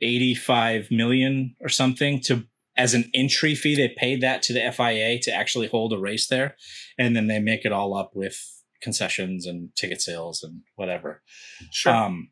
85 0.00 0.90
million 0.90 1.56
or 1.60 1.68
something 1.68 2.20
to 2.22 2.44
as 2.76 2.94
an 2.94 3.10
entry 3.14 3.54
fee. 3.54 3.74
They 3.74 3.94
paid 3.96 4.20
that 4.20 4.42
to 4.42 4.52
the 4.52 4.72
FIA 4.72 5.18
to 5.20 5.32
actually 5.32 5.68
hold 5.68 5.92
a 5.92 5.98
race 5.98 6.26
there, 6.28 6.56
and 6.98 7.14
then 7.16 7.26
they 7.26 7.38
make 7.38 7.64
it 7.64 7.72
all 7.72 7.94
up 7.96 8.12
with 8.14 8.38
concessions 8.80 9.46
and 9.46 9.74
ticket 9.76 10.00
sales 10.00 10.42
and 10.42 10.62
whatever. 10.76 11.22
Sure. 11.70 11.94
Um, 11.94 12.30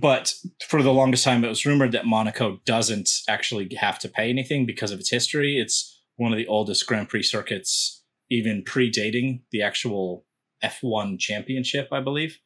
but 0.00 0.34
for 0.68 0.82
the 0.82 0.92
longest 0.92 1.24
time, 1.24 1.44
it 1.44 1.48
was 1.48 1.66
rumored 1.66 1.92
that 1.92 2.06
Monaco 2.06 2.60
doesn't 2.64 3.10
actually 3.28 3.68
have 3.80 3.98
to 4.00 4.08
pay 4.08 4.30
anything 4.30 4.64
because 4.64 4.92
of 4.92 5.00
its 5.00 5.10
history. 5.10 5.58
It's 5.58 6.00
one 6.16 6.32
of 6.32 6.38
the 6.38 6.46
oldest 6.46 6.86
Grand 6.86 7.08
Prix 7.08 7.24
circuits, 7.24 8.04
even 8.30 8.62
predating 8.62 9.40
the 9.50 9.62
actual 9.62 10.26
F1 10.62 11.18
championship, 11.18 11.88
I 11.90 12.00
believe. 12.00 12.38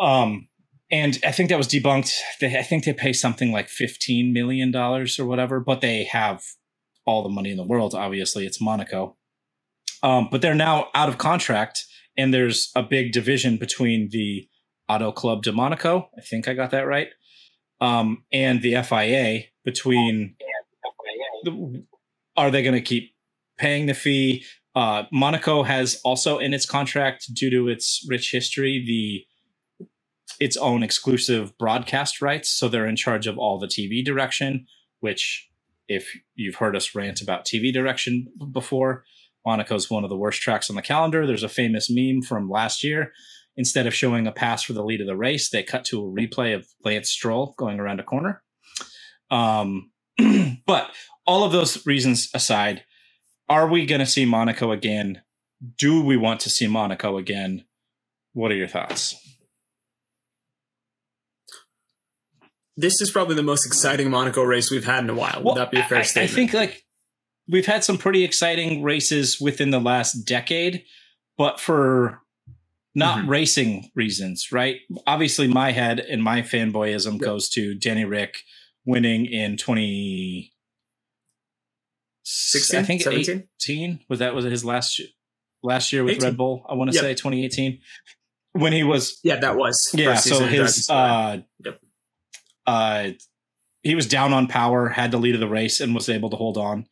Um, 0.00 0.48
and 0.94 1.18
I 1.26 1.32
think 1.32 1.48
that 1.48 1.58
was 1.58 1.66
debunked. 1.66 2.14
They, 2.40 2.56
I 2.56 2.62
think 2.62 2.84
they 2.84 2.92
pay 2.92 3.12
something 3.12 3.50
like 3.50 3.66
$15 3.66 4.32
million 4.32 4.72
or 4.76 5.26
whatever, 5.26 5.58
but 5.58 5.80
they 5.80 6.04
have 6.04 6.44
all 7.04 7.24
the 7.24 7.28
money 7.28 7.50
in 7.50 7.56
the 7.56 7.64
world. 7.64 7.96
Obviously, 7.96 8.46
it's 8.46 8.60
Monaco. 8.60 9.16
Um, 10.04 10.28
but 10.30 10.40
they're 10.40 10.54
now 10.54 10.90
out 10.94 11.08
of 11.08 11.18
contract, 11.18 11.84
and 12.16 12.32
there's 12.32 12.70
a 12.76 12.82
big 12.84 13.10
division 13.10 13.56
between 13.56 14.10
the 14.12 14.48
Auto 14.88 15.10
Club 15.10 15.42
de 15.42 15.50
Monaco. 15.50 16.10
I 16.16 16.20
think 16.20 16.46
I 16.46 16.54
got 16.54 16.70
that 16.70 16.86
right. 16.86 17.08
Um, 17.80 18.22
and 18.32 18.62
the 18.62 18.80
FIA 18.80 19.46
between 19.64 20.36
the, 21.42 21.84
are 22.36 22.52
they 22.52 22.62
going 22.62 22.76
to 22.76 22.80
keep 22.80 23.16
paying 23.58 23.86
the 23.86 23.94
fee? 23.94 24.44
Uh, 24.76 25.04
Monaco 25.10 25.64
has 25.64 26.00
also 26.04 26.38
in 26.38 26.54
its 26.54 26.66
contract, 26.66 27.34
due 27.34 27.50
to 27.50 27.66
its 27.66 28.06
rich 28.08 28.30
history, 28.30 28.84
the 28.86 29.26
its 30.40 30.56
own 30.56 30.82
exclusive 30.82 31.56
broadcast 31.58 32.20
rights. 32.20 32.50
So 32.50 32.68
they're 32.68 32.86
in 32.86 32.96
charge 32.96 33.26
of 33.26 33.38
all 33.38 33.58
the 33.58 33.66
TV 33.66 34.04
direction, 34.04 34.66
which, 35.00 35.48
if 35.88 36.12
you've 36.34 36.56
heard 36.56 36.76
us 36.76 36.94
rant 36.94 37.20
about 37.20 37.44
TV 37.44 37.72
direction 37.72 38.26
before, 38.52 39.04
Monaco's 39.46 39.90
one 39.90 40.04
of 40.04 40.10
the 40.10 40.16
worst 40.16 40.40
tracks 40.40 40.70
on 40.70 40.76
the 40.76 40.82
calendar. 40.82 41.26
There's 41.26 41.42
a 41.42 41.48
famous 41.48 41.90
meme 41.90 42.22
from 42.22 42.48
last 42.48 42.82
year. 42.82 43.12
Instead 43.56 43.86
of 43.86 43.94
showing 43.94 44.26
a 44.26 44.32
pass 44.32 44.64
for 44.64 44.72
the 44.72 44.84
lead 44.84 45.00
of 45.00 45.06
the 45.06 45.16
race, 45.16 45.50
they 45.50 45.62
cut 45.62 45.84
to 45.84 46.00
a 46.00 46.10
replay 46.10 46.56
of 46.56 46.66
Lance 46.84 47.10
Stroll 47.10 47.54
going 47.56 47.78
around 47.78 48.00
a 48.00 48.04
corner. 48.04 48.42
Um, 49.30 49.92
but 50.66 50.90
all 51.26 51.44
of 51.44 51.52
those 51.52 51.86
reasons 51.86 52.30
aside, 52.34 52.84
are 53.48 53.68
we 53.68 53.86
going 53.86 54.00
to 54.00 54.06
see 54.06 54.24
Monaco 54.24 54.72
again? 54.72 55.22
Do 55.78 56.02
we 56.02 56.16
want 56.16 56.40
to 56.40 56.50
see 56.50 56.66
Monaco 56.66 57.16
again? 57.16 57.64
What 58.32 58.50
are 58.50 58.56
your 58.56 58.68
thoughts? 58.68 59.14
This 62.76 63.00
is 63.00 63.10
probably 63.10 63.36
the 63.36 63.42
most 63.42 63.66
exciting 63.66 64.10
Monaco 64.10 64.42
race 64.42 64.70
we've 64.70 64.84
had 64.84 65.04
in 65.04 65.10
a 65.10 65.14
while. 65.14 65.34
Would 65.36 65.44
Well, 65.44 65.54
that 65.54 65.70
be 65.70 65.78
a 65.78 65.84
fair 65.84 65.98
I, 65.98 66.02
statement? 66.02 66.32
I 66.32 66.34
think 66.34 66.52
like 66.54 66.84
we've 67.48 67.66
had 67.66 67.84
some 67.84 67.98
pretty 67.98 68.24
exciting 68.24 68.82
races 68.82 69.40
within 69.40 69.70
the 69.70 69.80
last 69.80 70.24
decade, 70.24 70.84
but 71.38 71.60
for 71.60 72.20
not 72.96 73.24
Mhm. 73.24 73.28
racing 73.28 73.90
reasons, 73.94 74.48
right? 74.52 74.80
Obviously, 75.06 75.46
my 75.48 75.72
head 75.72 76.00
and 76.00 76.22
my 76.22 76.42
fanboyism 76.42 77.18
goes 77.20 77.48
to 77.50 77.74
Danny 77.74 78.04
Rick 78.04 78.42
winning 78.84 79.26
in 79.26 79.56
20 79.56 80.52
16, 82.26 82.80
I 82.80 82.82
think 82.82 83.02
17? 83.02 83.48
18 83.60 84.00
was 84.08 84.18
that 84.20 84.34
was 84.34 84.44
his 84.46 84.64
last 84.64 85.00
last 85.62 85.92
year 85.92 86.02
with 86.04 86.14
18. 86.16 86.24
Red 86.24 86.36
Bull. 86.36 86.64
I 86.68 86.74
want 86.74 86.90
to 86.90 86.94
Yep. 86.94 87.02
say 87.02 87.14
2018 87.14 87.80
when 88.52 88.72
he 88.72 88.82
was 88.82 89.18
yeah, 89.22 89.36
that 89.36 89.56
was. 89.56 89.90
yeah. 89.94 90.14
So 90.14 90.30
season 90.30 90.44
of 90.44 90.50
Drive 90.50 90.58
to 90.58 90.62
his 90.74 90.90
uh, 90.90 91.38
Yep. 91.64 91.80
Uh, 92.66 93.10
he 93.82 93.94
was 93.94 94.06
down 94.06 94.32
on 94.32 94.46
power, 94.46 94.88
had 94.88 95.10
the 95.10 95.18
lead 95.18 95.34
of 95.34 95.40
the 95.40 95.48
race, 95.48 95.80
and 95.80 95.94
was 95.94 96.08
able 96.08 96.30
to 96.30 96.36
hold 96.36 96.56
on. 96.56 96.86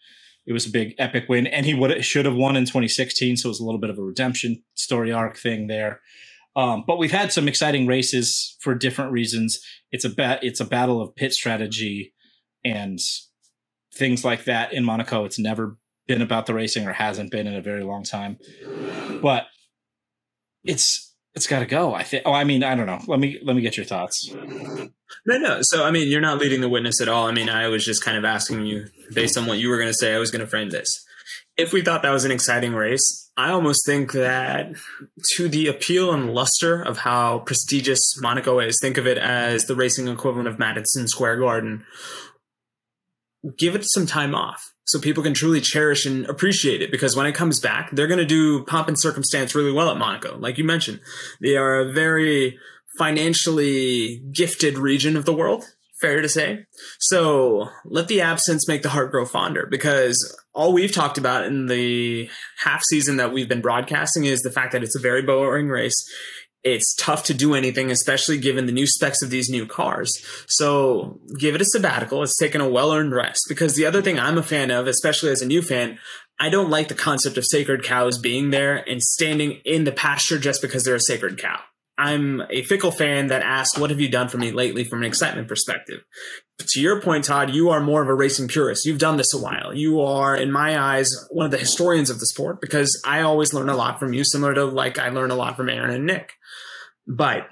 It 0.47 0.53
was 0.53 0.67
a 0.67 0.71
big 0.71 0.95
epic 0.99 1.25
win, 1.29 1.47
and 1.47 1.65
he 1.65 1.75
would 1.75 2.05
should 2.05 2.27
have 2.27 2.35
won 2.35 2.57
in 2.57 2.65
2016. 2.65 3.37
So 3.37 3.49
it 3.49 3.51
was 3.51 3.61
a 3.61 3.65
little 3.65 3.81
bit 3.81 3.91
of 3.91 3.99
a 3.99 4.03
redemption 4.03 4.63
story 4.75 5.13
arc 5.13 5.37
thing 5.37 5.69
there. 5.69 6.01
Um, 6.55 6.85
but 6.87 6.99
we've 6.99 7.13
had 7.13 7.33
some 7.33 7.49
exciting 7.49 7.87
races 7.87 8.57
for 8.61 8.75
different 8.75 9.13
reasons. 9.13 9.65
It's 9.91 10.05
a 10.05 10.11
bet. 10.11 10.43
It's 10.43 10.61
a 10.61 10.65
battle 10.65 11.01
of 11.01 11.15
pit 11.15 11.33
strategy 11.33 12.13
and 12.65 12.99
things 13.95 14.25
like 14.25 14.45
that 14.45 14.73
in 14.73 14.85
Monaco. 14.85 15.25
It's 15.25 15.39
never 15.39 15.79
been 16.07 16.23
about 16.23 16.47
the 16.47 16.55
racing 16.55 16.87
or 16.87 16.93
hasn't 16.93 17.31
been 17.31 17.47
in 17.47 17.55
a 17.55 17.63
very 17.63 17.85
long 17.85 18.03
time. 18.03 18.39
But 19.23 19.47
it's 20.65 21.15
it's 21.35 21.47
got 21.47 21.61
to 21.61 21.67
go. 21.67 21.95
I 21.95 22.03
think. 22.03 22.25
Oh, 22.27 22.33
I 22.33 22.45
mean, 22.45 22.63
I 22.63 22.75
don't 22.75 22.87
know. 22.87 23.01
Let 23.07 23.21
me 23.21 23.39
let 23.43 23.57
me 23.57 23.63
get 23.63 23.77
your 23.77 23.87
thoughts. 23.87 24.35
No, 25.27 25.39
no. 25.39 25.59
So, 25.63 25.85
I 25.85 25.91
mean, 25.91 26.09
you're 26.09 26.21
not 26.21 26.39
leading 26.39 26.61
the 26.61 26.69
witness 26.69 27.01
at 27.01 27.09
all. 27.09 27.27
I 27.27 27.33
mean, 27.33 27.49
I 27.49 27.69
was 27.69 27.85
just 27.85 28.05
kind 28.05 28.17
of 28.17 28.25
asking 28.25 28.67
you 28.67 28.87
based 29.13 29.39
on 29.39 29.47
what 29.47 29.59
you 29.59 29.69
were 29.69 29.77
going 29.77 29.89
to 29.89 29.95
say. 29.95 30.15
I 30.15 30.19
was 30.19 30.31
going 30.31 30.41
to 30.41 30.47
frame 30.47 30.71
this. 30.71 31.05
If 31.57 31.73
we 31.73 31.83
thought 31.83 32.03
that 32.03 32.11
was 32.11 32.25
an 32.25 32.31
exciting 32.31 32.75
race, 32.75 33.31
I 33.37 33.51
almost 33.51 33.87
think 33.87 34.13
that 34.13 34.73
to 35.37 35.49
the 35.49 35.67
appeal 35.67 36.13
and 36.13 36.35
luster 36.35 36.83
of 36.83 36.99
how 36.99 37.41
prestigious 37.41 38.01
Monaco 38.21 38.59
is, 38.59 38.79
think 38.81 38.99
of 38.99 39.07
it 39.07 39.19
as 39.19 39.65
the 39.65 39.75
racing 39.75 40.09
equivalent 40.09 40.49
of 40.49 40.59
Madison 40.59 41.09
Square 41.09 41.39
Garden. 41.39 41.85
Give 43.59 43.75
it 43.75 43.85
some 43.85 44.07
time 44.07 44.35
off 44.35 44.73
so 44.87 45.01
people 45.01 45.23
can 45.23 45.35
truly 45.35 45.61
cherish 45.61 46.05
and 46.05 46.27
appreciate 46.27 46.83
it 46.83 46.91
because 46.91 47.17
when 47.17 47.27
it 47.27 47.35
comes 47.35 47.61
back, 47.61 47.91
they're 47.93 48.07
going 48.07 48.19
to 48.19 48.27
do 48.27 48.65
pomp 48.65 48.89
and 48.89 49.01
circumstance 49.01 49.55
really 49.55 49.73
well 49.73 49.91
at 49.91 49.97
Monaco. 49.97 50.37
Like 50.37 50.59
you 50.59 50.65
mentioned, 50.65 51.01
they 51.41 51.57
are 51.57 51.81
a 51.81 51.93
very 51.93 52.59
financially 52.99 54.23
gifted 54.33 54.79
region 54.79 55.17
of 55.17 55.25
the 55.25 55.33
world. 55.33 55.65
Fair 56.01 56.21
to 56.21 56.29
say. 56.29 56.67
So 56.99 57.69
let 57.85 58.09
the 58.09 58.23
absence 58.23 58.67
make 58.67 58.83
the 58.83 58.89
heart 58.89 59.13
grow 59.13 59.25
fonder 59.25 59.67
because 59.71 60.37
all 60.53 60.73
we've 60.73 60.93
talked 60.93 61.17
about 61.17 61.47
in 61.47 61.67
the 61.67 62.29
half 62.59 62.83
season 62.83 63.19
that 63.19 63.33
we've 63.33 63.49
been 63.49 63.61
broadcasting 63.61 64.25
is 64.25 64.41
the 64.41 64.51
fact 64.51 64.73
that 64.73 64.83
it's 64.83 64.97
a 64.97 65.01
very 65.01 65.23
boring 65.23 65.69
race. 65.69 65.95
It's 66.65 66.95
tough 66.97 67.25
to 67.25 67.35
do 67.35 67.55
anything, 67.55 67.91
especially 67.91 68.39
given 68.39 68.67
the 68.67 68.73
new 68.73 68.87
specs 68.87 69.23
of 69.23 69.31
these 69.31 69.49
new 69.49 69.67
cars. 69.67 70.13
So 70.49 71.21
give 71.39 71.55
it 71.55 71.61
a 71.61 71.65
sabbatical. 71.67 72.23
It's 72.23 72.37
taken 72.37 72.61
a 72.61 72.69
well 72.69 72.93
earned 72.93 73.13
rest 73.13 73.45
because 73.49 73.75
the 73.75 73.87
other 73.87 74.03
thing 74.03 74.19
I'm 74.19 74.39
a 74.39 74.43
fan 74.43 74.73
of, 74.73 74.89
especially 74.89 75.31
as 75.31 75.43
a 75.43 75.47
new 75.47 75.63
fan, 75.63 75.99
I 76.39 76.51
don't 76.51 76.71
like 76.71 76.89
the 76.89 76.95
concept 76.95 77.37
of 77.37 77.45
sacred 77.47 77.85
cows 77.85 78.19
being 78.19 78.51
there 78.51 78.77
and 78.89 79.01
standing 79.01 79.61
in 79.65 79.85
the 79.85 79.93
pasture 79.93 80.39
just 80.39 80.61
because 80.63 80.83
they're 80.83 80.97
a 80.97 81.01
sacred 81.01 81.39
cow. 81.39 81.61
I'm 81.99 82.43
a 82.51 82.63
fickle 82.63 82.91
fan 82.91 83.29
that 83.29 83.43
asks, 83.43 83.79
What 83.79 83.91
have 83.91 84.01
you 84.01 84.09
done 84.09 84.29
for 84.29 84.39
me 84.39 84.51
lately 84.51 84.85
from 84.85 85.01
an 85.01 85.09
excitement 85.09 85.49
perspective? 85.49 86.01
But 86.59 86.69
to 86.69 86.81
your 86.81 87.01
point, 87.01 87.25
Todd, 87.25 87.55
you 87.55 87.71
are 87.71 87.81
more 87.81 88.03
of 88.03 88.09
a 88.09 88.15
racing 88.15 88.49
purist. 88.49 88.87
You've 88.87 88.99
done 88.99 89.17
this 89.17 89.35
a 89.35 89.39
while. 89.39 89.75
You 89.75 90.01
are, 90.01 90.35
in 90.35 90.51
my 90.51 90.79
eyes, 90.79 91.11
one 91.31 91.45
of 91.45 91.53
the 91.53 91.59
historians 91.59 92.11
of 92.11 92.19
the 92.19 92.27
sport 92.27 92.61
because 92.61 93.01
I 93.05 93.21
always 93.21 93.53
learn 93.53 93.69
a 93.69 93.77
lot 93.77 93.99
from 93.99 94.13
you, 94.13 94.25
similar 94.25 94.55
to 94.55 94.65
like 94.65 94.99
I 94.99 95.11
learn 95.11 95.31
a 95.31 95.37
lot 95.37 95.57
from 95.57 95.69
Aaron 95.69 95.95
and 95.95 96.07
Nick. 96.07 96.33
But 97.07 97.47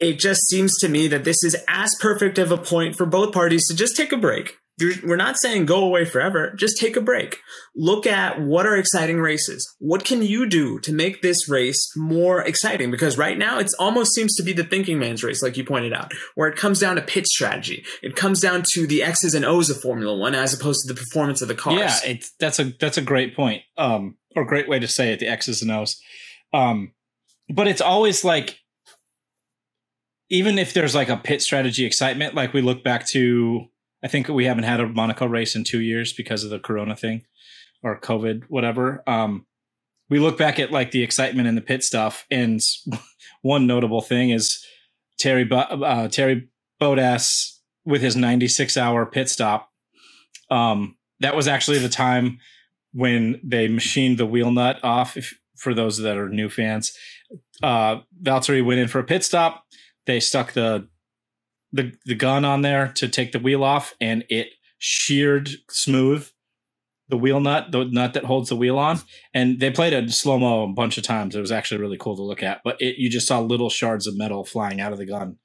it 0.00 0.18
just 0.18 0.48
seems 0.48 0.78
to 0.78 0.88
me 0.88 1.06
that 1.08 1.24
this 1.24 1.44
is 1.44 1.56
as 1.68 1.94
perfect 2.00 2.38
of 2.38 2.50
a 2.50 2.58
point 2.58 2.96
for 2.96 3.06
both 3.06 3.32
parties 3.32 3.66
to 3.68 3.74
just 3.74 3.96
take 3.96 4.12
a 4.12 4.16
break. 4.16 4.56
We're 4.80 5.16
not 5.16 5.36
saying 5.40 5.66
go 5.66 5.84
away 5.84 6.04
forever. 6.06 6.54
Just 6.56 6.80
take 6.80 6.96
a 6.96 7.00
break. 7.00 7.38
Look 7.76 8.06
at 8.06 8.40
what 8.40 8.66
are 8.66 8.76
exciting 8.76 9.20
races. 9.20 9.70
What 9.78 10.04
can 10.04 10.22
you 10.22 10.48
do 10.48 10.80
to 10.80 10.92
make 10.92 11.20
this 11.20 11.48
race 11.48 11.92
more 11.94 12.42
exciting? 12.42 12.90
Because 12.90 13.18
right 13.18 13.36
now 13.36 13.58
it 13.58 13.68
almost 13.78 14.14
seems 14.14 14.34
to 14.36 14.42
be 14.42 14.52
the 14.52 14.64
thinking 14.64 14.98
man's 14.98 15.22
race, 15.22 15.42
like 15.42 15.56
you 15.56 15.64
pointed 15.64 15.92
out, 15.92 16.12
where 16.34 16.48
it 16.48 16.56
comes 16.56 16.80
down 16.80 16.96
to 16.96 17.02
pit 17.02 17.26
strategy. 17.26 17.84
It 18.02 18.16
comes 18.16 18.40
down 18.40 18.64
to 18.72 18.86
the 18.86 19.02
X's 19.02 19.34
and 19.34 19.44
O's 19.44 19.68
of 19.68 19.80
Formula 19.80 20.16
One 20.16 20.34
as 20.34 20.54
opposed 20.54 20.80
to 20.86 20.92
the 20.92 20.98
performance 20.98 21.42
of 21.42 21.48
the 21.48 21.54
cars. 21.54 22.04
Yeah, 22.04 22.14
that's 22.40 22.58
a 22.58 22.64
that's 22.80 22.96
a 22.96 23.02
great 23.02 23.36
point. 23.36 23.62
Um, 23.76 24.16
or 24.34 24.44
great 24.44 24.68
way 24.68 24.78
to 24.78 24.88
say 24.88 25.12
it. 25.12 25.20
The 25.20 25.28
X's 25.28 25.60
and 25.62 25.70
O's. 25.70 26.00
Um, 26.54 26.92
but 27.48 27.68
it's 27.68 27.80
always 27.82 28.24
like, 28.24 28.58
even 30.30 30.58
if 30.58 30.72
there's 30.72 30.94
like 30.94 31.10
a 31.10 31.16
pit 31.16 31.42
strategy 31.42 31.84
excitement, 31.84 32.34
like 32.34 32.54
we 32.54 32.62
look 32.62 32.82
back 32.82 33.06
to, 33.08 33.66
I 34.02 34.08
think 34.08 34.28
we 34.28 34.46
haven't 34.46 34.64
had 34.64 34.80
a 34.80 34.88
Monaco 34.88 35.26
race 35.26 35.54
in 35.54 35.64
two 35.64 35.80
years 35.80 36.12
because 36.12 36.44
of 36.44 36.50
the 36.50 36.58
Corona 36.58 36.96
thing, 36.96 37.24
or 37.82 38.00
COVID, 38.00 38.44
whatever. 38.48 39.02
Um, 39.06 39.46
we 40.08 40.18
look 40.18 40.36
back 40.36 40.58
at 40.58 40.72
like 40.72 40.90
the 40.90 41.02
excitement 41.02 41.48
in 41.48 41.54
the 41.54 41.60
pit 41.60 41.84
stuff, 41.84 42.26
and 42.30 42.60
one 43.42 43.66
notable 43.66 44.02
thing 44.02 44.30
is 44.30 44.64
Terry 45.18 45.48
uh, 45.50 46.08
Terry 46.08 46.48
Bottas 46.80 47.58
with 47.84 48.02
his 48.02 48.16
96 48.16 48.76
hour 48.76 49.06
pit 49.06 49.28
stop. 49.28 49.70
Um, 50.50 50.96
that 51.20 51.36
was 51.36 51.48
actually 51.48 51.78
the 51.78 51.88
time 51.88 52.38
when 52.92 53.40
they 53.42 53.68
machined 53.68 54.18
the 54.18 54.26
wheel 54.26 54.50
nut 54.50 54.78
off. 54.82 55.16
If, 55.16 55.38
for 55.56 55.74
those 55.74 55.98
that 55.98 56.16
are 56.16 56.28
new 56.28 56.48
fans, 56.48 56.92
uh, 57.62 58.00
Valtteri 58.20 58.64
went 58.64 58.80
in 58.80 58.88
for 58.88 58.98
a 58.98 59.04
pit 59.04 59.22
stop. 59.22 59.64
They 60.06 60.18
stuck 60.18 60.52
the 60.52 60.88
the 61.72 61.92
the 62.04 62.14
gun 62.14 62.44
on 62.44 62.62
there 62.62 62.92
to 62.96 63.08
take 63.08 63.32
the 63.32 63.38
wheel 63.38 63.64
off, 63.64 63.94
and 64.00 64.24
it 64.28 64.48
sheared 64.78 65.48
smooth 65.70 66.28
the 67.12 67.18
wheel 67.18 67.40
nut, 67.40 67.70
the 67.70 67.84
nut 67.84 68.14
that 68.14 68.24
holds 68.24 68.48
the 68.48 68.56
wheel 68.56 68.78
on. 68.78 68.98
And 69.34 69.60
they 69.60 69.70
played 69.70 69.92
it 69.92 70.10
slow 70.10 70.38
mo 70.38 70.64
a 70.64 70.72
bunch 70.72 70.96
of 70.96 71.04
times. 71.04 71.36
It 71.36 71.40
was 71.40 71.52
actually 71.52 71.82
really 71.82 71.98
cool 71.98 72.16
to 72.16 72.22
look 72.22 72.42
at. 72.42 72.62
But 72.64 72.80
it, 72.80 72.96
you 72.96 73.10
just 73.10 73.26
saw 73.26 73.38
little 73.38 73.68
shards 73.68 74.06
of 74.06 74.16
metal 74.16 74.44
flying 74.44 74.80
out 74.80 74.92
of 74.92 74.98
the 74.98 75.04
gun 75.04 75.36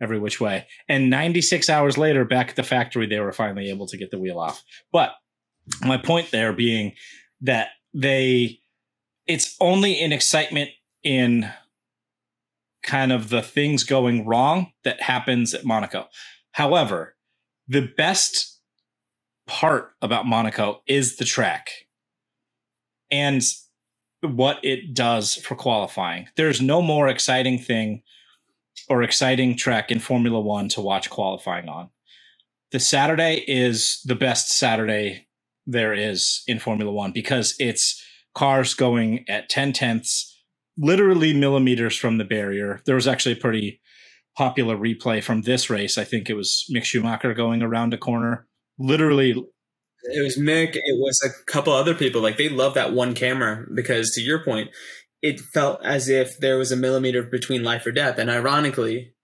every 0.00 0.18
which 0.18 0.40
way. 0.40 0.66
And 0.88 1.10
96 1.10 1.68
hours 1.68 1.98
later, 1.98 2.24
back 2.24 2.48
at 2.48 2.56
the 2.56 2.62
factory, 2.62 3.06
they 3.06 3.20
were 3.20 3.32
finally 3.32 3.68
able 3.68 3.86
to 3.88 3.98
get 3.98 4.10
the 4.10 4.18
wheel 4.18 4.38
off. 4.38 4.64
But 4.90 5.12
my 5.82 5.98
point 5.98 6.30
there 6.30 6.54
being 6.54 6.94
that 7.42 7.68
they, 7.92 8.60
it's 9.26 9.54
only 9.60 10.00
an 10.00 10.12
excitement 10.12 10.70
in 11.04 11.48
kind 12.82 13.12
of 13.12 13.28
the 13.28 13.42
things 13.42 13.84
going 13.84 14.26
wrong 14.26 14.72
that 14.84 15.00
happens 15.02 15.54
at 15.54 15.64
Monaco. 15.64 16.08
However, 16.52 17.16
the 17.68 17.92
best 17.96 18.60
part 19.46 19.92
about 20.02 20.26
Monaco 20.26 20.82
is 20.86 21.16
the 21.16 21.24
track 21.24 21.70
and 23.10 23.42
what 24.20 24.64
it 24.64 24.94
does 24.94 25.34
for 25.34 25.54
qualifying. 25.54 26.28
There's 26.36 26.60
no 26.60 26.80
more 26.80 27.08
exciting 27.08 27.58
thing 27.58 28.02
or 28.88 29.02
exciting 29.02 29.56
track 29.56 29.90
in 29.90 29.98
Formula 29.98 30.40
One 30.40 30.68
to 30.70 30.80
watch 30.80 31.10
qualifying 31.10 31.68
on. 31.68 31.90
The 32.70 32.80
Saturday 32.80 33.44
is 33.46 34.00
the 34.04 34.14
best 34.14 34.48
Saturday 34.48 35.28
there 35.66 35.92
is 35.92 36.42
in 36.46 36.58
Formula 36.58 36.90
One 36.90 37.12
because 37.12 37.54
it's 37.58 38.02
cars 38.34 38.74
going 38.74 39.24
at 39.28 39.48
10 39.48 39.72
tenths, 39.72 40.31
literally 40.78 41.34
millimeters 41.34 41.96
from 41.96 42.18
the 42.18 42.24
barrier. 42.24 42.80
There 42.86 42.94
was 42.94 43.08
actually 43.08 43.32
a 43.32 43.40
pretty 43.40 43.80
popular 44.36 44.76
replay 44.76 45.22
from 45.22 45.42
this 45.42 45.68
race. 45.68 45.98
I 45.98 46.04
think 46.04 46.30
it 46.30 46.34
was 46.34 46.64
Mick 46.74 46.84
Schumacher 46.84 47.34
going 47.34 47.62
around 47.62 47.94
a 47.94 47.98
corner, 47.98 48.46
literally. 48.78 49.30
It 50.04 50.22
was 50.22 50.38
Mick. 50.38 50.74
It 50.74 50.98
was 50.98 51.20
a 51.24 51.50
couple 51.50 51.72
other 51.72 51.94
people. 51.94 52.20
Like 52.20 52.38
they 52.38 52.48
love 52.48 52.74
that 52.74 52.92
one 52.92 53.14
camera 53.14 53.64
because, 53.74 54.10
to 54.14 54.20
your 54.20 54.42
point, 54.44 54.70
it 55.20 55.40
felt 55.54 55.84
as 55.84 56.08
if 56.08 56.38
there 56.38 56.58
was 56.58 56.72
a 56.72 56.76
millimeter 56.76 57.22
between 57.22 57.62
life 57.62 57.86
or 57.86 57.92
death. 57.92 58.18
And 58.18 58.28
ironically, 58.30 59.14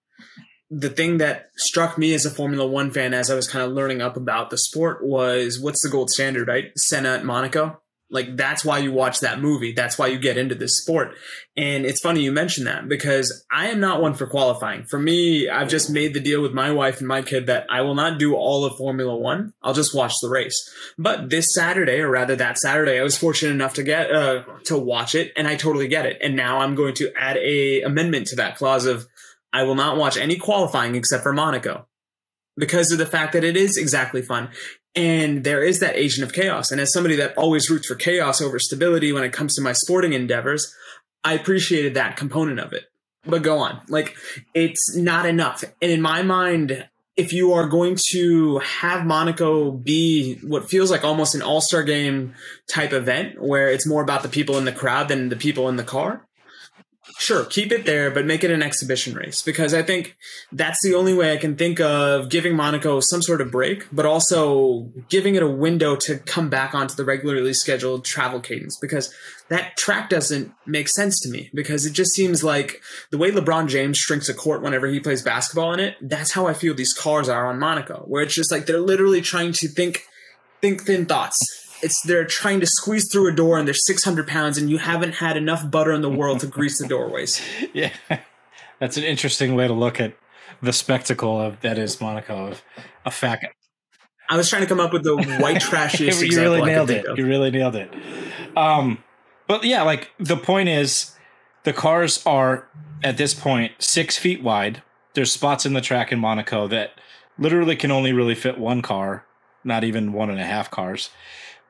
the 0.70 0.90
thing 0.90 1.18
that 1.18 1.46
struck 1.56 1.98
me 1.98 2.12
as 2.14 2.24
a 2.26 2.30
Formula 2.30 2.66
One 2.66 2.90
fan 2.90 3.14
as 3.14 3.30
I 3.30 3.34
was 3.34 3.48
kind 3.48 3.64
of 3.64 3.72
learning 3.72 4.02
up 4.02 4.16
about 4.16 4.50
the 4.50 4.58
sport 4.58 4.98
was 5.02 5.58
what's 5.60 5.82
the 5.82 5.90
gold 5.90 6.10
standard, 6.10 6.46
right? 6.46 6.66
Senna 6.76 7.14
at 7.14 7.24
Monaco. 7.24 7.80
Like 8.10 8.36
that's 8.36 8.64
why 8.64 8.78
you 8.78 8.92
watch 8.92 9.20
that 9.20 9.40
movie. 9.40 9.72
That's 9.72 9.98
why 9.98 10.06
you 10.06 10.18
get 10.18 10.38
into 10.38 10.54
this 10.54 10.76
sport. 10.78 11.14
And 11.56 11.84
it's 11.84 12.00
funny 12.00 12.22
you 12.22 12.32
mention 12.32 12.64
that 12.64 12.88
because 12.88 13.44
I 13.50 13.68
am 13.68 13.80
not 13.80 14.00
one 14.00 14.14
for 14.14 14.26
qualifying. 14.26 14.84
For 14.84 14.98
me, 14.98 15.48
I've 15.48 15.68
just 15.68 15.90
made 15.90 16.14
the 16.14 16.20
deal 16.20 16.40
with 16.40 16.52
my 16.52 16.70
wife 16.70 16.98
and 16.98 17.08
my 17.08 17.20
kid 17.20 17.46
that 17.46 17.66
I 17.68 17.82
will 17.82 17.94
not 17.94 18.18
do 18.18 18.34
all 18.34 18.64
of 18.64 18.76
Formula 18.78 19.14
One. 19.14 19.52
I'll 19.62 19.74
just 19.74 19.94
watch 19.94 20.14
the 20.22 20.30
race. 20.30 20.56
But 20.96 21.28
this 21.28 21.46
Saturday, 21.54 22.00
or 22.00 22.10
rather 22.10 22.36
that 22.36 22.58
Saturday, 22.58 22.98
I 22.98 23.02
was 23.02 23.18
fortunate 23.18 23.52
enough 23.52 23.74
to 23.74 23.82
get 23.82 24.10
uh, 24.10 24.44
to 24.64 24.78
watch 24.78 25.14
it, 25.14 25.32
and 25.36 25.46
I 25.46 25.56
totally 25.56 25.88
get 25.88 26.06
it. 26.06 26.18
And 26.22 26.34
now 26.34 26.60
I'm 26.60 26.74
going 26.74 26.94
to 26.94 27.12
add 27.18 27.36
a 27.36 27.82
amendment 27.82 28.28
to 28.28 28.36
that 28.36 28.56
clause 28.56 28.86
of 28.86 29.06
I 29.52 29.64
will 29.64 29.74
not 29.74 29.96
watch 29.96 30.16
any 30.16 30.36
qualifying 30.36 30.94
except 30.94 31.22
for 31.22 31.32
Monaco 31.32 31.86
because 32.56 32.90
of 32.90 32.98
the 32.98 33.06
fact 33.06 33.32
that 33.32 33.44
it 33.44 33.56
is 33.56 33.76
exactly 33.76 34.22
fun. 34.22 34.50
And 34.98 35.44
there 35.44 35.62
is 35.62 35.78
that 35.78 35.94
agent 35.94 36.26
of 36.26 36.32
chaos. 36.32 36.72
And 36.72 36.80
as 36.80 36.92
somebody 36.92 37.14
that 37.16 37.38
always 37.38 37.70
roots 37.70 37.86
for 37.86 37.94
chaos 37.94 38.42
over 38.42 38.58
stability 38.58 39.12
when 39.12 39.22
it 39.22 39.32
comes 39.32 39.54
to 39.54 39.62
my 39.62 39.72
sporting 39.72 40.12
endeavors, 40.12 40.74
I 41.22 41.34
appreciated 41.34 41.94
that 41.94 42.16
component 42.16 42.58
of 42.58 42.72
it. 42.72 42.90
But 43.24 43.44
go 43.44 43.58
on. 43.58 43.80
Like, 43.88 44.16
it's 44.54 44.96
not 44.96 45.24
enough. 45.24 45.62
And 45.80 45.92
in 45.92 46.02
my 46.02 46.22
mind, 46.22 46.88
if 47.16 47.32
you 47.32 47.52
are 47.52 47.68
going 47.68 47.96
to 48.10 48.58
have 48.58 49.06
Monaco 49.06 49.70
be 49.70 50.40
what 50.42 50.68
feels 50.68 50.90
like 50.90 51.04
almost 51.04 51.36
an 51.36 51.42
all 51.42 51.60
star 51.60 51.84
game 51.84 52.34
type 52.68 52.92
event 52.92 53.40
where 53.40 53.68
it's 53.68 53.86
more 53.86 54.02
about 54.02 54.24
the 54.24 54.28
people 54.28 54.58
in 54.58 54.64
the 54.64 54.72
crowd 54.72 55.06
than 55.06 55.28
the 55.28 55.36
people 55.36 55.68
in 55.68 55.76
the 55.76 55.84
car, 55.84 56.26
sure, 57.18 57.44
keep 57.44 57.72
it 57.72 57.84
there, 57.84 58.10
but 58.10 58.24
make 58.24 58.44
it 58.44 58.50
an 58.50 58.62
exhibition 58.62 59.14
race 59.14 59.42
because 59.42 59.74
I 59.74 59.82
think 59.82 60.16
that's 60.52 60.78
the 60.82 60.94
only 60.94 61.12
way 61.12 61.32
I 61.32 61.36
can 61.36 61.56
think 61.56 61.80
of 61.80 62.30
giving 62.30 62.54
Monaco 62.54 63.00
some 63.00 63.22
sort 63.22 63.40
of 63.40 63.50
break, 63.50 63.86
but 63.92 64.06
also 64.06 64.90
giving 65.08 65.34
it 65.34 65.42
a 65.42 65.48
window 65.48 65.96
to 65.96 66.18
come 66.18 66.48
back 66.48 66.74
onto 66.74 66.94
the 66.94 67.04
regularly 67.04 67.52
scheduled 67.52 68.04
travel 68.04 68.40
cadence 68.40 68.78
because 68.80 69.12
that 69.48 69.76
track 69.76 70.08
doesn't 70.08 70.52
make 70.64 70.88
sense 70.88 71.20
to 71.20 71.28
me 71.28 71.50
because 71.52 71.84
it 71.84 71.92
just 71.92 72.12
seems 72.12 72.44
like 72.44 72.80
the 73.10 73.18
way 73.18 73.30
LeBron 73.30 73.68
James 73.68 73.98
shrinks 73.98 74.28
a 74.28 74.34
court 74.34 74.62
whenever 74.62 74.86
he 74.86 75.00
plays 75.00 75.22
basketball 75.22 75.72
in 75.74 75.80
it, 75.80 75.96
that's 76.00 76.32
how 76.32 76.46
I 76.46 76.54
feel 76.54 76.74
these 76.74 76.94
cars 76.94 77.28
are 77.28 77.48
on 77.48 77.58
Monaco, 77.58 78.04
where 78.06 78.22
it's 78.22 78.34
just 78.34 78.52
like 78.52 78.66
they're 78.66 78.80
literally 78.80 79.20
trying 79.20 79.52
to 79.52 79.68
think 79.68 80.04
think 80.60 80.82
thin 80.82 81.06
thoughts 81.06 81.67
it's 81.82 82.00
they're 82.02 82.24
trying 82.24 82.60
to 82.60 82.66
squeeze 82.66 83.10
through 83.10 83.30
a 83.30 83.34
door 83.34 83.58
and 83.58 83.66
they're 83.66 83.74
600 83.74 84.26
pounds 84.26 84.58
and 84.58 84.70
you 84.70 84.78
haven't 84.78 85.14
had 85.14 85.36
enough 85.36 85.70
butter 85.70 85.92
in 85.92 86.02
the 86.02 86.10
world 86.10 86.40
to 86.40 86.46
grease 86.46 86.78
the 86.78 86.88
doorways. 86.88 87.40
Yeah. 87.72 87.90
That's 88.78 88.96
an 88.96 89.04
interesting 89.04 89.54
way 89.54 89.66
to 89.66 89.74
look 89.74 90.00
at 90.00 90.14
the 90.62 90.72
spectacle 90.72 91.40
of 91.40 91.60
that 91.60 91.78
is 91.78 92.00
monaco 92.00 92.48
of 92.48 92.62
a 93.04 93.10
fact 93.10 93.46
i 94.28 94.36
was 94.36 94.48
trying 94.48 94.62
to 94.62 94.66
come 94.66 94.80
up 94.80 94.92
with 94.92 95.04
the 95.04 95.16
white 95.40 95.60
trashiest 95.60 96.20
you 96.30 96.40
really 96.40 96.62
nailed 96.62 96.90
it. 96.90 97.06
you 97.16 97.26
really 97.26 97.50
nailed 97.50 97.76
it. 97.76 97.92
Um 98.56 99.02
but 99.46 99.64
yeah 99.64 99.82
like 99.82 100.10
the 100.18 100.36
point 100.36 100.68
is 100.68 101.14
the 101.64 101.72
cars 101.72 102.24
are 102.26 102.68
at 103.04 103.16
this 103.16 103.34
point 103.34 103.72
six 103.78 104.16
feet 104.18 104.42
wide. 104.42 104.82
There's 105.14 105.32
spots 105.32 105.64
in 105.66 105.74
the 105.74 105.80
track 105.80 106.10
in 106.12 106.18
monaco 106.18 106.66
that 106.68 106.92
literally 107.38 107.76
can 107.76 107.90
only 107.90 108.12
really 108.12 108.34
fit 108.34 108.58
one 108.58 108.82
car 108.82 109.24
not 109.64 109.84
even 109.84 110.12
one 110.12 110.30
and 110.30 110.40
a 110.40 110.44
half 110.44 110.70
cars 110.70 111.10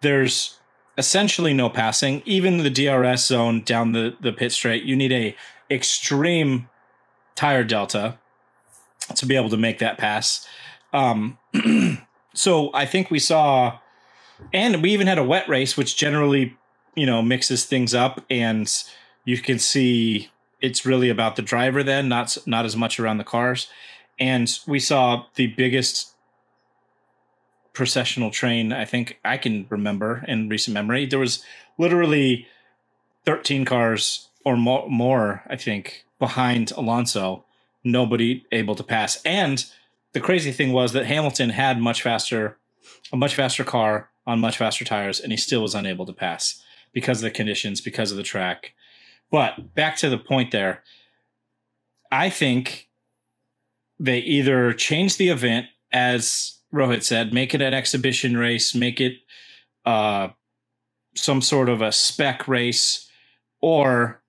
there's 0.00 0.58
essentially 0.96 1.54
no 1.54 1.68
passing. 1.70 2.22
Even 2.24 2.58
the 2.58 2.70
DRS 2.70 3.26
zone 3.26 3.62
down 3.62 3.92
the, 3.92 4.16
the 4.20 4.32
pit 4.32 4.52
straight, 4.52 4.82
you 4.82 4.96
need 4.96 5.12
a 5.12 5.36
extreme 5.70 6.68
tire 7.34 7.64
delta 7.64 8.18
to 9.14 9.26
be 9.26 9.36
able 9.36 9.50
to 9.50 9.56
make 9.56 9.78
that 9.78 9.96
pass. 9.96 10.46
Um, 10.92 11.38
so 12.34 12.70
I 12.74 12.84
think 12.84 13.10
we 13.10 13.18
saw, 13.18 13.78
and 14.52 14.82
we 14.82 14.90
even 14.90 15.06
had 15.06 15.18
a 15.18 15.24
wet 15.24 15.48
race, 15.48 15.76
which 15.76 15.96
generally, 15.96 16.56
you 16.94 17.06
know, 17.06 17.22
mixes 17.22 17.64
things 17.64 17.94
up, 17.94 18.24
and 18.28 18.70
you 19.24 19.38
can 19.38 19.58
see 19.58 20.30
it's 20.60 20.84
really 20.84 21.10
about 21.10 21.36
the 21.36 21.42
driver 21.42 21.82
then, 21.82 22.08
not 22.08 22.36
not 22.46 22.64
as 22.64 22.76
much 22.76 22.98
around 22.98 23.18
the 23.18 23.24
cars. 23.24 23.68
And 24.18 24.50
we 24.66 24.80
saw 24.80 25.26
the 25.36 25.46
biggest 25.48 26.14
processional 27.78 28.32
train 28.32 28.72
I 28.72 28.84
think 28.84 29.20
I 29.24 29.38
can 29.38 29.64
remember 29.70 30.24
in 30.26 30.48
recent 30.48 30.74
memory. 30.74 31.06
There 31.06 31.20
was 31.20 31.44
literally 31.78 32.48
13 33.24 33.64
cars 33.64 34.28
or 34.44 34.56
more, 34.56 35.44
I 35.48 35.54
think, 35.54 36.04
behind 36.18 36.72
Alonso, 36.72 37.44
nobody 37.84 38.44
able 38.50 38.74
to 38.74 38.82
pass. 38.82 39.22
And 39.24 39.64
the 40.12 40.18
crazy 40.18 40.50
thing 40.50 40.72
was 40.72 40.92
that 40.92 41.06
Hamilton 41.06 41.50
had 41.50 41.80
much 41.80 42.02
faster, 42.02 42.58
a 43.12 43.16
much 43.16 43.36
faster 43.36 43.62
car 43.62 44.10
on 44.26 44.40
much 44.40 44.58
faster 44.58 44.84
tires, 44.84 45.20
and 45.20 45.30
he 45.30 45.36
still 45.36 45.62
was 45.62 45.76
unable 45.76 46.04
to 46.06 46.12
pass 46.12 46.60
because 46.92 47.18
of 47.18 47.22
the 47.22 47.30
conditions, 47.30 47.80
because 47.80 48.10
of 48.10 48.16
the 48.16 48.24
track. 48.24 48.74
But 49.30 49.72
back 49.76 49.96
to 49.98 50.10
the 50.10 50.18
point 50.18 50.50
there, 50.50 50.82
I 52.10 52.28
think 52.28 52.88
they 54.00 54.18
either 54.18 54.72
change 54.72 55.16
the 55.16 55.28
event 55.28 55.66
as 55.92 56.57
Rohit 56.72 57.02
said, 57.02 57.32
make 57.32 57.54
it 57.54 57.62
an 57.62 57.74
exhibition 57.74 58.36
race, 58.36 58.74
make 58.74 59.00
it 59.00 59.14
uh, 59.86 60.28
some 61.14 61.40
sort 61.40 61.68
of 61.68 61.80
a 61.80 61.92
spec 61.92 62.46
race, 62.46 63.08
or 63.60 64.22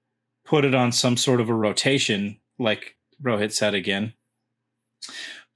put 0.45 0.65
it 0.65 0.73
on 0.73 0.91
some 0.91 1.17
sort 1.17 1.41
of 1.41 1.49
a 1.49 1.53
rotation, 1.53 2.39
like 2.57 2.95
Rohit 3.21 3.51
said 3.51 3.73
again, 3.73 4.13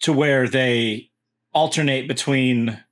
to 0.02 0.14
where 0.14 0.48
they 0.48 1.10
alternate 1.54 2.08
between 2.08 2.84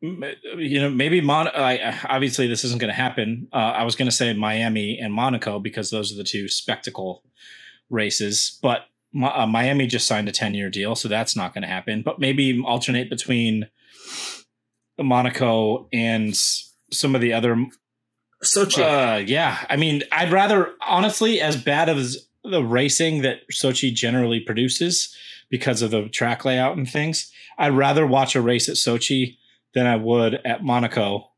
you 0.00 0.80
know 0.80 0.90
maybe 0.90 1.20
Mon- 1.20 1.48
I, 1.48 1.98
obviously 2.08 2.46
this 2.46 2.64
isn't 2.64 2.80
going 2.80 2.92
to 2.92 2.94
happen. 2.94 3.48
Uh, 3.52 3.56
i 3.56 3.82
was 3.82 3.96
going 3.96 4.08
to 4.08 4.14
say 4.14 4.32
miami 4.34 4.98
and 4.98 5.12
monaco 5.12 5.58
because 5.58 5.90
those 5.90 6.12
are 6.12 6.16
the 6.16 6.24
two 6.24 6.48
spectacle 6.48 7.22
races 7.90 8.58
but 8.62 8.86
uh, 9.14 9.46
Miami 9.46 9.86
just 9.86 10.06
signed 10.06 10.28
a 10.28 10.32
10 10.32 10.54
year 10.54 10.70
deal, 10.70 10.94
so 10.94 11.08
that's 11.08 11.36
not 11.36 11.54
going 11.54 11.62
to 11.62 11.68
happen. 11.68 12.02
But 12.02 12.18
maybe 12.18 12.62
alternate 12.64 13.10
between 13.10 13.68
Monaco 14.98 15.88
and 15.92 16.34
some 16.92 17.14
of 17.14 17.20
the 17.20 17.32
other. 17.32 17.56
Sochi. 18.44 18.82
Uh, 18.82 19.18
yeah. 19.18 19.64
I 19.68 19.76
mean, 19.76 20.02
I'd 20.12 20.32
rather, 20.32 20.72
honestly, 20.86 21.40
as 21.40 21.56
bad 21.56 21.88
as 21.88 22.28
the 22.44 22.62
racing 22.62 23.22
that 23.22 23.48
Sochi 23.50 23.92
generally 23.92 24.40
produces 24.40 25.14
because 25.50 25.82
of 25.82 25.90
the 25.90 26.08
track 26.08 26.44
layout 26.44 26.76
and 26.76 26.88
things, 26.88 27.32
I'd 27.58 27.72
rather 27.72 28.06
watch 28.06 28.34
a 28.34 28.40
race 28.40 28.68
at 28.68 28.76
Sochi 28.76 29.36
than 29.74 29.86
I 29.86 29.96
would 29.96 30.34
at 30.44 30.64
Monaco, 30.64 31.30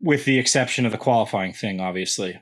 with 0.00 0.24
the 0.24 0.38
exception 0.38 0.86
of 0.86 0.92
the 0.92 0.98
qualifying 0.98 1.52
thing, 1.52 1.80
obviously. 1.80 2.40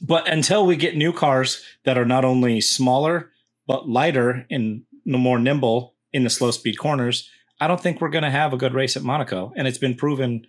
But 0.00 0.28
until 0.28 0.66
we 0.66 0.76
get 0.76 0.96
new 0.96 1.12
cars 1.12 1.62
that 1.84 1.98
are 1.98 2.04
not 2.04 2.24
only 2.24 2.60
smaller 2.60 3.30
but 3.66 3.88
lighter 3.88 4.46
and 4.50 4.82
more 5.04 5.38
nimble 5.38 5.94
in 6.12 6.24
the 6.24 6.30
slow 6.30 6.50
speed 6.50 6.78
corners, 6.78 7.28
I 7.60 7.66
don't 7.66 7.80
think 7.80 8.00
we're 8.00 8.10
going 8.10 8.24
to 8.24 8.30
have 8.30 8.52
a 8.52 8.58
good 8.58 8.74
race 8.74 8.96
at 8.96 9.02
Monaco. 9.02 9.52
And 9.56 9.66
it's 9.66 9.78
been 9.78 9.94
proven 9.94 10.46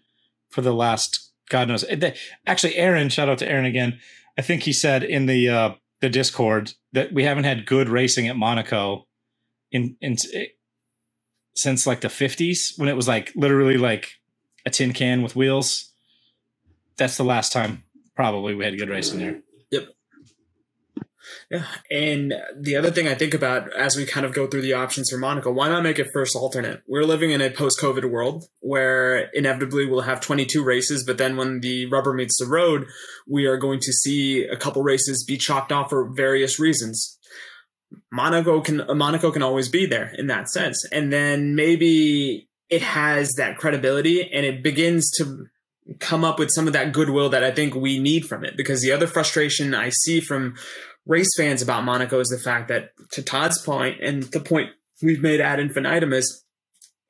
for 0.50 0.62
the 0.62 0.74
last 0.74 1.32
God 1.50 1.68
knows. 1.68 1.86
Actually, 2.46 2.76
Aaron, 2.76 3.10
shout 3.10 3.30
out 3.30 3.38
to 3.40 3.50
Aaron 3.50 3.66
again. 3.66 4.00
I 4.38 4.42
think 4.42 4.64
he 4.64 4.74
said 4.74 5.04
in 5.04 5.26
the 5.26 5.50
uh, 5.50 5.72
the 6.02 6.10
Discord 6.10 6.74
that 6.94 7.14
we 7.14 7.24
haven't 7.24 7.46
had 7.46 7.66
good 7.66 7.90
racing 7.90 8.28
at 8.28 8.36
Monaco 8.36 9.08
in 9.72 9.96
in 10.02 10.18
since 11.56 11.88
like 11.88 12.02
the 12.02 12.08
50s 12.08 12.78
when 12.78 12.90
it 12.90 12.96
was 12.96 13.08
like 13.08 13.32
literally 13.36 13.78
like 13.78 14.12
a 14.66 14.70
tin 14.70 14.94
can 14.94 15.24
with 15.24 15.36
wheels. 15.36 15.92
That's 16.98 17.18
the 17.18 17.24
last 17.24 17.52
time 17.52 17.84
probably 18.18 18.56
we 18.56 18.66
had 18.66 18.74
a 18.74 18.78
good 18.78 18.90
racing 18.90 19.20
there. 19.20 19.40
Yep. 19.70 19.84
Yeah. 21.52 21.66
And 21.92 22.34
the 22.60 22.76
other 22.76 22.90
thing 22.90 23.08
I 23.08 23.14
think 23.14 23.36
about 23.36 23.72
as 23.74 23.96
we 23.96 24.06
kind 24.06 24.26
of 24.26 24.34
go 24.34 24.48
through 24.48 24.64
the 24.64 24.74
options 24.74 25.10
for 25.12 25.20
Monaco, 25.20 25.52
why 25.52 25.70
not 25.70 25.84
make 25.84 26.00
it 26.00 26.10
first 26.12 26.36
alternate? 26.36 26.82
We're 26.88 27.04
living 27.04 27.30
in 27.30 27.42
a 27.42 27.52
post 27.52 27.80
COVID 27.80 28.10
world 28.10 28.46
where 28.60 29.30
inevitably 29.34 29.86
we'll 29.86 30.02
have 30.02 30.20
22 30.20 30.64
races, 30.64 31.04
but 31.06 31.20
then 31.20 31.38
when 31.38 31.60
the 31.60 31.86
rubber 31.86 32.12
meets 32.12 32.40
the 32.40 32.48
road, 32.48 32.88
we 33.28 33.46
are 33.46 33.58
going 33.58 33.80
to 33.82 33.94
see 33.94 34.44
a 34.44 34.58
couple 34.58 34.82
races 34.82 35.24
be 35.24 35.38
chalked 35.38 35.72
off 35.72 35.90
for 35.90 36.10
various 36.12 36.60
reasons. 36.60 37.20
Monaco 38.12 38.62
can 38.62 38.82
Monaco 38.98 39.32
can 39.32 39.44
always 39.44 39.70
be 39.70 39.86
there 39.86 40.12
in 40.18 40.28
that 40.28 40.50
sense. 40.50 40.84
And 40.92 41.14
then 41.14 41.56
maybe 41.56 42.50
it 42.68 42.82
has 42.82 43.34
that 43.34 43.58
credibility 43.58 44.30
and 44.34 44.44
it 44.46 44.64
begins 44.64 45.12
to 45.18 45.46
come 46.00 46.24
up 46.24 46.40
with 46.40 46.50
some 46.54 46.68
of 46.68 46.74
that 46.74 46.94
goodwill 46.94 47.30
that 47.30 47.44
I 47.44 47.52
think 47.52 47.76
we 47.76 48.00
need 48.00 48.26
from 48.26 48.44
it. 48.44 48.56
Because 48.58 48.82
the 48.82 48.92
other 48.92 49.08
frustration 49.08 49.74
I 49.74 49.90
see 49.90 50.20
from 50.20 50.56
race 51.06 51.30
fans 51.38 51.62
about 51.62 51.84
Monaco 51.84 52.20
is 52.20 52.30
the 52.30 52.40
fact 52.40 52.68
that, 52.68 52.92
to 53.12 53.22
Todd's 53.22 53.62
point, 53.62 54.02
and 54.02 54.24
the 54.24 54.40
point 54.40 54.72
we've 55.02 55.22
made 55.22 55.40
ad 55.40 55.60
infinitum 55.60 56.14
is 56.14 56.44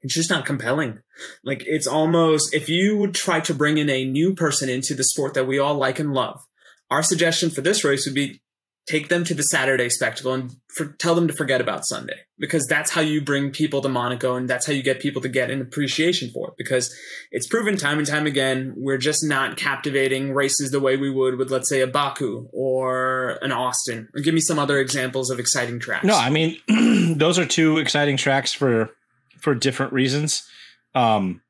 it's 0.02 0.14
just 0.14 0.30
not 0.30 0.46
compelling. 0.46 1.00
Like 1.44 1.64
it's 1.66 1.88
almost 1.88 2.54
if 2.54 2.70
you 2.70 2.98
would 2.98 3.14
try 3.14 3.40
to 3.42 3.54
bring 3.54 3.78
in 3.78 3.90
a 3.90 4.06
new 4.06 4.36
person 4.36 4.70
into 4.70 4.94
the 4.94 5.04
sport 5.04 5.34
that 5.34 5.48
we 5.48 5.60
all 5.60 5.76
like 5.76 6.00
and 6.00 6.14
love, 6.14 6.46
our 6.90 7.04
suggestion 7.04 7.50
for 7.50 7.62
this 7.62 7.84
race 7.84 8.06
would 8.06 8.16
be 8.16 8.42
take 8.88 9.10
them 9.10 9.24
to 9.26 9.34
the 9.34 9.44
Saturday 9.44 9.90
spectacle 9.90 10.34
and 10.34 10.56
for, 10.74 10.86
tell 10.86 11.14
them 11.14 11.28
to 11.28 11.34
forget 11.34 11.60
about 11.60 11.86
Sunday 11.86 12.22
because 12.40 12.66
that's 12.68 12.92
how 12.92 13.02
you 13.02 13.22
bring 13.22 13.52
people 13.52 13.82
to 13.82 13.90
Monaco 13.90 14.36
and 14.36 14.50
that's 14.50 14.66
how 14.66 14.72
you 14.72 14.82
get 14.82 15.02
people 15.02 15.22
to 15.22 15.30
get 15.30 15.52
an 15.52 15.62
appreciation 15.62 16.32
for 16.32 16.48
it 16.48 16.54
because 16.58 16.96
it's 17.32 17.48
proven 17.48 17.76
time 17.76 17.98
and 17.98 18.08
time 18.08 18.26
again 18.26 18.74
we're 18.78 18.98
just 18.98 19.24
not 19.24 19.58
captivating 19.58 20.34
races 20.34 20.72
the 20.72 20.80
way 20.80 20.96
we 20.96 21.10
would 21.10 21.38
with 21.38 21.52
let's 21.52 21.68
say 21.68 21.82
a 21.82 21.88
Baku 21.88 22.48
or 22.54 23.38
an 23.42 23.52
Austin 23.52 24.08
or 24.16 24.22
give 24.22 24.34
me 24.34 24.40
some 24.40 24.58
other 24.58 24.80
examples 24.80 25.30
of 25.30 25.40
exciting 25.40 25.80
tracks. 25.80 26.06
No, 26.06 26.16
I 26.16 26.30
mean 26.30 26.58
those 27.18 27.38
are 27.38 27.46
two 27.46 27.78
exciting 27.78 28.18
tracks 28.18 28.54
for 28.54 28.92
for 29.42 29.54
different 29.54 29.92
reasons. 29.92 30.48
Um 30.96 31.42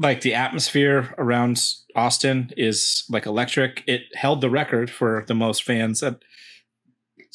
like 0.00 0.20
the 0.20 0.34
atmosphere 0.34 1.14
around 1.18 1.60
Austin 1.96 2.52
is 2.56 3.04
like 3.08 3.26
electric. 3.26 3.82
It 3.86 4.02
held 4.14 4.40
the 4.40 4.50
record 4.50 4.90
for 4.90 5.24
the 5.26 5.34
most 5.34 5.64
fans 5.64 6.02
at 6.02 6.22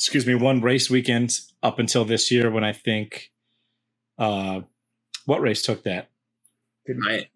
excuse 0.03 0.27
me, 0.27 0.35
one 0.35 0.59
race 0.59 0.89
weekend 0.89 1.39
up 1.61 1.79
until 1.79 2.03
this 2.03 2.29
year 2.29 2.51
when 2.51 2.63
I 2.63 2.73
think 2.73 3.31
uh 4.17 4.61
what 5.25 5.41
race 5.41 5.61
took 5.61 5.83
that? 5.83 6.09
Did 6.85 6.97
my 6.97 7.27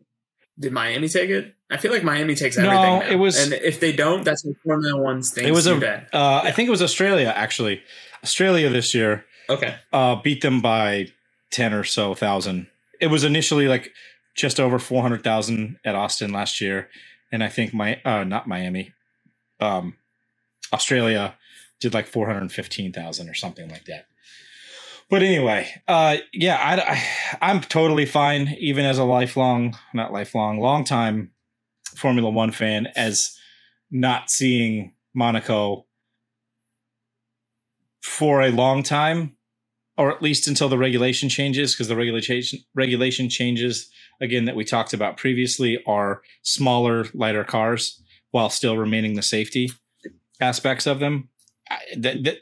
did 0.59 0.73
Miami 0.73 1.07
take 1.07 1.29
it? 1.29 1.55
I 1.69 1.77
feel 1.77 1.91
like 1.91 2.03
Miami 2.03 2.35
takes 2.35 2.57
everything. 2.57 2.75
No, 2.75 2.99
now. 2.99 3.07
it 3.07 3.15
was, 3.15 3.37
and 3.37 3.53
if 3.53 3.79
they 3.79 3.91
don't, 3.91 4.23
that's 4.23 4.43
what 4.43 4.55
Formula 4.63 4.99
One's 4.99 5.31
thing. 5.31 5.47
It 5.47 5.51
was 5.51 5.67
a. 5.67 5.75
Uh, 5.75 6.05
yeah. 6.13 6.41
I 6.43 6.51
think 6.51 6.67
it 6.67 6.71
was 6.71 6.81
Australia 6.81 7.31
actually. 7.35 7.81
Australia 8.23 8.69
this 8.69 8.93
year. 8.93 9.25
Okay. 9.49 9.75
Uh, 9.93 10.15
beat 10.15 10.41
them 10.41 10.61
by 10.61 11.07
ten 11.51 11.73
or 11.73 11.83
so 11.83 12.13
thousand. 12.13 12.67
It 12.99 13.07
was 13.07 13.23
initially 13.23 13.67
like 13.67 13.93
just 14.35 14.59
over 14.59 14.79
four 14.79 15.01
hundred 15.01 15.23
thousand 15.23 15.77
at 15.85 15.95
Austin 15.95 16.31
last 16.31 16.59
year, 16.59 16.89
and 17.31 17.43
I 17.43 17.49
think 17.49 17.73
my 17.73 18.01
uh, 18.03 18.23
not 18.23 18.47
Miami, 18.47 18.93
um, 19.59 19.95
Australia 20.73 21.35
did 21.79 21.93
like 21.93 22.07
415,000 22.07 23.29
or 23.29 23.33
something 23.33 23.69
like 23.69 23.85
that. 23.85 24.07
But 25.09 25.23
anyway, 25.23 25.69
uh, 25.87 26.17
yeah, 26.33 26.57
I, 26.57 27.01
I, 27.41 27.51
am 27.51 27.61
totally 27.61 28.05
fine, 28.05 28.55
even 28.59 28.83
as 28.83 28.97
a 28.97 29.05
lifelong, 29.05 29.77
not 29.93 30.11
lifelong, 30.11 30.59
long 30.59 30.83
time 30.83 31.31
Formula 31.95 32.29
One 32.29 32.51
fan, 32.51 32.87
as 32.95 33.37
not 33.89 34.29
seeing 34.29 34.93
Monaco 35.13 35.85
for 38.01 38.41
a 38.41 38.51
long 38.51 38.83
time, 38.83 39.37
or 39.97 40.11
at 40.11 40.21
least 40.21 40.47
until 40.47 40.67
the 40.67 40.77
regulation 40.77 41.29
changes, 41.29 41.73
because 41.73 41.87
the 41.87 41.95
regulation 41.95 42.59
regulation 42.75 43.29
changes 43.29 43.89
again 44.19 44.43
that 44.43 44.57
we 44.57 44.65
talked 44.65 44.93
about 44.93 45.15
previously 45.15 45.81
are 45.87 46.21
smaller, 46.41 47.05
lighter 47.13 47.45
cars 47.45 48.01
while 48.31 48.49
still 48.49 48.77
remaining 48.77 49.13
the 49.13 49.21
safety 49.21 49.71
aspects 50.41 50.85
of 50.85 50.99
them 50.99 51.29
that, 51.97 52.23
that, 52.23 52.37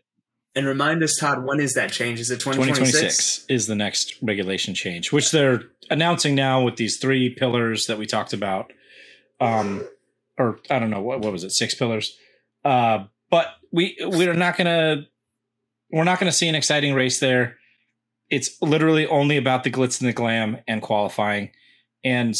and 0.56 0.66
remind 0.66 1.04
us, 1.04 1.18
Todd, 1.18 1.44
when 1.44 1.60
is 1.60 1.74
that 1.74 1.92
change? 1.92 2.20
Is 2.20 2.32
it 2.32 2.40
2026? 2.40 2.92
2026 2.92 3.46
is 3.50 3.68
the 3.68 3.76
next 3.76 4.16
regulation 4.22 4.74
change, 4.74 5.12
which 5.12 5.32
they're 5.32 5.64
announcing 5.90 6.34
now 6.34 6.64
with 6.64 6.78
these 6.78 6.98
three 6.98 7.30
pillars 7.30 7.88
that 7.88 7.98
we 7.98 8.06
talked 8.06 8.32
about. 8.32 8.72
Um, 9.42 9.86
or 10.38 10.60
I 10.70 10.80
don't 10.80 10.90
know 10.90 11.02
what 11.02 11.20
what 11.20 11.34
was 11.34 11.44
it, 11.44 11.52
six 11.52 11.76
pillars. 11.76 12.18
Uh, 12.64 13.06
but 13.30 13.48
we 13.74 13.98
we're 14.00 14.34
not 14.34 14.58
gonna 14.58 15.08
we're 15.92 16.06
not 16.06 16.20
gonna 16.20 16.32
see 16.32 16.48
an 16.48 16.56
exciting 16.56 16.94
race 16.94 17.20
there. 17.20 17.58
It's 18.30 18.62
literally 18.62 19.06
only 19.08 19.36
about 19.36 19.66
the 19.66 19.72
glitz 19.72 20.00
and 20.00 20.08
the 20.08 20.14
glam 20.14 20.58
and 20.68 20.82
qualifying, 20.82 21.52
and 22.04 22.36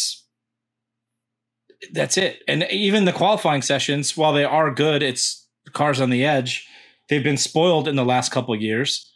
that's 1.92 2.18
it. 2.18 2.42
And 2.48 2.64
even 2.72 3.04
the 3.04 3.14
qualifying 3.14 3.62
sessions, 3.62 4.16
while 4.16 4.32
they 4.32 4.46
are 4.46 4.74
good, 4.74 5.04
it's 5.04 5.48
cars 5.74 6.00
on 6.00 6.10
the 6.10 6.26
edge 6.26 6.66
they've 7.10 7.24
been 7.24 7.38
spoiled 7.38 7.88
in 7.88 7.96
the 7.96 8.06
last 8.06 8.32
couple 8.32 8.56
years 8.56 9.12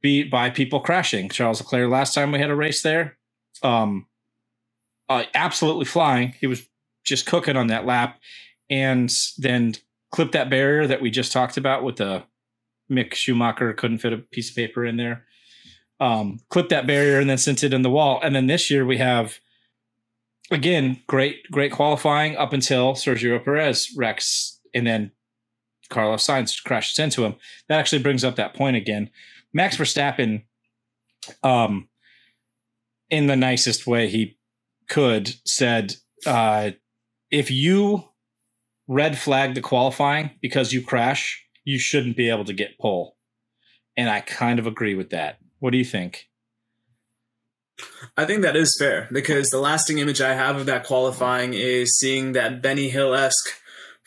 be 0.00 0.22
by 0.22 0.50
people 0.50 0.80
crashing. 0.80 1.28
Charles 1.28 1.60
Leclerc 1.60 1.90
last 1.90 2.14
time 2.14 2.32
we 2.32 2.38
had 2.38 2.50
a 2.50 2.56
race 2.56 2.82
there, 2.82 3.18
um, 3.62 4.06
uh, 5.08 5.24
absolutely 5.34 5.84
flying. 5.84 6.34
He 6.40 6.46
was 6.46 6.66
just 7.04 7.26
cooking 7.26 7.56
on 7.56 7.68
that 7.68 7.86
lap, 7.86 8.20
and 8.70 9.12
then 9.38 9.74
clipped 10.10 10.32
that 10.32 10.50
barrier 10.50 10.86
that 10.86 11.00
we 11.00 11.10
just 11.10 11.32
talked 11.32 11.56
about 11.56 11.82
with 11.82 11.96
the 11.96 12.24
Mick 12.90 13.14
Schumacher 13.14 13.72
couldn't 13.74 13.98
fit 13.98 14.12
a 14.12 14.18
piece 14.18 14.50
of 14.50 14.56
paper 14.56 14.84
in 14.84 14.96
there. 14.96 15.24
Um, 16.00 16.38
clipped 16.48 16.70
that 16.70 16.86
barrier 16.86 17.18
and 17.18 17.28
then 17.28 17.38
sent 17.38 17.64
it 17.64 17.74
in 17.74 17.82
the 17.82 17.90
wall. 17.90 18.20
And 18.22 18.34
then 18.34 18.46
this 18.46 18.70
year 18.70 18.86
we 18.86 18.98
have 18.98 19.38
again 20.50 21.02
great 21.06 21.50
great 21.50 21.72
qualifying 21.72 22.36
up 22.36 22.52
until 22.52 22.94
Sergio 22.94 23.44
Perez 23.44 23.92
wrecks 23.96 24.60
and 24.74 24.86
then 24.86 25.10
Carlos 25.88 26.26
Sainz 26.26 26.62
crashes 26.62 26.98
into 26.98 27.24
him. 27.24 27.36
That 27.68 27.78
actually 27.78 28.02
brings 28.02 28.24
up 28.24 28.36
that 28.36 28.54
point 28.54 28.76
again. 28.76 29.10
Max 29.52 29.76
Verstappen, 29.76 30.44
um, 31.42 31.88
in 33.10 33.26
the 33.26 33.36
nicest 33.36 33.86
way 33.86 34.08
he 34.08 34.38
could, 34.88 35.34
said, 35.44 35.96
uh, 36.26 36.72
if 37.30 37.50
you 37.50 38.04
red 38.86 39.18
flag 39.18 39.54
the 39.54 39.60
qualifying 39.60 40.30
because 40.40 40.72
you 40.72 40.82
crash, 40.82 41.44
you 41.64 41.78
shouldn't 41.78 42.16
be 42.16 42.30
able 42.30 42.44
to 42.44 42.54
get 42.54 42.78
pole. 42.78 43.16
And 43.96 44.08
I 44.08 44.20
kind 44.20 44.58
of 44.58 44.66
agree 44.66 44.94
with 44.94 45.10
that. 45.10 45.38
What 45.58 45.70
do 45.70 45.78
you 45.78 45.84
think? 45.84 46.28
I 48.16 48.24
think 48.24 48.42
that 48.42 48.56
is 48.56 48.74
fair 48.78 49.08
because 49.12 49.50
the 49.50 49.58
lasting 49.58 49.98
image 49.98 50.20
I 50.20 50.34
have 50.34 50.56
of 50.56 50.66
that 50.66 50.84
qualifying 50.84 51.54
is 51.54 51.96
seeing 51.98 52.32
that 52.32 52.62
Benny 52.62 52.88
Hill 52.88 53.14
esque 53.14 53.57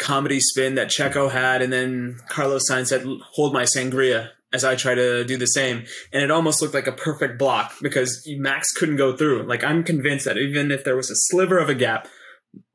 comedy 0.01 0.39
spin 0.39 0.75
that 0.75 0.89
Checo 0.89 1.31
had, 1.31 1.61
and 1.61 1.71
then 1.71 2.17
Carlos 2.27 2.69
Sainz 2.69 2.87
said, 2.87 3.05
"Hold 3.33 3.53
my 3.53 3.63
sangria." 3.63 4.31
As 4.53 4.65
I 4.65 4.75
try 4.75 4.93
to 4.93 5.23
do 5.23 5.37
the 5.37 5.45
same, 5.45 5.85
and 6.11 6.21
it 6.21 6.29
almost 6.29 6.61
looked 6.61 6.73
like 6.73 6.85
a 6.85 6.91
perfect 6.91 7.39
block 7.39 7.71
because 7.81 8.21
Max 8.35 8.73
couldn't 8.73 8.97
go 8.97 9.15
through. 9.15 9.43
Like 9.43 9.63
I'm 9.63 9.81
convinced 9.81 10.25
that 10.25 10.37
even 10.37 10.71
if 10.71 10.83
there 10.83 10.97
was 10.97 11.09
a 11.09 11.15
sliver 11.15 11.57
of 11.57 11.69
a 11.69 11.73
gap, 11.73 12.09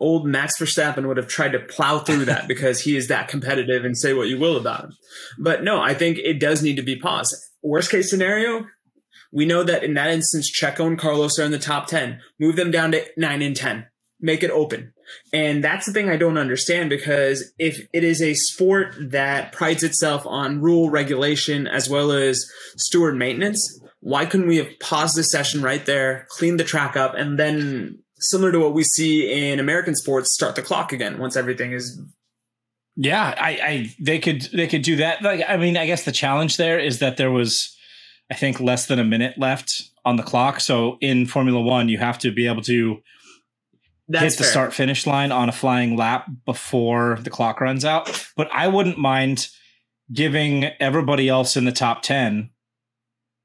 old 0.00 0.26
Max 0.26 0.58
Verstappen 0.58 1.06
would 1.06 1.18
have 1.18 1.28
tried 1.28 1.52
to 1.52 1.58
plow 1.58 1.98
through 1.98 2.24
that 2.26 2.48
because 2.48 2.80
he 2.80 2.96
is 2.96 3.08
that 3.08 3.28
competitive 3.28 3.84
and 3.84 3.96
say 3.96 4.14
what 4.14 4.28
you 4.28 4.38
will 4.38 4.56
about 4.56 4.84
him. 4.84 4.92
But 5.38 5.64
no, 5.64 5.80
I 5.80 5.92
think 5.92 6.18
it 6.18 6.40
does 6.40 6.62
need 6.62 6.76
to 6.76 6.82
be 6.82 6.98
paused. 6.98 7.34
Worst 7.62 7.90
case 7.90 8.08
scenario, 8.08 8.66
we 9.32 9.44
know 9.44 9.62
that 9.62 9.84
in 9.84 9.94
that 9.94 10.10
instance, 10.10 10.50
Checo 10.50 10.86
and 10.86 10.98
Carlos 10.98 11.38
are 11.38 11.44
in 11.44 11.50
the 11.50 11.58
top 11.58 11.88
10. 11.88 12.20
Move 12.40 12.56
them 12.56 12.70
down 12.70 12.92
to 12.92 13.04
9 13.16 13.42
and 13.42 13.56
10. 13.56 13.86
Make 14.20 14.42
it 14.42 14.50
open. 14.50 14.92
And 15.32 15.62
that's 15.62 15.86
the 15.86 15.92
thing 15.92 16.08
I 16.08 16.16
don't 16.16 16.38
understand 16.38 16.90
because 16.90 17.52
if 17.58 17.86
it 17.92 18.04
is 18.04 18.20
a 18.22 18.34
sport 18.34 18.94
that 18.98 19.52
prides 19.52 19.82
itself 19.82 20.26
on 20.26 20.60
rule 20.60 20.90
regulation 20.90 21.66
as 21.66 21.88
well 21.88 22.12
as 22.12 22.44
steward 22.76 23.16
maintenance, 23.16 23.80
why 24.00 24.26
couldn't 24.26 24.48
we 24.48 24.58
have 24.58 24.78
paused 24.80 25.16
the 25.16 25.24
session 25.24 25.62
right 25.62 25.84
there, 25.84 26.26
cleaned 26.30 26.60
the 26.60 26.64
track 26.64 26.96
up, 26.96 27.14
and 27.14 27.38
then 27.38 27.98
similar 28.18 28.52
to 28.52 28.60
what 28.60 28.74
we 28.74 28.84
see 28.84 29.50
in 29.50 29.58
American 29.58 29.94
sports, 29.94 30.32
start 30.32 30.54
the 30.54 30.62
clock 30.62 30.92
again 30.92 31.18
once 31.18 31.36
everything 31.36 31.72
is 31.72 32.00
yeah, 32.96 33.34
I, 33.38 33.50
I 33.50 33.94
they 34.00 34.18
could 34.18 34.42
they 34.54 34.66
could 34.66 34.82
do 34.82 34.96
that. 34.96 35.22
Like 35.22 35.42
I 35.46 35.58
mean, 35.58 35.76
I 35.76 35.86
guess 35.86 36.04
the 36.04 36.12
challenge 36.12 36.56
there 36.56 36.78
is 36.78 36.98
that 37.00 37.18
there 37.18 37.30
was 37.30 37.76
I 38.30 38.34
think 38.34 38.58
less 38.58 38.86
than 38.86 38.98
a 38.98 39.04
minute 39.04 39.38
left 39.38 39.90
on 40.04 40.16
the 40.16 40.22
clock. 40.22 40.60
So 40.60 40.96
in 41.00 41.26
Formula 41.26 41.60
1, 41.60 41.88
you 41.88 41.98
have 41.98 42.18
to 42.20 42.32
be 42.32 42.46
able 42.46 42.62
to 42.62 42.98
that's 44.08 44.34
hit 44.34 44.38
the 44.38 44.44
fair. 44.44 44.50
start 44.50 44.74
finish 44.74 45.06
line 45.06 45.32
on 45.32 45.48
a 45.48 45.52
flying 45.52 45.96
lap 45.96 46.26
before 46.44 47.18
the 47.22 47.30
clock 47.30 47.60
runs 47.60 47.84
out. 47.84 48.26
But 48.36 48.48
I 48.52 48.68
wouldn't 48.68 48.98
mind 48.98 49.48
giving 50.12 50.64
everybody 50.80 51.28
else 51.28 51.56
in 51.56 51.64
the 51.64 51.72
top 51.72 52.02
10 52.02 52.50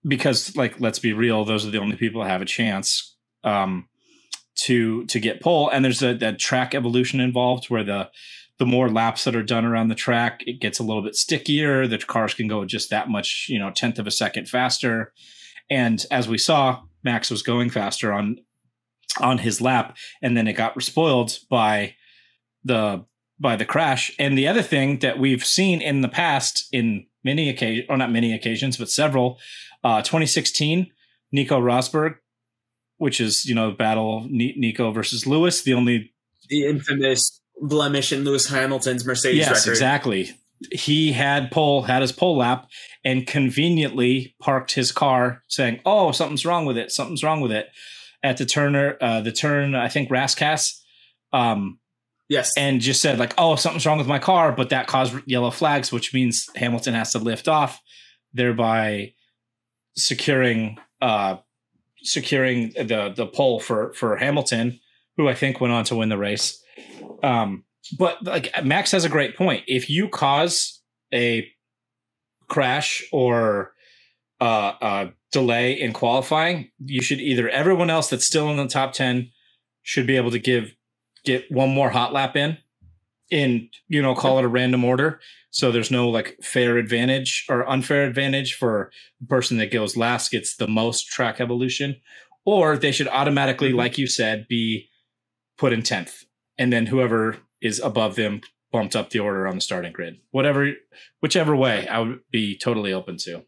because 0.07 0.55
like 0.55 0.79
let's 0.79 0.99
be 0.99 1.13
real 1.13 1.43
those 1.43 1.65
are 1.65 1.71
the 1.71 1.79
only 1.79 1.95
people 1.95 2.21
that 2.21 2.29
have 2.29 2.41
a 2.41 2.45
chance 2.45 3.15
um, 3.43 3.87
to 4.55 5.05
to 5.07 5.19
get 5.19 5.41
pole 5.41 5.69
and 5.69 5.83
there's 5.83 6.03
a 6.03 6.13
that 6.13 6.37
track 6.37 6.75
evolution 6.75 7.19
involved 7.19 7.65
where 7.71 7.83
the 7.83 8.09
the 8.61 8.65
more 8.67 8.91
laps 8.91 9.23
that 9.23 9.35
are 9.35 9.41
done 9.41 9.65
around 9.65 9.87
the 9.87 9.95
track, 9.95 10.43
it 10.45 10.61
gets 10.61 10.77
a 10.77 10.83
little 10.83 11.01
bit 11.01 11.15
stickier. 11.15 11.87
The 11.87 11.97
cars 11.97 12.35
can 12.35 12.47
go 12.47 12.63
just 12.63 12.91
that 12.91 13.09
much, 13.09 13.47
you 13.49 13.57
know, 13.57 13.71
tenth 13.71 13.97
of 13.97 14.05
a 14.05 14.11
second 14.11 14.47
faster. 14.47 15.13
And 15.71 16.05
as 16.11 16.27
we 16.27 16.37
saw, 16.37 16.83
Max 17.03 17.31
was 17.31 17.41
going 17.41 17.71
faster 17.71 18.13
on 18.13 18.37
on 19.19 19.39
his 19.39 19.61
lap, 19.61 19.97
and 20.21 20.35
then 20.35 20.47
it 20.47 20.53
got 20.53 20.81
spoiled 20.81 21.39
by 21.49 21.95
the 22.63 23.05
by 23.39 23.55
the 23.55 23.65
crash. 23.65 24.11
And 24.19 24.37
the 24.37 24.47
other 24.47 24.61
thing 24.61 24.99
that 24.99 25.17
we've 25.17 25.43
seen 25.43 25.81
in 25.81 26.01
the 26.01 26.07
past 26.07 26.67
in 26.71 27.07
many 27.23 27.49
occasions, 27.49 27.87
or 27.89 27.97
not 27.97 28.11
many 28.11 28.33
occasions, 28.33 28.77
but 28.77 28.89
several, 28.89 29.39
uh, 29.83 30.01
2016, 30.01 30.91
Nico 31.31 31.59
Rosberg, 31.59 32.15
which 32.97 33.19
is 33.19 33.45
you 33.45 33.55
know 33.55 33.71
battle 33.71 34.27
Nico 34.29 34.91
versus 34.91 35.25
Lewis, 35.25 35.63
the 35.63 35.73
only 35.73 36.13
the 36.49 36.67
infamous 36.67 37.41
blemish 37.61 38.11
in 38.11 38.23
Lewis 38.23 38.47
Hamilton's 38.47 39.05
Mercedes 39.05 39.39
yes, 39.39 39.65
record. 39.65 39.71
exactly. 39.71 40.31
He 40.71 41.11
had 41.11 41.49
pole 41.51 41.83
had 41.83 42.01
his 42.03 42.11
pole 42.11 42.37
lap 42.37 42.67
and 43.03 43.25
conveniently 43.25 44.35
parked 44.39 44.73
his 44.73 44.91
car, 44.91 45.43
saying, 45.47 45.79
"Oh, 45.85 46.11
something's 46.11 46.45
wrong 46.45 46.65
with 46.65 46.77
it. 46.77 46.91
Something's 46.91 47.23
wrong 47.23 47.41
with 47.41 47.51
it." 47.51 47.67
At 48.23 48.37
the 48.37 48.45
turner, 48.45 48.97
uh, 49.01 49.21
the 49.21 49.31
turn, 49.31 49.73
I 49.73 49.87
think 49.87 50.09
Rascasse, 50.09 50.79
um, 51.33 51.79
Yes. 52.31 52.49
And 52.55 52.79
just 52.79 53.01
said 53.01 53.19
like, 53.19 53.33
"Oh, 53.37 53.57
something's 53.57 53.85
wrong 53.85 53.97
with 53.97 54.07
my 54.07 54.17
car," 54.17 54.53
but 54.53 54.69
that 54.69 54.87
caused 54.87 55.13
yellow 55.25 55.51
flags, 55.51 55.91
which 55.91 56.13
means 56.13 56.49
Hamilton 56.55 56.93
has 56.93 57.11
to 57.11 57.19
lift 57.19 57.49
off, 57.49 57.81
thereby 58.33 59.11
securing 59.97 60.77
uh 61.01 61.35
securing 62.03 62.69
the 62.69 63.11
the 63.13 63.27
pole 63.27 63.59
for 63.59 63.91
for 63.95 64.15
Hamilton, 64.15 64.79
who 65.17 65.27
I 65.27 65.33
think 65.33 65.59
went 65.59 65.73
on 65.73 65.83
to 65.85 65.97
win 65.97 66.07
the 66.07 66.17
race. 66.17 66.63
Um 67.21 67.65
but 67.99 68.23
like 68.23 68.49
Max 68.63 68.91
has 68.93 69.03
a 69.03 69.09
great 69.09 69.35
point. 69.35 69.65
If 69.67 69.89
you 69.89 70.07
cause 70.07 70.81
a 71.13 71.51
crash 72.47 73.03
or 73.11 73.73
uh, 74.39 74.73
uh 74.81 75.09
delay 75.31 75.79
in 75.79 75.93
qualifying, 75.93 76.69
you 76.79 77.01
should 77.01 77.21
either 77.21 77.49
everyone 77.49 77.89
else 77.89 78.09
that's 78.09 78.25
still 78.25 78.49
in 78.49 78.57
the 78.57 78.67
top 78.67 78.93
10 78.93 79.31
should 79.83 80.05
be 80.05 80.17
able 80.17 80.31
to 80.31 80.39
give 80.39 80.75
get 81.23 81.51
one 81.51 81.69
more 81.69 81.89
hot 81.89 82.13
lap 82.13 82.35
in 82.35 82.57
in 83.29 83.69
you 83.87 84.01
know 84.01 84.13
call 84.13 84.37
it 84.39 84.45
a 84.45 84.49
random 84.49 84.83
order. 84.83 85.19
So 85.51 85.71
there's 85.71 85.91
no 85.91 86.09
like 86.09 86.37
fair 86.41 86.77
advantage 86.77 87.45
or 87.49 87.67
unfair 87.69 88.05
advantage 88.05 88.55
for 88.55 88.91
the 89.19 89.27
person 89.27 89.57
that 89.57 89.71
goes 89.71 89.97
last 89.97 90.31
gets 90.31 90.55
the 90.55 90.67
most 90.67 91.07
track 91.07 91.41
evolution. 91.41 91.95
Or 92.45 92.77
they 92.77 92.91
should 92.91 93.07
automatically 93.07 93.69
Mm-hmm. 93.69 93.77
like 93.77 93.97
you 93.97 94.07
said 94.07 94.47
be 94.47 94.89
put 95.57 95.73
in 95.73 95.81
10th 95.81 96.25
and 96.57 96.73
then 96.73 96.87
whoever 96.87 97.37
is 97.61 97.79
above 97.79 98.15
them 98.15 98.41
bumped 98.71 98.95
up 98.95 99.09
the 99.09 99.19
order 99.19 99.47
on 99.47 99.55
the 99.55 99.61
starting 99.61 99.91
grid. 99.93 100.17
Whatever 100.31 100.73
whichever 101.21 101.55
way 101.55 101.87
i 101.87 101.99
would 101.99 102.19
be 102.31 102.57
totally 102.57 102.91
open 102.91 103.17
to 103.17 103.43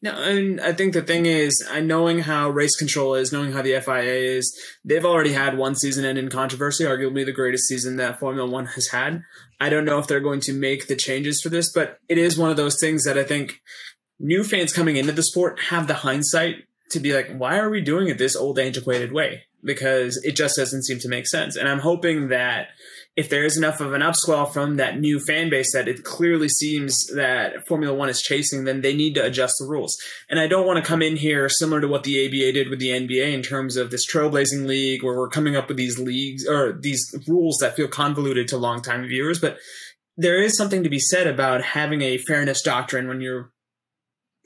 No, 0.00 0.12
and 0.12 0.60
I 0.60 0.72
think 0.72 0.94
the 0.94 1.02
thing 1.02 1.26
is, 1.26 1.66
I 1.70 1.80
knowing 1.80 2.20
how 2.20 2.48
race 2.48 2.74
control 2.74 3.14
is, 3.14 3.32
knowing 3.32 3.52
how 3.52 3.60
the 3.60 3.78
FIA 3.80 4.36
is, 4.36 4.58
they've 4.84 5.04
already 5.04 5.34
had 5.34 5.58
one 5.58 5.74
season 5.74 6.04
end 6.04 6.16
in 6.16 6.30
controversy, 6.30 6.84
arguably 6.84 7.24
the 7.24 7.32
greatest 7.32 7.64
season 7.64 7.96
that 7.96 8.18
Formula 8.18 8.48
One 8.48 8.66
has 8.66 8.88
had. 8.88 9.22
I 9.60 9.68
don't 9.68 9.84
know 9.84 9.98
if 9.98 10.06
they're 10.06 10.20
going 10.20 10.40
to 10.40 10.54
make 10.54 10.86
the 10.86 10.96
changes 10.96 11.42
for 11.42 11.50
this, 11.50 11.70
but 11.72 11.98
it 12.08 12.16
is 12.16 12.38
one 12.38 12.50
of 12.50 12.56
those 12.56 12.80
things 12.80 13.04
that 13.04 13.18
I 13.18 13.24
think 13.24 13.60
new 14.18 14.42
fans 14.42 14.72
coming 14.72 14.96
into 14.96 15.12
the 15.12 15.22
sport 15.22 15.60
have 15.68 15.86
the 15.86 15.94
hindsight 15.94 16.64
to 16.90 17.00
be 17.00 17.12
like, 17.12 17.30
why 17.36 17.58
are 17.58 17.68
we 17.68 17.82
doing 17.82 18.08
it 18.08 18.18
this 18.18 18.36
old 18.36 18.58
antiquated 18.58 19.12
way? 19.12 19.42
Because 19.62 20.16
it 20.24 20.34
just 20.34 20.56
doesn't 20.56 20.84
seem 20.84 20.98
to 21.00 21.08
make 21.08 21.26
sense. 21.26 21.56
And 21.56 21.68
I'm 21.68 21.80
hoping 21.80 22.28
that 22.28 22.68
if 23.18 23.28
there 23.28 23.44
is 23.44 23.56
enough 23.58 23.80
of 23.80 23.92
an 23.94 24.00
upswell 24.00 24.48
from 24.48 24.76
that 24.76 25.00
new 25.00 25.18
fan 25.18 25.50
base 25.50 25.72
that 25.72 25.88
it 25.88 26.04
clearly 26.04 26.48
seems 26.48 27.04
that 27.16 27.66
Formula 27.66 27.92
One 27.92 28.08
is 28.08 28.22
chasing, 28.22 28.62
then 28.62 28.80
they 28.80 28.94
need 28.94 29.16
to 29.16 29.24
adjust 29.24 29.56
the 29.58 29.66
rules. 29.66 29.98
And 30.30 30.38
I 30.38 30.46
don't 30.46 30.68
want 30.68 30.76
to 30.76 30.88
come 30.88 31.02
in 31.02 31.16
here 31.16 31.48
similar 31.48 31.80
to 31.80 31.88
what 31.88 32.04
the 32.04 32.24
ABA 32.24 32.52
did 32.52 32.68
with 32.68 32.78
the 32.78 32.90
NBA 32.90 33.34
in 33.34 33.42
terms 33.42 33.76
of 33.76 33.90
this 33.90 34.08
trailblazing 34.08 34.68
league 34.68 35.02
where 35.02 35.16
we're 35.16 35.28
coming 35.28 35.56
up 35.56 35.66
with 35.66 35.76
these 35.76 35.98
leagues 35.98 36.46
or 36.46 36.78
these 36.80 37.04
rules 37.26 37.58
that 37.60 37.74
feel 37.74 37.88
convoluted 37.88 38.46
to 38.48 38.56
longtime 38.56 39.04
viewers. 39.08 39.40
But 39.40 39.58
there 40.16 40.40
is 40.40 40.56
something 40.56 40.84
to 40.84 40.88
be 40.88 41.00
said 41.00 41.26
about 41.26 41.62
having 41.62 42.02
a 42.02 42.18
fairness 42.18 42.62
doctrine 42.62 43.08
when 43.08 43.20
you're 43.20 43.50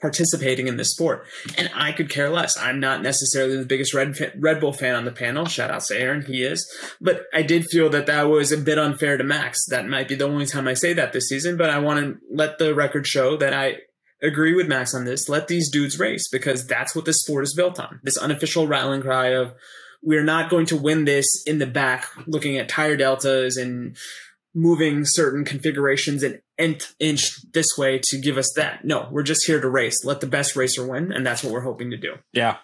participating 0.03 0.67
in 0.67 0.75
this 0.75 0.91
sport. 0.91 1.25
And 1.57 1.71
I 1.73 1.93
could 1.93 2.09
care 2.09 2.29
less. 2.29 2.57
I'm 2.57 2.81
not 2.81 3.01
necessarily 3.01 3.55
the 3.55 3.65
biggest 3.65 3.93
Red, 3.93 4.13
Red 4.37 4.59
Bull 4.59 4.73
fan 4.73 4.95
on 4.95 5.05
the 5.05 5.13
panel. 5.13 5.45
Shout 5.45 5.71
out 5.71 5.81
to 5.85 5.97
Aaron, 5.97 6.25
he 6.25 6.43
is. 6.43 6.69
But 6.99 7.23
I 7.33 7.41
did 7.41 7.67
feel 7.67 7.89
that 7.91 8.07
that 8.07 8.23
was 8.23 8.51
a 8.51 8.57
bit 8.57 8.77
unfair 8.77 9.15
to 9.15 9.23
Max. 9.23 9.65
That 9.69 9.87
might 9.87 10.09
be 10.09 10.15
the 10.15 10.25
only 10.25 10.45
time 10.45 10.67
I 10.67 10.73
say 10.73 10.91
that 10.91 11.13
this 11.13 11.29
season, 11.29 11.55
but 11.55 11.69
I 11.69 11.79
want 11.79 12.01
to 12.01 12.17
let 12.29 12.57
the 12.57 12.75
record 12.75 13.07
show 13.07 13.37
that 13.37 13.53
I 13.53 13.77
agree 14.21 14.53
with 14.53 14.67
Max 14.67 14.93
on 14.93 15.05
this. 15.05 15.29
Let 15.29 15.47
these 15.47 15.71
dudes 15.71 15.97
race 15.97 16.27
because 16.29 16.67
that's 16.67 16.93
what 16.93 17.05
this 17.05 17.21
sport 17.21 17.45
is 17.45 17.53
built 17.55 17.79
on. 17.79 18.01
This 18.03 18.17
unofficial 18.17 18.67
rallying 18.67 19.03
cry 19.03 19.27
of 19.27 19.53
we're 20.01 20.25
not 20.25 20.49
going 20.49 20.65
to 20.65 20.75
win 20.75 21.05
this 21.05 21.25
in 21.45 21.59
the 21.59 21.65
back 21.65 22.07
looking 22.27 22.57
at 22.57 22.67
tire 22.67 22.97
deltas 22.97 23.55
and 23.55 23.95
moving 24.55 25.03
certain 25.05 25.43
configurations 25.43 26.21
an 26.23 26.41
nth 26.57 26.95
inch 26.99 27.51
this 27.53 27.77
way 27.77 27.99
to 28.03 28.19
give 28.19 28.37
us 28.37 28.51
that. 28.55 28.85
No, 28.85 29.07
we're 29.11 29.23
just 29.23 29.45
here 29.45 29.59
to 29.59 29.69
race. 29.69 30.03
Let 30.03 30.21
the 30.21 30.27
best 30.27 30.55
racer 30.55 30.85
win, 30.85 31.11
and 31.11 31.25
that's 31.25 31.43
what 31.43 31.53
we're 31.53 31.61
hoping 31.61 31.91
to 31.91 31.97
do. 31.97 32.15
Yeah. 32.31 32.57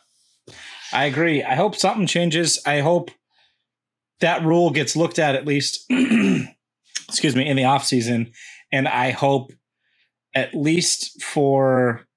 I 0.92 1.06
agree. 1.06 1.44
I 1.44 1.56
hope 1.56 1.76
something 1.76 2.08
changes. 2.08 2.62
I 2.66 2.80
hope 2.80 3.12
that 4.20 4.44
rule 4.44 4.72
gets 4.72 4.96
looked 4.96 5.20
at 5.20 5.36
at 5.36 5.46
least 5.46 5.86
excuse 7.08 7.36
me 7.36 7.48
in 7.48 7.56
the 7.56 7.66
off 7.66 7.86
season 7.86 8.32
and 8.72 8.88
I 8.88 9.12
hope 9.12 9.52
at 10.36 10.54
least 10.54 11.22
for 11.22 12.08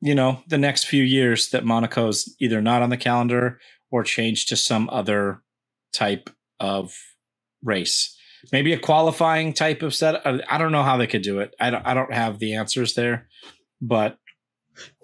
you 0.00 0.14
know, 0.14 0.42
the 0.46 0.58
next 0.58 0.84
few 0.84 1.02
years 1.02 1.50
that 1.50 1.64
Monaco's 1.64 2.34
either 2.40 2.62
not 2.62 2.82
on 2.82 2.90
the 2.90 2.96
calendar 2.96 3.60
or 3.90 4.02
changed 4.02 4.48
to 4.48 4.56
some 4.56 4.88
other 4.90 5.42
type 5.92 6.30
of 6.58 6.96
race. 7.62 8.16
Maybe 8.52 8.72
a 8.72 8.78
qualifying 8.78 9.52
type 9.52 9.82
of 9.82 9.94
set. 9.94 10.26
I 10.26 10.58
don't 10.58 10.72
know 10.72 10.82
how 10.82 10.96
they 10.96 11.06
could 11.06 11.22
do 11.22 11.40
it. 11.40 11.54
I 11.60 11.70
don't, 11.70 11.86
I 11.86 11.94
don't 11.94 12.12
have 12.12 12.38
the 12.38 12.54
answers 12.54 12.94
there, 12.94 13.28
but 13.82 14.16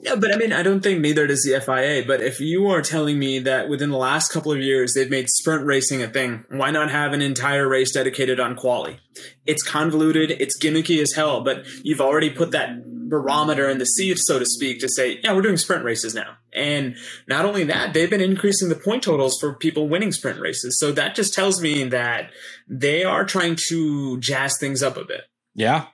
Yeah, 0.00 0.16
but 0.16 0.32
I 0.32 0.36
mean, 0.36 0.52
I 0.52 0.62
don't 0.62 0.82
think 0.82 1.00
neither 1.00 1.26
does 1.26 1.42
the 1.42 1.60
FIA. 1.60 2.04
But 2.06 2.20
if 2.20 2.40
you 2.40 2.66
are 2.68 2.82
telling 2.82 3.18
me 3.18 3.38
that 3.40 3.68
within 3.68 3.90
the 3.90 3.96
last 3.96 4.32
couple 4.32 4.52
of 4.52 4.58
years 4.58 4.94
they've 4.94 5.10
made 5.10 5.28
sprint 5.28 5.64
racing 5.64 6.02
a 6.02 6.08
thing, 6.08 6.44
why 6.50 6.70
not 6.70 6.90
have 6.90 7.12
an 7.12 7.22
entire 7.22 7.68
race 7.68 7.92
dedicated 7.92 8.38
on 8.38 8.56
quali? 8.56 8.98
It's 9.46 9.62
convoluted, 9.62 10.30
it's 10.32 10.58
gimmicky 10.62 11.00
as 11.00 11.12
hell, 11.12 11.42
but 11.42 11.64
you've 11.82 12.00
already 12.00 12.30
put 12.30 12.50
that 12.50 12.84
barometer 13.08 13.68
in 13.68 13.78
the 13.78 13.86
sea, 13.86 14.14
so 14.16 14.38
to 14.38 14.46
speak, 14.46 14.80
to 14.80 14.88
say, 14.88 15.20
yeah, 15.22 15.32
we're 15.32 15.42
doing 15.42 15.56
sprint 15.56 15.84
races 15.84 16.14
now. 16.14 16.36
And 16.52 16.96
not 17.28 17.44
only 17.44 17.64
that, 17.64 17.94
they've 17.94 18.10
been 18.10 18.20
increasing 18.20 18.68
the 18.68 18.74
point 18.74 19.02
totals 19.02 19.38
for 19.38 19.54
people 19.54 19.88
winning 19.88 20.12
sprint 20.12 20.40
races. 20.40 20.78
So 20.78 20.92
that 20.92 21.14
just 21.14 21.34
tells 21.34 21.60
me 21.60 21.84
that 21.84 22.30
they 22.68 23.04
are 23.04 23.24
trying 23.24 23.56
to 23.68 24.18
jazz 24.20 24.54
things 24.58 24.82
up 24.82 24.96
a 24.96 25.04
bit. 25.04 25.22
Yeah. 25.54 25.86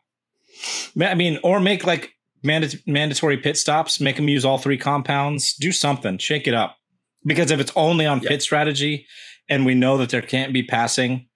I 1.01 1.15
mean, 1.15 1.39
or 1.43 1.61
make 1.61 1.85
like 1.85 2.13
manda- 2.43 2.79
mandatory 2.87 3.37
pit 3.39 3.57
stops, 3.57 4.01
make 4.01 4.17
them 4.17 4.29
use 4.29 4.45
all 4.45 4.59
three 4.59 4.79
compounds, 4.79 5.55
do 5.55 5.73
something, 5.73 6.19
shake 6.19 6.47
it 6.47 6.55
up. 6.55 6.77
Because 7.25 7.51
if 7.51 7.61
it's 7.61 7.73
only 7.77 8.07
on 8.07 8.21
Yeah. 8.21 8.31
pit 8.31 8.43
strategy 8.43 9.07
and 9.49 9.65
we 9.65 9.75
know 9.75 9.97
that 9.99 10.11
there 10.11 10.23
can't 10.23 10.53
be 10.53 10.63
passing, 10.63 11.29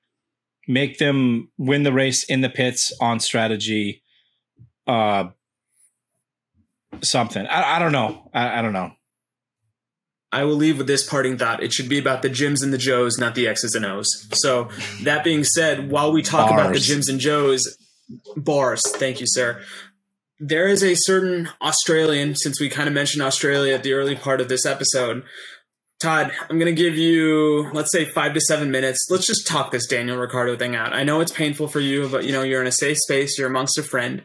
make 0.67 0.99
them 0.99 1.49
win 1.59 1.85
the 1.85 1.93
race 1.93 2.25
in 2.25 2.41
the 2.41 2.49
pits 2.49 2.93
on 3.01 3.21
strategy. 3.21 4.03
Uh, 4.87 5.29
something. 7.03 7.47
I, 7.47 7.77
I 7.77 7.79
don't 7.79 7.93
know. 7.93 8.31
I, 8.33 8.59
I 8.59 8.63
don't 8.63 8.73
know. 8.73 8.93
I 10.33 10.45
will 10.45 10.55
leave 10.55 10.79
with 10.79 10.87
this 10.87 11.09
parting 11.09 11.39
thought. 11.39 11.63
It 11.63 11.73
should 11.73 11.89
be 11.89 11.99
about 11.99 12.23
the 12.23 12.29
Jims 12.29 12.63
and 12.63 12.73
the 12.73 12.79
Joes, 12.79 13.17
not 13.19 13.35
the 13.35 13.47
X's 13.47 13.75
and 13.75 13.87
O's. 13.87 14.29
So, 14.33 14.69
that 15.03 15.25
being 15.25 15.45
said, 15.45 15.91
while 15.91 16.13
we 16.13 16.21
talk 16.23 16.51
about 16.51 16.65
the 16.69 16.75
Bars. 16.75 16.87
Jims 16.87 17.09
and 17.09 17.21
Joes, 17.21 17.77
bars, 18.37 18.83
thank 18.97 19.21
you, 19.21 19.27
sir. 19.29 19.63
There 20.39 20.69
is 20.69 20.83
a 20.83 20.95
certain 20.95 21.49
Australian, 21.63 22.35
since 22.35 22.61
we 22.61 22.69
kind 22.69 22.89
of 22.89 22.95
mentioned 22.95 23.23
Australia 23.23 23.75
at 23.75 23.83
the 23.83 23.95
early 23.95 24.15
part 24.15 24.41
of 24.41 24.49
this 24.49 24.67
episode. 24.67 25.25
Todd, 25.99 26.31
I'm 26.51 26.59
going 26.59 26.75
to 26.75 26.83
give 26.83 26.99
you, 26.99 27.71
let's 27.73 27.91
say, 27.91 28.05
five 28.05 28.35
to 28.35 28.41
seven 28.41 28.71
minutes. 28.71 29.07
Let's 29.11 29.27
just 29.27 29.47
talk 29.47 29.71
this 29.71 29.87
Daniel 29.87 30.19
Ricciardo 30.19 30.57
thing 30.57 30.77
out. 30.77 30.93
I 30.93 31.05
know 31.05 31.21
it's 31.21 31.33
painful 31.33 31.69
for 31.69 31.81
you, 31.81 32.09
but 32.09 32.25
you 32.25 32.33
know, 32.33 32.43
you're 32.43 32.61
in 32.61 32.67
a 32.67 32.73
safe 32.73 32.99
space, 32.99 33.39
you're 33.39 33.49
amongst 33.49 33.79
a 33.79 33.83
friend. 33.83 34.25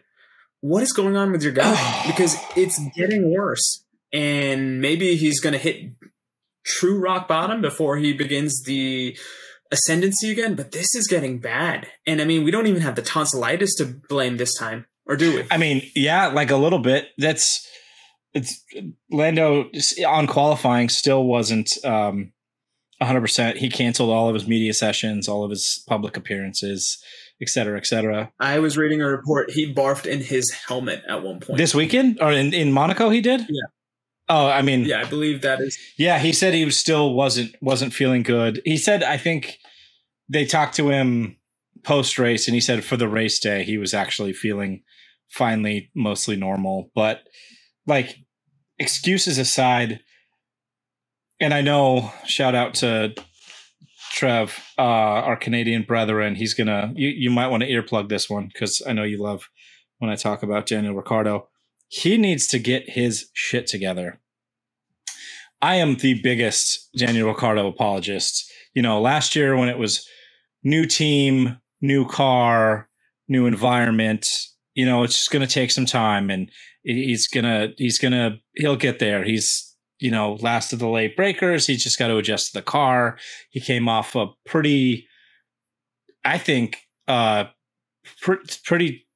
What 0.59 0.83
is 0.83 0.91
going 0.91 1.15
on 1.15 1.31
with 1.31 1.43
your 1.43 1.53
guy? 1.53 2.03
because 2.07 2.35
it's 2.57 2.79
getting 2.93 3.33
worse 3.33 3.85
and 4.13 4.81
maybe 4.81 5.15
he's 5.15 5.39
going 5.39 5.53
to 5.53 5.59
hit 5.59 5.91
true 6.65 6.99
rock 6.99 7.27
bottom 7.27 7.61
before 7.61 7.97
he 7.97 8.13
begins 8.13 8.61
the 8.63 9.17
ascendancy 9.71 10.31
again. 10.31 10.55
But 10.55 10.71
this 10.71 10.93
is 10.95 11.07
getting 11.07 11.39
bad, 11.39 11.87
and 12.05 12.21
I 12.21 12.25
mean, 12.25 12.43
we 12.43 12.51
don't 12.51 12.67
even 12.67 12.81
have 12.81 12.95
the 12.95 13.01
tonsillitis 13.01 13.75
to 13.75 13.85
blame 13.85 14.37
this 14.37 14.53
time, 14.53 14.85
or 15.11 15.17
do 15.17 15.35
we? 15.35 15.43
I 15.51 15.57
mean, 15.57 15.83
yeah, 15.95 16.27
like 16.27 16.51
a 16.51 16.55
little 16.55 16.79
bit. 16.79 17.09
That's 17.17 17.67
it's 18.33 18.63
Lando 19.11 19.69
on 20.07 20.25
qualifying 20.27 20.89
still 20.89 21.25
wasn't 21.25 21.73
um 21.83 22.31
100%. 23.01 23.57
He 23.57 23.69
canceled 23.69 24.11
all 24.11 24.29
of 24.29 24.35
his 24.35 24.47
media 24.47 24.73
sessions, 24.73 25.27
all 25.27 25.43
of 25.43 25.49
his 25.49 25.83
public 25.87 26.15
appearances, 26.15 27.03
et 27.41 27.49
cetera, 27.49 27.77
et 27.77 27.85
cetera. 27.87 28.31
I 28.39 28.59
was 28.59 28.77
reading 28.77 29.01
a 29.01 29.07
report. 29.07 29.49
He 29.51 29.73
barfed 29.73 30.05
in 30.05 30.21
his 30.21 30.51
helmet 30.51 31.03
at 31.09 31.23
one 31.23 31.39
point. 31.39 31.57
This 31.57 31.73
weekend 31.73 32.19
or 32.21 32.31
in, 32.31 32.53
in 32.53 32.71
Monaco, 32.71 33.09
he 33.09 33.19
did? 33.21 33.41
Yeah. 33.41 33.67
Oh, 34.29 34.47
I 34.47 34.61
mean, 34.61 34.85
yeah, 34.85 35.01
I 35.01 35.05
believe 35.05 35.41
that 35.41 35.59
is. 35.59 35.77
Yeah, 35.97 36.19
he 36.19 36.31
said 36.31 36.53
he 36.53 36.63
was 36.63 36.77
still 36.77 37.13
wasn't 37.13 37.53
wasn't 37.59 37.93
feeling 37.93 38.23
good. 38.23 38.61
He 38.63 38.77
said 38.77 39.03
I 39.03 39.17
think 39.17 39.57
they 40.29 40.45
talked 40.45 40.75
to 40.77 40.89
him 40.89 41.35
post 41.83 42.17
race, 42.17 42.47
and 42.47 42.55
he 42.55 42.61
said 42.61 42.85
for 42.85 42.95
the 42.95 43.09
race 43.09 43.39
day 43.39 43.63
he 43.65 43.77
was 43.77 43.93
actually 43.93 44.31
feeling 44.31 44.83
finally 45.31 45.89
mostly 45.95 46.35
normal. 46.35 46.91
But 46.95 47.21
like 47.87 48.15
excuses 48.79 49.37
aside, 49.37 50.01
and 51.39 51.53
I 51.53 51.61
know 51.61 52.11
shout 52.25 52.55
out 52.55 52.75
to 52.75 53.13
Trev, 54.11 54.59
uh, 54.77 54.81
our 54.81 55.37
Canadian 55.37 55.83
brethren. 55.83 56.35
He's 56.35 56.53
gonna 56.53 56.91
you 56.95 57.09
you 57.09 57.31
might 57.31 57.47
want 57.47 57.63
to 57.63 57.69
earplug 57.69 58.09
this 58.09 58.29
one 58.29 58.49
because 58.51 58.81
I 58.85 58.93
know 58.93 59.03
you 59.03 59.21
love 59.21 59.49
when 59.99 60.11
I 60.11 60.15
talk 60.15 60.43
about 60.43 60.65
Daniel 60.65 60.95
Ricciardo. 60.95 61.47
He 61.87 62.17
needs 62.17 62.47
to 62.47 62.59
get 62.59 62.89
his 62.89 63.29
shit 63.33 63.67
together. 63.67 64.19
I 65.61 65.75
am 65.75 65.95
the 65.95 66.19
biggest 66.21 66.89
Daniel 66.95 67.29
Ricciardo 67.29 67.67
apologist. 67.67 68.51
You 68.73 68.81
know, 68.81 68.99
last 68.99 69.35
year 69.35 69.55
when 69.55 69.69
it 69.69 69.77
was 69.77 70.07
new 70.63 70.85
team, 70.85 71.59
new 71.81 72.07
car, 72.07 72.89
new 73.27 73.45
environment, 73.45 74.27
you 74.73 74.85
know, 74.85 75.03
it's 75.03 75.15
just 75.15 75.31
going 75.31 75.45
to 75.45 75.53
take 75.53 75.71
some 75.71 75.85
time 75.85 76.29
and 76.29 76.49
he's 76.83 77.27
going 77.27 77.43
to, 77.43 77.73
he's 77.77 77.99
going 77.99 78.13
to, 78.13 78.37
he'll 78.55 78.75
get 78.75 78.99
there. 78.99 79.23
He's, 79.23 79.75
you 79.99 80.11
know, 80.11 80.35
last 80.41 80.73
of 80.73 80.79
the 80.79 80.87
late 80.87 81.15
breakers. 81.15 81.67
He's 81.67 81.83
just 81.83 81.99
got 81.99 82.07
to 82.07 82.17
adjust 82.17 82.47
to 82.47 82.59
the 82.59 82.63
car. 82.63 83.17
He 83.49 83.59
came 83.59 83.87
off 83.87 84.15
a 84.15 84.27
pretty, 84.45 85.07
I 86.23 86.37
think, 86.37 86.79
uh, 87.07 87.45
pr- 88.21 88.35
pretty 88.63 89.07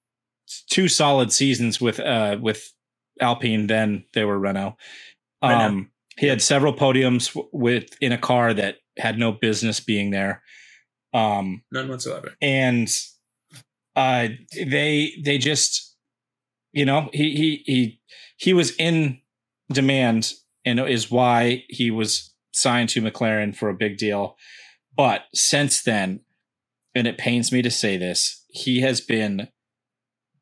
two 0.70 0.88
solid 0.88 1.32
seasons 1.32 1.82
with, 1.82 2.00
uh, 2.00 2.38
with 2.42 2.72
Alpine. 3.22 3.68
Then 3.68 4.06
they 4.14 4.26
were 4.26 4.38
Renault. 4.38 4.76
Um, 5.42 5.52
Renault. 5.52 5.86
he 6.18 6.28
had 6.28 6.42
several 6.42 6.74
podiums 6.74 7.36
with 7.52 7.90
in 8.02 8.12
a 8.12 8.18
car 8.18 8.54
that 8.54 8.78
had 8.98 9.18
no 9.18 9.32
business 9.32 9.80
being 9.80 10.12
there. 10.12 10.44
Um, 11.14 11.64
None 11.72 11.88
whatsoever. 11.88 12.34
And 12.42 12.90
uh, 13.96 14.28
they 14.54 15.14
they 15.24 15.38
just 15.38 15.96
you 16.72 16.86
know 16.86 17.10
he 17.14 17.36
he 17.36 17.64
he 17.66 18.00
he 18.38 18.54
was 18.54 18.76
in 18.76 19.20
demand 19.72 20.34
and 20.66 20.80
is 20.80 21.12
why 21.12 21.64
he 21.70 21.92
was 21.92 22.34
signed 22.54 22.90
to 22.90 23.02
McLaren 23.02 23.56
for 23.56 23.70
a 23.70 23.76
big 23.76 23.98
deal. 23.98 24.36
But 24.96 25.24
since 25.34 25.84
then, 25.84 26.22
and 26.96 27.08
it 27.08 27.18
pains 27.18 27.52
me 27.52 27.62
to 27.62 27.70
say 27.70 27.98
this, 27.98 28.44
he 28.48 28.82
has 28.82 29.02
been 29.02 29.50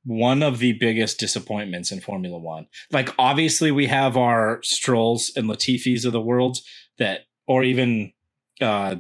one 0.05 0.43
of 0.43 0.59
the 0.59 0.73
biggest 0.73 1.19
disappointments 1.19 1.91
in 1.91 1.99
Formula 1.99 2.37
One. 2.37 2.67
Like, 2.91 3.09
obviously, 3.17 3.71
we 3.71 3.87
have 3.87 4.15
our 4.15 4.59
Strolls 4.61 5.31
and 5.35 5.49
Latifis 5.49 6.05
of 6.05 6.11
the 6.11 6.21
world 6.21 6.57
that, 6.99 7.21
or 7.47 7.63
even 7.63 8.13
uh, 8.61 8.97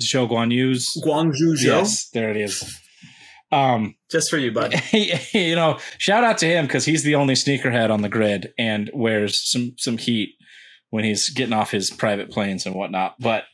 Zhou 0.00 0.28
Guan 0.28 0.52
Yu's. 0.52 0.96
Guangzhou 1.04 1.54
Zhou? 1.54 1.64
Yes, 1.64 2.08
there 2.10 2.30
it 2.30 2.36
is. 2.36 2.80
Um, 3.52 3.94
Just 4.10 4.30
for 4.30 4.38
you, 4.38 4.52
bud. 4.52 4.74
you 4.92 5.54
know, 5.54 5.78
shout 5.98 6.24
out 6.24 6.38
to 6.38 6.46
him 6.46 6.66
because 6.66 6.84
he's 6.84 7.02
the 7.02 7.14
only 7.14 7.34
sneakerhead 7.34 7.90
on 7.90 8.02
the 8.02 8.08
grid 8.08 8.52
and 8.58 8.90
wears 8.92 9.40
some 9.40 9.74
some 9.78 9.98
heat 9.98 10.30
when 10.90 11.04
he's 11.04 11.28
getting 11.30 11.52
off 11.52 11.70
his 11.70 11.90
private 11.90 12.30
planes 12.30 12.66
and 12.66 12.74
whatnot. 12.74 13.16
But 13.20 13.44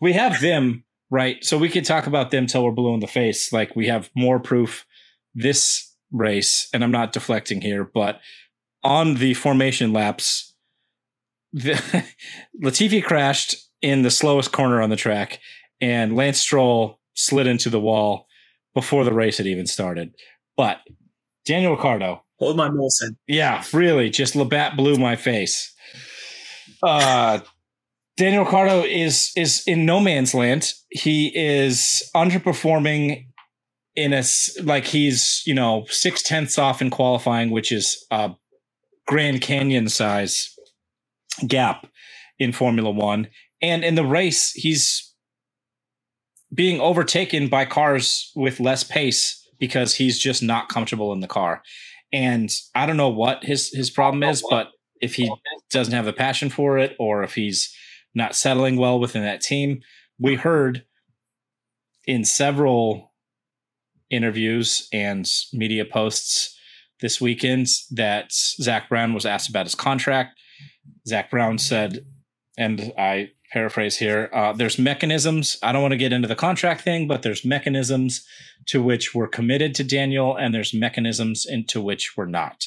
we 0.00 0.12
have 0.14 0.40
them 0.40 0.84
right, 1.10 1.42
so 1.44 1.58
we 1.58 1.68
could 1.68 1.84
talk 1.84 2.06
about 2.06 2.30
them 2.30 2.46
till 2.46 2.64
we're 2.64 2.72
blue 2.72 2.94
in 2.94 3.00
the 3.00 3.06
face. 3.06 3.52
Like 3.52 3.74
we 3.76 3.86
have 3.86 4.10
more 4.14 4.40
proof 4.40 4.86
this 5.34 5.94
race, 6.12 6.68
and 6.72 6.82
I'm 6.82 6.90
not 6.90 7.12
deflecting 7.12 7.60
here, 7.60 7.84
but 7.84 8.20
on 8.82 9.14
the 9.14 9.34
formation 9.34 9.92
laps, 9.92 10.54
the, 11.52 11.72
Latifi 12.62 13.02
crashed 13.02 13.56
in 13.82 14.02
the 14.02 14.10
slowest 14.10 14.52
corner 14.52 14.80
on 14.80 14.90
the 14.90 14.96
track, 14.96 15.40
and 15.80 16.14
Lance 16.14 16.38
Stroll 16.38 17.00
slid 17.14 17.46
into 17.46 17.70
the 17.70 17.80
wall 17.80 18.26
before 18.74 19.04
the 19.04 19.12
race 19.12 19.38
had 19.38 19.46
even 19.46 19.66
started. 19.66 20.14
But 20.56 20.78
Daniel 21.44 21.72
Ricciardo. 21.72 22.24
Hold 22.38 22.56
my 22.56 22.68
Molson. 22.68 23.16
Yeah, 23.26 23.62
really. 23.72 24.10
Just 24.10 24.34
Labatt 24.34 24.76
blew 24.76 24.96
my 24.96 25.16
face. 25.16 25.74
Uh 26.82 27.40
Daniel 28.16 28.44
Ricciardo 28.44 28.82
is 28.82 29.32
is 29.36 29.62
in 29.66 29.86
no 29.86 30.00
man's 30.00 30.34
land. 30.34 30.72
He 30.90 31.32
is 31.34 32.02
underperforming 32.14 33.26
in 33.96 34.12
a 34.12 34.22
like 34.62 34.86
he's 34.86 35.42
you 35.46 35.54
know 35.54 35.84
six 35.88 36.22
tenths 36.22 36.58
off 36.58 36.80
in 36.80 36.90
qualifying, 36.90 37.50
which 37.50 37.72
is 37.72 38.04
a 38.10 38.32
Grand 39.06 39.40
Canyon 39.40 39.88
size 39.88 40.54
gap 41.46 41.86
in 42.38 42.52
Formula 42.52 42.90
One, 42.90 43.28
and 43.60 43.84
in 43.84 43.94
the 43.94 44.04
race 44.04 44.52
he's 44.52 45.09
being 46.52 46.80
overtaken 46.80 47.48
by 47.48 47.64
cars 47.64 48.32
with 48.34 48.60
less 48.60 48.82
pace 48.82 49.48
because 49.58 49.94
he's 49.94 50.18
just 50.18 50.42
not 50.42 50.68
comfortable 50.68 51.12
in 51.12 51.20
the 51.20 51.28
car. 51.28 51.62
And 52.12 52.50
I 52.74 52.86
don't 52.86 52.96
know 52.96 53.08
what 53.08 53.44
his 53.44 53.70
his 53.72 53.90
problem 53.90 54.22
is, 54.22 54.42
but 54.48 54.68
if 55.00 55.14
he 55.14 55.32
doesn't 55.70 55.94
have 55.94 56.04
the 56.04 56.12
passion 56.12 56.50
for 56.50 56.78
it 56.78 56.96
or 56.98 57.22
if 57.22 57.34
he's 57.34 57.74
not 58.14 58.34
settling 58.34 58.76
well 58.76 58.98
within 58.98 59.22
that 59.22 59.40
team, 59.40 59.80
we 60.18 60.34
heard 60.34 60.84
in 62.06 62.24
several 62.24 63.12
interviews 64.10 64.88
and 64.92 65.30
media 65.52 65.84
posts 65.84 66.58
this 67.00 67.20
weekend 67.20 67.68
that 67.92 68.32
Zak 68.32 68.88
Brown 68.88 69.14
was 69.14 69.24
asked 69.24 69.48
about 69.48 69.66
his 69.66 69.74
contract. 69.74 70.38
Zak 71.06 71.30
Brown 71.30 71.58
said, 71.58 72.04
and 72.58 72.92
I 72.98 73.30
paraphrase 73.52 73.96
here 73.96 74.30
uh, 74.32 74.52
there's 74.52 74.78
mechanisms. 74.78 75.56
I 75.62 75.72
don't 75.72 75.82
want 75.82 75.92
to 75.92 75.98
get 75.98 76.12
into 76.12 76.28
the 76.28 76.36
contract 76.36 76.82
thing 76.82 77.08
but 77.08 77.22
there's 77.22 77.44
mechanisms 77.44 78.24
to 78.66 78.82
which 78.82 79.14
we're 79.14 79.28
committed 79.28 79.74
to 79.76 79.84
daniel 79.84 80.36
and 80.36 80.54
there's 80.54 80.74
mechanisms 80.74 81.46
into 81.48 81.80
which 81.80 82.16
we're 82.16 82.26
not. 82.26 82.66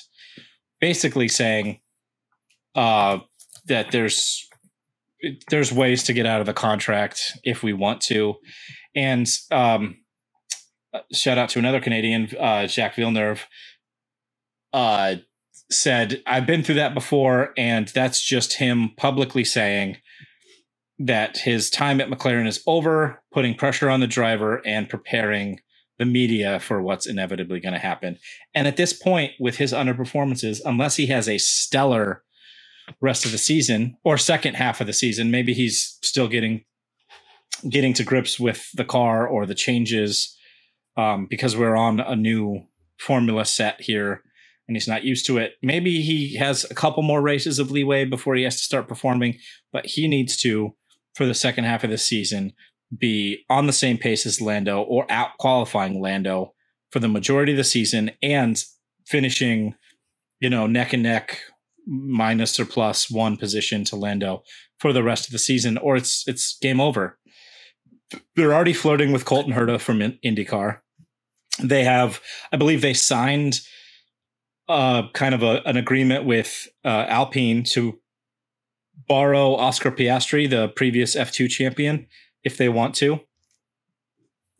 Basically 0.79 1.27
saying 1.27 1.79
uh, 2.75 3.19
that 3.67 3.91
there's 3.91 4.47
there's 5.49 5.71
ways 5.71 6.03
to 6.03 6.13
get 6.13 6.25
out 6.25 6.41
of 6.41 6.45
the 6.45 6.53
contract 6.53 7.37
if 7.45 7.63
we 7.63 7.71
want 7.71 8.01
to. 8.01 8.35
And 8.93 9.25
um, 9.51 10.03
shout 11.11 11.37
out 11.37 11.49
to 11.49 11.59
another 11.59 11.79
canadian 11.79 12.29
uh, 12.39 12.67
jacques 12.67 12.95
villeneuve 12.95 13.47
uh, 14.73 15.15
said 15.71 16.21
i've 16.27 16.45
been 16.45 16.63
through 16.63 16.75
that 16.75 16.93
before 16.93 17.53
and 17.57 17.87
that's 17.89 18.21
just 18.25 18.53
him 18.53 18.91
publicly 18.97 19.43
saying 19.43 19.97
that 20.99 21.37
his 21.37 21.69
time 21.69 21.99
at 21.99 22.09
McLaren 22.09 22.47
is 22.47 22.61
over, 22.67 23.21
putting 23.31 23.55
pressure 23.55 23.89
on 23.89 23.99
the 23.99 24.07
driver 24.07 24.61
and 24.65 24.89
preparing 24.89 25.59
the 25.99 26.05
media 26.05 26.59
for 26.59 26.81
what's 26.81 27.07
inevitably 27.07 27.59
going 27.59 27.73
to 27.73 27.79
happen. 27.79 28.17
And 28.53 28.67
at 28.67 28.77
this 28.77 28.93
point, 28.93 29.33
with 29.39 29.57
his 29.57 29.73
underperformances, 29.73 30.59
unless 30.65 30.95
he 30.95 31.07
has 31.07 31.27
a 31.29 31.37
stellar 31.37 32.23
rest 33.01 33.25
of 33.25 33.31
the 33.31 33.37
season 33.37 33.97
or 34.03 34.17
second 34.17 34.55
half 34.55 34.81
of 34.81 34.87
the 34.87 34.93
season, 34.93 35.31
maybe 35.31 35.53
he's 35.53 35.97
still 36.01 36.27
getting 36.27 36.63
getting 37.69 37.93
to 37.93 38.03
grips 38.03 38.39
with 38.39 38.69
the 38.73 38.83
car 38.83 39.25
or 39.25 39.45
the 39.45 39.55
changes 39.55 40.37
um, 40.97 41.27
because 41.29 41.55
we're 41.55 41.77
on 41.77 41.99
a 41.99 42.15
new 42.15 42.65
formula 42.97 43.45
set 43.45 43.79
here 43.79 44.21
and 44.67 44.75
he's 44.75 44.87
not 44.87 45.03
used 45.03 45.25
to 45.25 45.37
it. 45.37 45.53
Maybe 45.61 46.01
he 46.01 46.35
has 46.37 46.65
a 46.69 46.75
couple 46.75 47.03
more 47.03 47.21
races 47.21 47.59
of 47.59 47.71
leeway 47.71 48.05
before 48.05 48.35
he 48.35 48.43
has 48.43 48.55
to 48.57 48.63
start 48.63 48.87
performing, 48.87 49.37
but 49.71 49.85
he 49.85 50.07
needs 50.07 50.35
to 50.37 50.75
for 51.13 51.25
the 51.25 51.33
second 51.33 51.65
half 51.65 51.83
of 51.83 51.89
the 51.89 51.97
season 51.97 52.53
be 52.97 53.43
on 53.49 53.67
the 53.67 53.73
same 53.73 53.97
pace 53.97 54.25
as 54.25 54.41
Lando 54.41 54.81
or 54.81 55.11
out 55.11 55.37
qualifying 55.39 56.01
Lando 56.01 56.53
for 56.91 56.99
the 56.99 57.07
majority 57.07 57.53
of 57.53 57.57
the 57.57 57.63
season 57.63 58.11
and 58.21 58.63
finishing, 59.07 59.75
you 60.39 60.49
know, 60.49 60.67
neck 60.67 60.93
and 60.93 61.03
neck 61.03 61.39
minus 61.85 62.59
or 62.59 62.65
plus 62.65 63.09
one 63.09 63.35
position 63.35 63.83
to 63.85 63.95
Lando 63.95 64.43
for 64.79 64.93
the 64.93 65.03
rest 65.03 65.25
of 65.25 65.31
the 65.31 65.39
season, 65.39 65.77
or 65.77 65.95
it's 65.95 66.23
it's 66.27 66.57
game 66.61 66.79
over. 66.79 67.17
They're 68.35 68.53
already 68.53 68.73
flirting 68.73 69.11
with 69.11 69.25
Colton 69.25 69.53
Herta 69.53 69.79
from 69.79 69.99
IndyCar. 69.99 70.79
They 71.61 71.83
have, 71.83 72.21
I 72.51 72.57
believe, 72.57 72.81
they 72.81 72.93
signed 72.93 73.61
uh, 74.69 75.09
kind 75.13 75.33
of 75.33 75.43
a, 75.43 75.61
an 75.65 75.77
agreement 75.77 76.25
with 76.25 76.67
uh, 76.85 77.05
Alpine 77.07 77.63
to 77.71 77.99
borrow 79.07 79.55
Oscar 79.55 79.91
Piastri, 79.91 80.49
the 80.49 80.69
previous 80.69 81.15
F2 81.15 81.49
champion, 81.49 82.07
if 82.43 82.57
they 82.57 82.69
want 82.69 82.95
to. 82.95 83.19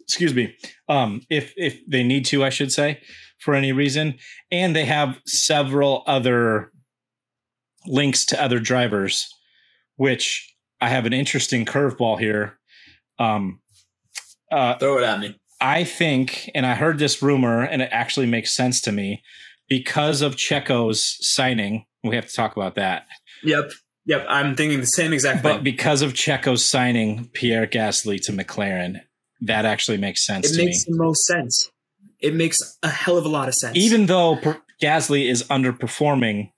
Excuse 0.02 0.34
me. 0.34 0.56
Um, 0.90 1.22
if 1.30 1.54
if 1.56 1.80
they 1.88 2.04
need 2.04 2.26
to, 2.26 2.44
I 2.44 2.50
should 2.50 2.72
say, 2.72 3.02
for 3.40 3.54
any 3.54 3.72
reason. 3.72 4.16
And 4.52 4.76
they 4.76 4.86
have 4.86 5.20
several 5.26 6.04
other 6.08 6.72
links 7.86 8.26
to 8.28 8.42
other 8.42 8.60
drivers, 8.60 9.28
which 9.96 10.54
I 10.82 10.90
have 10.90 11.06
an 11.06 11.14
interesting 11.14 11.66
curveball 11.66 12.20
here. 12.20 12.60
Um, 13.20 13.62
uh, 14.52 14.78
Throw 14.78 14.98
it 14.98 15.04
at 15.04 15.20
me. 15.20 15.40
I 15.62 15.86
think, 15.86 16.52
and 16.54 16.66
I 16.66 16.76
heard 16.76 17.00
this 17.00 17.22
rumor, 17.22 17.62
and 17.62 17.82
it 17.82 17.90
actually 17.92 18.26
makes 18.26 18.52
sense 18.52 18.82
to 18.82 18.92
me 18.92 19.24
because 19.70 20.22
of 20.22 20.36
Checo's 20.36 21.18
signing. 21.22 21.86
We 22.04 22.16
have 22.16 22.28
to 22.28 22.36
talk 22.36 22.58
about 22.58 22.76
that. 22.76 23.06
Yep. 23.44 23.72
Yep. 24.06 24.26
I'm 24.30 24.56
thinking 24.56 24.80
the 24.80 24.86
same 24.86 25.14
exact 25.14 25.44
But 25.44 25.56
thing. 25.56 25.64
because 25.64 26.02
of 26.02 26.14
Checo's 26.14 26.66
signing 26.66 27.30
Pierre 27.34 27.66
Gasly 27.68 28.22
to 28.26 28.32
McLaren, 28.34 29.02
that 29.42 29.66
actually 29.66 29.98
makes 29.98 30.26
sense 30.26 30.52
It 30.52 30.58
to 30.58 30.66
makes 30.66 30.86
me. 30.88 30.92
the 30.94 31.04
most 31.04 31.24
sense. 31.26 31.72
It 32.20 32.34
makes 32.34 32.58
a 32.84 32.90
hell 32.90 33.18
of 33.18 33.26
a 33.26 33.30
lot 33.30 33.48
of 33.48 33.54
sense. 33.56 33.78
Even 33.78 34.06
though 34.08 34.36
per- 34.38 34.62
Gasly 34.82 35.30
is 35.30 35.44
underperforming, 35.44 36.52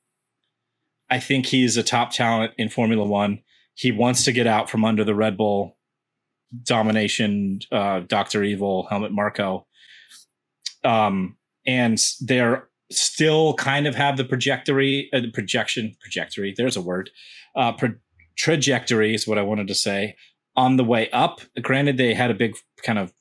I 1.10 1.20
think 1.20 1.48
he's 1.48 1.78
a 1.78 1.84
top 1.84 2.12
talent 2.12 2.54
in 2.58 2.70
Formula 2.70 3.04
One. 3.06 3.42
He 3.76 3.92
wants 3.92 4.24
to 4.26 4.32
get 4.32 4.48
out 4.48 4.70
from 4.70 4.84
under 4.86 5.04
the 5.04 5.14
Red 5.16 5.38
Bull 5.38 5.78
domination, 6.64 7.60
uh, 7.72 8.02
Doctor 8.08 8.44
Evil, 8.44 8.88
Helmut 8.90 9.12
Marko, 9.12 9.68
um, 10.84 11.38
and 11.66 12.00
they're 12.22 12.68
still 12.92 13.54
kind 13.56 13.88
of 13.88 13.96
have 13.96 14.18
the 14.18 14.24
trajectory, 14.24 15.10
uh, 15.14 15.20
the 15.20 15.32
projection, 15.32 15.96
trajectory. 16.02 16.54
There's 16.56 16.78
a 16.78 16.82
word. 16.82 17.10
Uh, 17.56 17.72
pro- 17.74 17.96
trajectory 18.38 19.16
is 19.16 19.28
what 19.28 19.38
I 19.38 19.44
wanted 19.44 19.68
to 19.68 19.76
say 19.76 20.16
on 20.56 20.78
the 20.78 20.84
way 20.84 21.10
up. 21.12 21.42
Granted, 21.62 21.98
they 21.98 22.14
had 22.14 22.32
a 22.32 22.36
big 22.36 22.56
kind 22.84 23.00
of 23.00 23.14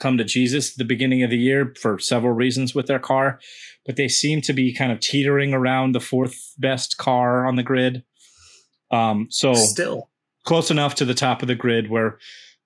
come 0.00 0.18
to 0.18 0.24
Jesus 0.24 0.72
at 0.72 0.78
the 0.78 0.84
beginning 0.84 1.22
of 1.22 1.30
the 1.30 1.38
year 1.38 1.74
for 1.80 1.98
several 1.98 2.32
reasons 2.32 2.74
with 2.74 2.86
their 2.86 2.98
car, 2.98 3.38
but 3.86 3.96
they 3.96 4.08
seem 4.08 4.40
to 4.42 4.52
be 4.52 4.74
kind 4.74 4.90
of 4.90 4.98
teetering 4.98 5.54
around 5.54 5.92
the 5.92 6.00
fourth 6.00 6.54
best 6.58 6.98
car 6.98 7.46
on 7.46 7.54
the 7.54 7.62
grid. 7.62 8.02
Um, 8.90 9.28
so 9.30 9.54
still. 9.54 10.10
close 10.44 10.70
enough 10.70 10.96
to 10.96 11.04
the 11.04 11.14
top 11.14 11.40
of 11.40 11.48
the 11.48 11.54
grid 11.54 11.88
where 11.88 12.18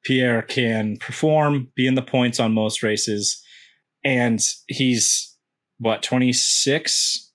Pierre 0.03 0.41
can 0.41 0.97
perform, 0.97 1.69
be 1.77 1.87
in 1.87 1.95
the 1.95 2.03
points 2.03 2.41
on 2.41 2.55
most 2.55 2.83
races, 2.83 3.43
and 4.03 4.41
he's 4.67 5.36
what 5.79 6.03
26. 6.03 7.33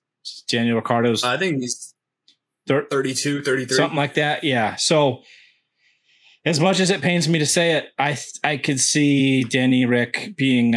Daniel 0.48 0.76
ricciardo's 0.76 1.24
I 1.24 1.36
think 1.36 1.60
he's 1.60 1.94
thir- 2.66 2.86
32, 2.90 3.42
33. 3.42 3.76
something 3.76 3.96
like 3.96 4.14
that. 4.14 4.44
Yeah. 4.44 4.76
So 4.76 5.22
as 6.44 6.60
much 6.60 6.80
as 6.80 6.90
it 6.90 7.00
pains 7.00 7.28
me 7.28 7.38
to 7.38 7.46
say 7.46 7.72
it, 7.72 7.88
I 7.98 8.18
I 8.44 8.56
could 8.56 8.80
see 8.80 9.44
Danny 9.44 9.86
Rick 9.86 10.34
being 10.36 10.74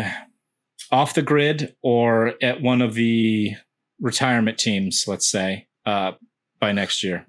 off 0.91 1.13
the 1.13 1.21
grid 1.21 1.75
or 1.81 2.33
at 2.41 2.61
one 2.61 2.81
of 2.81 2.93
the 2.93 3.53
retirement 3.99 4.57
teams, 4.57 5.05
let's 5.07 5.29
say, 5.29 5.67
uh, 5.85 6.13
by 6.59 6.71
next 6.71 7.03
year. 7.03 7.25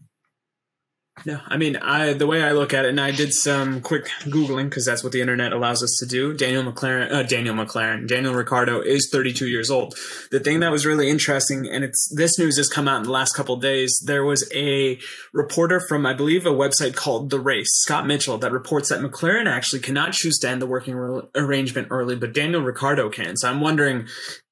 No, 1.25 1.41
I 1.47 1.57
mean, 1.57 1.77
I 1.77 2.13
the 2.13 2.27
way 2.27 2.43
I 2.43 2.53
look 2.53 2.75
at 2.75 2.85
it, 2.85 2.91
and 2.91 3.01
I 3.01 3.11
did 3.11 3.33
some 3.33 3.81
quick 3.81 4.09
googling 4.25 4.65
because 4.65 4.85
that's 4.85 5.03
what 5.03 5.13
the 5.13 5.21
internet 5.23 5.53
allows 5.53 5.83
us 5.83 5.97
to 6.01 6.07
do. 6.07 6.35
Daniel 6.35 6.63
McLaren, 6.63 7.11
uh, 7.11 7.23
Daniel 7.23 7.55
McLaren, 7.55 8.07
Daniel 8.07 8.35
Ricciardo 8.35 8.81
is 8.83 9.09
32 9.11 9.49
years 9.49 9.71
old. 9.71 9.97
The 10.31 10.41
thing 10.41 10.61
that 10.61 10.71
was 10.71 10.85
really 10.85 11.09
interesting, 11.09 11.69
and 11.69 11.83
it's 11.85 12.13
this 12.15 12.39
news 12.39 12.59
has 12.59 12.69
come 12.69 12.87
out 12.87 12.99
in 12.99 13.05
the 13.05 13.11
last 13.11 13.35
couple 13.35 13.57
days. 13.57 13.99
There 14.05 14.25
was 14.25 14.49
a 14.55 15.01
reporter 15.33 15.81
from, 15.81 16.05
I 16.05 16.13
believe, 16.13 16.45
a 16.45 16.51
website 16.51 16.95
called 16.95 17.31
The 17.31 17.41
Race, 17.41 17.71
Scott 17.73 18.07
Mitchell, 18.07 18.37
that 18.39 18.53
reports 18.53 18.91
that 18.91 19.01
McLaren 19.01 19.47
actually 19.47 19.81
cannot 19.81 20.13
choose 20.13 20.39
to 20.41 20.51
end 20.51 20.61
the 20.61 20.67
working 20.67 20.95
re- 20.95 21.23
arrangement 21.35 21.89
early, 21.91 22.15
but 22.15 22.35
Daniel 22.35 22.63
Ricciardo 22.63 23.09
can. 23.09 23.37
So 23.39 23.49
I'm 23.49 23.61
wondering 23.61 24.07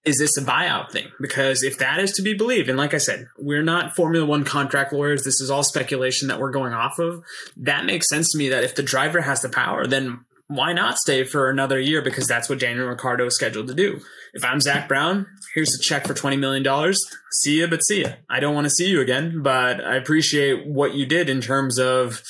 is 0.04 0.18
this 0.18 0.36
a 0.36 0.42
buyout 0.42 0.90
thing? 0.90 1.08
Because 1.20 1.62
if 1.62 1.78
that 1.78 1.98
is 1.98 2.12
to 2.12 2.22
be 2.22 2.34
believed, 2.34 2.68
and 2.68 2.76
like 2.76 2.94
I 2.94 2.98
said, 2.98 3.26
we're 3.38 3.62
not 3.62 3.96
Formula 3.96 4.26
One 4.26 4.44
contract 4.44 4.92
lawyers, 4.92 5.24
this 5.24 5.40
is 5.40 5.50
all 5.50 5.62
speculation 5.62 6.28
that 6.28 6.38
we're 6.38 6.50
going 6.50 6.74
off 6.74 6.98
of. 6.98 7.22
That 7.56 7.86
makes 7.86 8.08
sense 8.08 8.30
to 8.32 8.38
me 8.38 8.48
that 8.50 8.64
if 8.64 8.74
the 8.74 8.82
driver 8.82 9.22
has 9.22 9.40
the 9.40 9.48
power, 9.48 9.86
then 9.86 10.24
why 10.48 10.74
not 10.74 10.98
stay 10.98 11.24
for 11.24 11.48
another 11.48 11.80
year? 11.80 12.02
Because 12.02 12.26
that's 12.26 12.50
what 12.50 12.60
Daniel 12.60 12.86
Ricciardo 12.86 13.26
is 13.26 13.34
scheduled 13.34 13.68
to 13.68 13.74
do. 13.74 14.00
If 14.34 14.44
I'm 14.44 14.60
Zak 14.60 14.88
Brown, 14.88 15.26
here's 15.54 15.74
a 15.74 15.82
check 15.82 16.06
for 16.06 16.12
$20 16.12 16.38
million. 16.38 16.94
See 17.32 17.60
ya, 17.60 17.66
but 17.68 17.82
see 17.84 18.02
ya. 18.02 18.10
I 18.28 18.40
don't 18.40 18.54
want 18.54 18.66
to 18.66 18.70
see 18.70 18.88
you 18.88 19.00
again, 19.00 19.42
but 19.42 19.82
I 19.82 19.96
appreciate 19.96 20.66
what 20.66 20.94
you 20.94 21.06
did 21.06 21.30
in 21.30 21.40
terms 21.40 21.78
of 21.78 22.22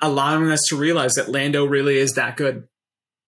allowing 0.00 0.48
us 0.50 0.60
to 0.68 0.76
realize 0.76 1.14
that 1.14 1.28
Lando 1.28 1.64
really 1.64 1.98
is 1.98 2.12
that 2.12 2.36
good 2.36 2.68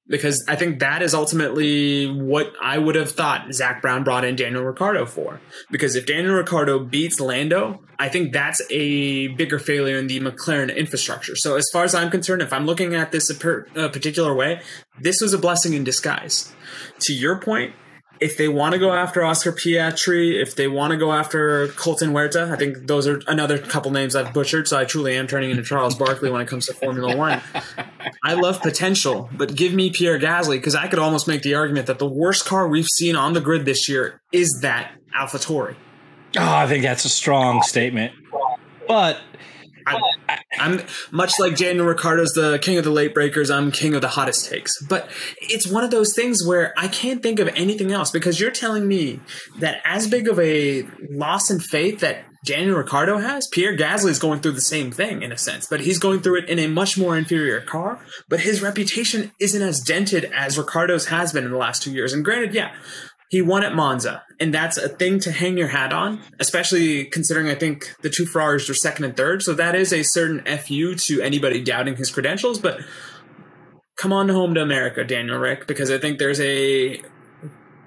because 0.08 0.44
I 0.48 0.56
think 0.56 0.80
that 0.80 1.00
is 1.02 1.14
ultimately 1.14 2.06
what 2.10 2.52
I 2.60 2.78
would 2.78 2.94
have 2.96 3.12
thought 3.12 3.52
Zak 3.52 3.80
Brown 3.80 4.04
brought 4.04 4.24
in 4.24 4.36
Daniel 4.36 4.62
Ricciardo 4.62 5.06
for. 5.06 5.40
Because 5.70 5.94
if 5.96 6.06
Daniel 6.06 6.34
Ricciardo 6.34 6.80
beats 6.80 7.20
Lando, 7.20 7.80
I 7.98 8.08
think 8.08 8.32
that's 8.32 8.60
a 8.70 9.28
bigger 9.28 9.58
failure 9.58 9.96
in 9.96 10.08
the 10.08 10.20
McLaren 10.20 10.74
infrastructure. 10.76 11.36
So, 11.36 11.56
as 11.56 11.68
far 11.72 11.84
as 11.84 11.94
I'm 11.94 12.10
concerned, 12.10 12.42
if 12.42 12.52
I'm 12.52 12.66
looking 12.66 12.94
at 12.94 13.12
this 13.12 13.30
a 13.30 13.34
particular 13.34 14.34
way, 14.34 14.60
this 15.00 15.20
was 15.20 15.32
a 15.32 15.38
blessing 15.38 15.72
in 15.72 15.84
disguise. 15.84 16.52
To 17.00 17.12
your 17.12 17.38
point, 17.38 17.74
if 18.22 18.36
they 18.36 18.48
want 18.48 18.72
to 18.72 18.78
go 18.78 18.92
after 18.92 19.24
Oscar 19.24 19.52
Piastri, 19.52 20.40
if 20.40 20.54
they 20.54 20.68
want 20.68 20.92
to 20.92 20.96
go 20.96 21.12
after 21.12 21.68
Colton 21.68 22.10
Huerta, 22.10 22.52
I 22.52 22.56
think 22.56 22.86
those 22.86 23.08
are 23.08 23.20
another 23.26 23.58
couple 23.58 23.90
names 23.90 24.14
I've 24.14 24.32
butchered. 24.32 24.68
So 24.68 24.78
I 24.78 24.84
truly 24.84 25.16
am 25.16 25.26
turning 25.26 25.50
into 25.50 25.62
Charles 25.64 25.96
Barkley 25.96 26.30
when 26.30 26.40
it 26.40 26.46
comes 26.46 26.66
to 26.66 26.74
Formula 26.74 27.16
One. 27.16 27.40
I 28.24 28.34
love 28.34 28.62
potential, 28.62 29.28
but 29.32 29.54
give 29.54 29.72
me 29.72 29.90
Pierre 29.90 30.18
Gasly 30.18 30.56
because 30.56 30.76
I 30.76 30.86
could 30.86 31.00
almost 31.00 31.26
make 31.26 31.42
the 31.42 31.54
argument 31.54 31.88
that 31.88 31.98
the 31.98 32.08
worst 32.08 32.44
car 32.44 32.68
we've 32.68 32.86
seen 32.86 33.16
on 33.16 33.32
the 33.32 33.40
grid 33.40 33.64
this 33.64 33.88
year 33.88 34.20
is 34.30 34.60
that 34.62 34.92
AlphaTauri. 35.18 35.74
Oh, 35.74 36.40
ah, 36.40 36.60
I 36.60 36.66
think 36.66 36.82
that's 36.84 37.04
a 37.04 37.10
strong 37.10 37.62
statement. 37.62 38.12
But 38.86 39.20
I, 39.86 40.38
I'm 40.58 40.80
much 41.10 41.38
like 41.38 41.56
Daniel 41.56 41.86
Ricciardo's 41.86 42.32
the 42.32 42.58
king 42.60 42.78
of 42.78 42.84
the 42.84 42.90
late 42.90 43.14
breakers. 43.14 43.50
I'm 43.50 43.70
king 43.70 43.94
of 43.94 44.00
the 44.00 44.08
hottest 44.08 44.48
takes. 44.48 44.80
But 44.82 45.10
it's 45.40 45.66
one 45.66 45.84
of 45.84 45.90
those 45.90 46.14
things 46.14 46.46
where 46.46 46.74
I 46.76 46.88
can't 46.88 47.22
think 47.22 47.38
of 47.38 47.48
anything 47.48 47.92
else 47.92 48.10
because 48.10 48.40
you're 48.40 48.50
telling 48.50 48.86
me 48.86 49.20
that 49.58 49.80
as 49.84 50.06
big 50.06 50.28
of 50.28 50.38
a 50.38 50.86
loss 51.10 51.50
in 51.50 51.60
faith 51.60 52.00
that 52.00 52.24
Daniel 52.44 52.76
Ricciardo 52.76 53.18
has, 53.18 53.46
Pierre 53.46 53.76
Gasly 53.76 54.10
is 54.10 54.18
going 54.18 54.40
through 54.40 54.52
the 54.52 54.60
same 54.60 54.90
thing 54.90 55.22
in 55.22 55.30
a 55.30 55.38
sense, 55.38 55.68
but 55.68 55.80
he's 55.80 55.98
going 56.00 56.20
through 56.20 56.38
it 56.38 56.48
in 56.48 56.58
a 56.58 56.66
much 56.66 56.98
more 56.98 57.16
inferior 57.16 57.60
car. 57.60 58.00
But 58.28 58.40
his 58.40 58.60
reputation 58.60 59.30
isn't 59.38 59.62
as 59.62 59.78
dented 59.80 60.24
as 60.34 60.58
Ricciardo's 60.58 61.06
has 61.06 61.32
been 61.32 61.44
in 61.44 61.52
the 61.52 61.56
last 61.56 61.82
two 61.82 61.92
years. 61.92 62.12
And 62.12 62.24
granted, 62.24 62.52
yeah, 62.52 62.74
he 63.32 63.40
won 63.40 63.64
at 63.64 63.74
Monza, 63.74 64.22
and 64.38 64.52
that's 64.52 64.76
a 64.76 64.90
thing 64.90 65.18
to 65.20 65.32
hang 65.32 65.56
your 65.56 65.68
hat 65.68 65.90
on, 65.90 66.20
especially 66.38 67.06
considering 67.06 67.48
I 67.48 67.54
think 67.54 67.96
the 68.02 68.10
two 68.10 68.26
Ferraris 68.26 68.68
were 68.68 68.74
second 68.74 69.06
and 69.06 69.16
third. 69.16 69.42
So 69.42 69.54
that 69.54 69.74
is 69.74 69.90
a 69.90 70.02
certain 70.02 70.44
FU 70.58 70.94
to 70.94 71.22
anybody 71.22 71.64
doubting 71.64 71.96
his 71.96 72.10
credentials. 72.10 72.58
But 72.58 72.80
come 73.96 74.12
on 74.12 74.28
home 74.28 74.52
to 74.52 74.60
America, 74.60 75.02
Daniel 75.02 75.38
Rick, 75.38 75.66
because 75.66 75.90
I 75.90 75.96
think 75.96 76.18
there's 76.18 76.40
a 76.40 77.00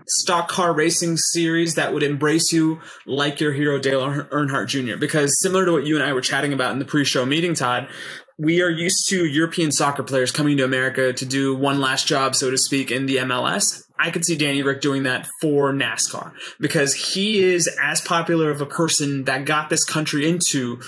stock 0.08 0.50
car 0.50 0.74
racing 0.74 1.18
series 1.18 1.76
that 1.76 1.94
would 1.94 2.02
embrace 2.02 2.52
you 2.52 2.80
like 3.06 3.40
your 3.40 3.54
hero 3.54 3.78
Dale 3.78 4.02
Earnhardt 4.02 4.68
Jr. 4.68 4.98
Because 4.98 5.32
similar 5.44 5.64
to 5.68 5.72
what 5.74 5.86
you 5.86 5.96
and 5.96 6.04
I 6.04 6.14
were 6.14 6.22
chatting 6.22 6.54
about 6.54 6.72
in 6.72 6.80
the 6.80 6.86
pre-show 6.86 7.24
meeting, 7.24 7.54
Todd, 7.54 7.88
we 8.38 8.62
are 8.62 8.70
used 8.70 9.08
to 9.10 9.26
European 9.26 9.72
soccer 9.72 10.04
players 10.04 10.32
coming 10.32 10.58
to 10.58 10.64
America 10.64 11.14
to 11.14 11.26
do 11.26 11.56
one 11.56 11.80
last 11.80 12.08
job, 12.08 12.36
so 12.36 12.52
to 12.52 12.58
speak, 12.58 12.92
in 12.92 13.06
the 13.06 13.18
MLS. 13.18 13.84
I 13.98 14.12
could 14.12 14.26
see 14.26 14.36
Danny 14.36 14.62
Rick 14.62 14.82
doing 14.82 15.04
that 15.04 15.28
for 15.42 15.72
NASCAR 15.72 16.34
because 16.60 16.94
he 16.94 17.42
is 17.42 17.70
as 17.82 18.02
popular 18.02 18.52
of 18.52 18.60
a 18.60 18.66
person 18.66 19.24
that 19.24 19.46
got 19.46 19.70
this 19.70 19.86
country 19.86 20.28
into 20.28 20.82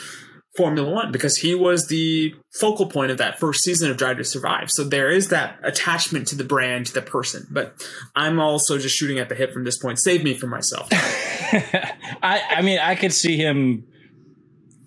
Formula 0.57 0.89
One 0.89 1.11
because 1.13 1.37
he 1.37 1.55
was 1.55 1.87
the 1.87 2.35
focal 2.59 2.87
point 2.87 3.11
of 3.11 3.17
that 3.19 3.39
first 3.39 3.63
season 3.63 3.89
of 3.89 3.95
Drive 3.95 4.17
to 4.17 4.25
Survive. 4.25 4.69
So 4.69 4.83
there 4.83 5.09
is 5.09 5.29
that 5.29 5.57
attachment 5.63 6.27
to 6.29 6.35
the 6.35 6.43
brand, 6.43 6.87
to 6.87 6.93
the 6.93 7.01
person. 7.01 7.47
But 7.49 7.75
I'm 8.13 8.41
also 8.41 8.77
just 8.77 8.95
shooting 8.95 9.19
at 9.19 9.29
the 9.29 9.35
hip 9.35 9.53
from 9.53 9.63
this 9.63 9.77
point. 9.77 9.99
Save 9.99 10.23
me 10.23 10.33
from 10.33 10.49
myself. 10.49 10.89
I, 10.91 12.41
I 12.57 12.61
mean, 12.61 12.79
I 12.79 12.95
could 12.95 13.13
see 13.13 13.37
him 13.37 13.85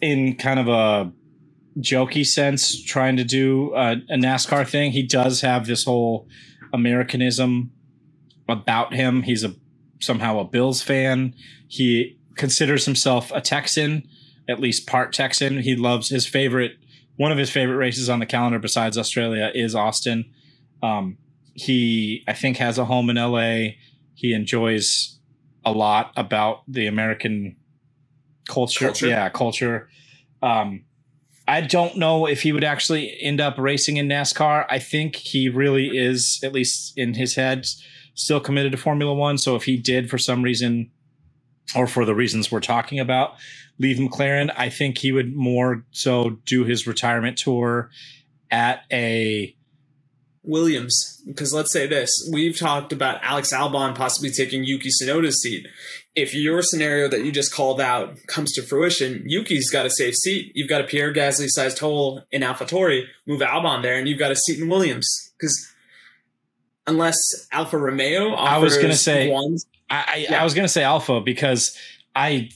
in 0.02 0.36
kind 0.36 0.60
of 0.60 0.68
a 0.68 1.12
jokey 1.78 2.26
sense 2.26 2.82
trying 2.82 3.16
to 3.16 3.24
do 3.24 3.74
a, 3.74 3.92
a 3.92 4.16
NASCAR 4.16 4.68
thing. 4.68 4.92
He 4.92 5.02
does 5.02 5.40
have 5.40 5.66
this 5.66 5.84
whole 5.84 6.26
Americanism 6.72 7.70
about 8.48 8.94
him. 8.94 9.22
He's 9.22 9.44
a 9.44 9.54
somehow 10.00 10.38
a 10.38 10.44
Bills 10.44 10.82
fan. 10.82 11.34
He 11.68 12.18
considers 12.36 12.86
himself 12.86 13.30
a 13.32 13.40
Texan, 13.40 14.08
at 14.48 14.60
least 14.60 14.86
part 14.86 15.12
Texan. 15.12 15.58
He 15.60 15.76
loves 15.76 16.08
his 16.08 16.26
favorite 16.26 16.72
one 17.16 17.32
of 17.32 17.38
his 17.38 17.50
favorite 17.50 17.76
races 17.76 18.08
on 18.08 18.18
the 18.18 18.26
calendar 18.26 18.58
besides 18.58 18.96
Australia 18.96 19.50
is 19.54 19.74
Austin. 19.74 20.32
Um, 20.82 21.18
he 21.54 22.24
I 22.26 22.32
think 22.32 22.56
has 22.56 22.78
a 22.78 22.84
home 22.84 23.10
in 23.10 23.16
LA. 23.16 23.74
He 24.14 24.32
enjoys 24.32 25.18
a 25.64 25.72
lot 25.72 26.12
about 26.16 26.62
the 26.66 26.86
American 26.86 27.56
culture. 28.48 28.86
Culture. 28.86 29.06
Yeah, 29.06 29.28
culture. 29.28 29.88
Um, 30.42 30.84
I 31.50 31.62
don't 31.62 31.96
know 31.96 32.26
if 32.26 32.42
he 32.42 32.52
would 32.52 32.62
actually 32.62 33.20
end 33.20 33.40
up 33.40 33.58
racing 33.58 33.96
in 33.96 34.08
NASCAR. 34.08 34.66
I 34.70 34.78
think 34.78 35.16
he 35.16 35.48
really 35.48 35.98
is, 35.98 36.38
at 36.44 36.52
least 36.52 36.96
in 36.96 37.14
his 37.14 37.34
head, 37.34 37.66
still 38.14 38.38
committed 38.38 38.70
to 38.70 38.78
Formula 38.78 39.12
One. 39.12 39.36
So 39.36 39.56
if 39.56 39.64
he 39.64 39.76
did 39.76 40.08
for 40.08 40.16
some 40.16 40.42
reason 40.42 40.92
or 41.74 41.88
for 41.88 42.04
the 42.04 42.14
reasons 42.14 42.52
we're 42.52 42.60
talking 42.60 43.00
about, 43.00 43.34
leave 43.80 43.96
McLaren. 43.96 44.54
I 44.56 44.68
think 44.70 44.98
he 44.98 45.10
would 45.10 45.34
more 45.34 45.84
so 45.90 46.38
do 46.46 46.62
his 46.62 46.86
retirement 46.86 47.36
tour 47.36 47.90
at 48.52 48.84
a 48.92 49.56
Williams, 50.42 51.22
because 51.26 51.52
let's 51.52 51.72
say 51.72 51.86
this: 51.86 52.10
we've 52.32 52.58
talked 52.58 52.92
about 52.92 53.22
Alex 53.22 53.52
Albon 53.52 53.94
possibly 53.94 54.30
taking 54.30 54.64
Yuki 54.64 54.88
Tsunoda's 54.88 55.40
seat. 55.42 55.66
If 56.14 56.34
your 56.34 56.62
scenario 56.62 57.08
that 57.08 57.24
you 57.24 57.30
just 57.30 57.54
called 57.54 57.80
out 57.80 58.16
comes 58.26 58.52
to 58.54 58.62
fruition, 58.62 59.22
Yuki's 59.26 59.70
got 59.70 59.86
a 59.86 59.90
safe 59.90 60.14
seat. 60.14 60.50
You've 60.54 60.68
got 60.68 60.80
a 60.80 60.84
Pierre 60.84 61.12
Gasly-sized 61.12 61.78
hole 61.78 62.24
in 62.32 62.42
AlphaTauri. 62.42 63.04
Move 63.26 63.40
Albon 63.40 63.82
there, 63.82 63.96
and 63.96 64.08
you've 64.08 64.18
got 64.18 64.32
a 64.32 64.36
seat 64.36 64.58
in 64.58 64.68
Williams. 64.68 65.06
Because 65.38 65.72
unless 66.86 67.16
Alfa 67.52 67.78
Romeo, 67.78 68.32
I 68.32 68.58
was 68.58 68.76
going 68.76 68.90
to 68.90 68.96
say, 68.96 69.30
one, 69.30 69.56
I, 69.88 70.04
I, 70.06 70.16
yeah. 70.16 70.40
I 70.40 70.44
was 70.44 70.54
going 70.54 70.64
to 70.64 70.72
say 70.72 70.82
Alpha 70.82 71.20
because 71.20 71.76
I, 72.16 72.50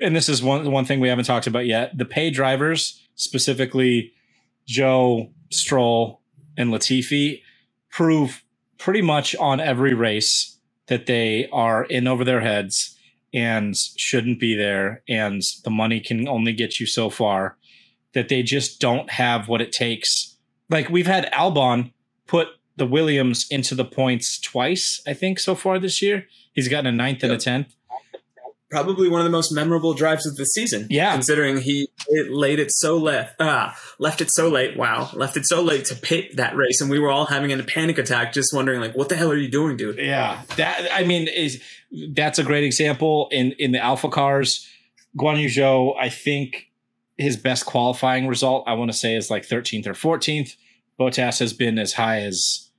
and 0.00 0.14
this 0.14 0.28
is 0.28 0.42
one 0.42 0.70
one 0.70 0.84
thing 0.84 1.00
we 1.00 1.08
haven't 1.08 1.24
talked 1.24 1.46
about 1.46 1.66
yet. 1.66 1.96
The 1.96 2.04
pay 2.04 2.30
drivers, 2.30 3.02
specifically 3.14 4.12
Joe 4.66 5.32
Stroll 5.50 6.21
and 6.62 6.72
Latifi 6.72 7.42
prove 7.90 8.42
pretty 8.78 9.02
much 9.02 9.36
on 9.36 9.60
every 9.60 9.92
race 9.92 10.58
that 10.86 11.06
they 11.06 11.48
are 11.52 11.84
in 11.84 12.06
over 12.06 12.24
their 12.24 12.40
heads 12.40 12.98
and 13.34 13.76
shouldn't 13.76 14.40
be 14.40 14.54
there 14.54 15.02
and 15.08 15.42
the 15.64 15.70
money 15.70 16.00
can 16.00 16.28
only 16.28 16.52
get 16.52 16.80
you 16.80 16.86
so 16.86 17.10
far 17.10 17.56
that 18.14 18.28
they 18.28 18.42
just 18.42 18.80
don't 18.80 19.10
have 19.10 19.48
what 19.48 19.60
it 19.60 19.72
takes. 19.72 20.36
Like 20.70 20.88
we've 20.88 21.06
had 21.06 21.30
albon 21.32 21.92
put 22.26 22.48
the 22.76 22.86
williams 22.86 23.46
into 23.50 23.74
the 23.74 23.84
points 23.84 24.40
twice 24.40 25.02
i 25.06 25.12
think 25.12 25.38
so 25.38 25.54
far 25.54 25.78
this 25.78 26.00
year. 26.00 26.26
He's 26.54 26.68
gotten 26.68 26.86
a 26.86 26.92
ninth 26.92 27.22
yep. 27.22 27.24
and 27.24 27.32
a 27.32 27.38
tenth 27.38 27.76
probably 28.72 29.08
one 29.08 29.20
of 29.20 29.24
the 29.24 29.30
most 29.30 29.52
memorable 29.52 29.92
drives 29.92 30.26
of 30.26 30.34
the 30.36 30.44
season. 30.44 30.86
Yeah, 30.90 31.12
considering 31.12 31.58
he 31.58 31.88
it 32.08 32.32
laid 32.32 32.58
it 32.58 32.72
so 32.72 32.96
left, 32.96 33.36
ah, 33.38 33.78
left 33.98 34.20
it 34.20 34.30
so 34.32 34.48
late. 34.48 34.76
Wow, 34.76 35.10
left 35.12 35.36
it 35.36 35.46
so 35.46 35.62
late 35.62 35.84
to 35.86 35.94
pit 35.94 36.36
that 36.36 36.56
race, 36.56 36.80
and 36.80 36.90
we 36.90 36.98
were 36.98 37.10
all 37.10 37.26
having 37.26 37.52
a 37.52 37.62
panic 37.62 37.98
attack, 37.98 38.32
just 38.32 38.52
wondering 38.52 38.80
like, 38.80 38.96
what 38.96 39.08
the 39.08 39.16
hell 39.16 39.30
are 39.30 39.36
you 39.36 39.50
doing, 39.50 39.76
dude? 39.76 39.98
Yeah, 39.98 40.42
that 40.56 40.88
I 40.92 41.04
mean 41.04 41.28
is 41.28 41.62
that's 42.14 42.38
a 42.38 42.44
great 42.44 42.64
example 42.64 43.28
in 43.30 43.52
in 43.58 43.72
the 43.72 43.78
Alfa 43.78 44.08
cars. 44.08 44.66
Guan 45.16 45.40
Yu 45.40 45.48
Zhou, 45.48 45.94
I 46.00 46.08
think 46.08 46.70
his 47.18 47.36
best 47.36 47.66
qualifying 47.66 48.26
result, 48.26 48.64
I 48.66 48.72
want 48.72 48.90
to 48.90 48.96
say, 48.96 49.14
is 49.14 49.30
like 49.30 49.46
13th 49.46 49.86
or 49.86 49.92
14th. 49.92 50.56
Bottas 50.98 51.38
has 51.38 51.52
been 51.52 51.78
as 51.78 51.92
high 51.92 52.20
as 52.22 52.70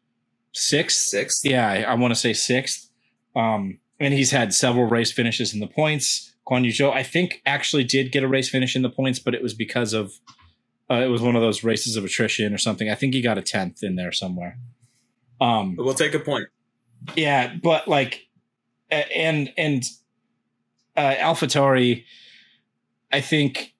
sixth. 0.51 1.09
Sixth. 1.09 1.45
Yeah, 1.45 1.67
I, 1.67 1.81
I 1.83 1.93
want 1.93 2.11
to 2.11 2.19
say 2.19 2.33
sixth. 2.33 2.89
Um, 3.35 3.79
and 4.03 4.13
he's 4.13 4.31
had 4.31 4.53
several 4.53 4.85
race 4.85 5.11
finishes 5.11 5.53
in 5.53 5.59
the 5.59 5.67
points. 5.67 6.33
Guan 6.45 6.65
Yu 6.65 6.71
Zhou, 6.71 6.91
I 6.91 7.03
think, 7.03 7.41
actually 7.45 7.85
did 7.85 8.11
get 8.11 8.23
a 8.23 8.27
race 8.27 8.49
finish 8.49 8.75
in 8.75 8.81
the 8.81 8.89
points, 8.89 9.17
but 9.17 9.33
it 9.33 9.41
was 9.41 9.53
because 9.53 9.93
of 9.93 10.13
uh, 10.91 10.95
it 10.95 11.07
was 11.07 11.21
one 11.21 11.35
of 11.35 11.41
those 11.41 11.63
races 11.63 11.95
of 11.95 12.03
attrition 12.03 12.53
or 12.53 12.57
something. 12.57 12.89
I 12.89 12.95
think 12.95 13.13
he 13.13 13.21
got 13.21 13.37
a 13.37 13.41
tenth 13.41 13.81
in 13.81 13.95
there 13.95 14.11
somewhere. 14.11 14.57
Um, 15.39 15.75
we'll 15.77 15.93
take 15.93 16.13
a 16.13 16.19
point. 16.19 16.49
Yeah, 17.15 17.55
but 17.61 17.87
like, 17.87 18.27
and 18.91 19.53
and 19.57 19.83
uh, 20.97 21.15
AlphaTauri, 21.15 22.03
I 23.11 23.21
think 23.21 23.73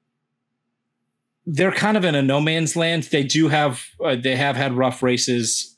they're 1.46 1.72
kind 1.72 1.98
of 1.98 2.06
in 2.06 2.16
a 2.16 2.22
no 2.22 2.40
man's 2.40 2.76
land. 2.76 3.04
They 3.04 3.24
do 3.24 3.50
have 3.50 3.84
uh, 4.04 4.16
they 4.16 4.38
have 4.38 4.56
had 4.56 4.74
rough 4.74 5.04
races 5.04 5.78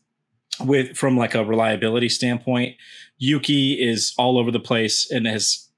with 0.60 0.96
from 0.96 1.18
like 1.18 1.34
a 1.34 1.44
reliability 1.44 2.10
standpoint. 2.10 2.76
Yuki 3.18 3.74
is 3.74 4.14
all 4.18 4.38
over 4.38 4.52
the 4.52 4.60
place 4.60 5.10
and 5.10 5.26
has 5.26 5.70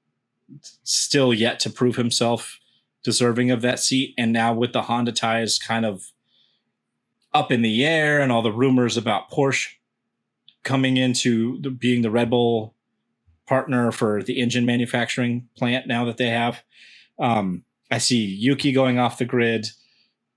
still 0.82 1.32
yet 1.32 1.60
to 1.60 1.70
prove 1.70 1.96
himself 1.96 2.58
deserving 3.04 3.50
of 3.50 3.62
that 3.62 3.78
seat. 3.78 4.14
And 4.18 4.32
now 4.32 4.52
with 4.52 4.72
the 4.72 4.82
Honda 4.82 5.12
ties 5.12 5.58
kind 5.58 5.86
of 5.86 6.04
up 7.32 7.52
in 7.52 7.62
the 7.62 7.84
air 7.84 8.20
and 8.20 8.32
all 8.32 8.42
the 8.42 8.52
rumors 8.52 8.96
about 8.96 9.30
Porsche 9.30 9.68
coming 10.64 10.96
into 10.96 11.60
the, 11.60 11.70
being 11.70 12.02
the 12.02 12.10
Red 12.10 12.30
Bull 12.30 12.74
partner 13.46 13.90
for 13.92 14.22
the 14.22 14.40
engine 14.40 14.66
manufacturing 14.66 15.48
plant 15.56 15.86
now 15.86 16.04
that 16.04 16.16
they 16.16 16.28
have. 16.28 16.62
Um, 17.18 17.64
I 17.90 17.98
see 17.98 18.24
Yuki 18.24 18.72
going 18.72 18.98
off 18.98 19.18
the 19.18 19.24
grid. 19.24 19.68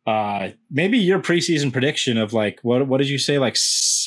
Uh, 0.08 0.52
maybe 0.70 0.98
your 0.98 1.20
preseason 1.20 1.72
prediction 1.72 2.18
of 2.18 2.34
like 2.34 2.60
what 2.64 2.88
what 2.88 2.98
did 2.98 3.10
you 3.10 3.20
say 3.20 3.38
like 3.38 3.58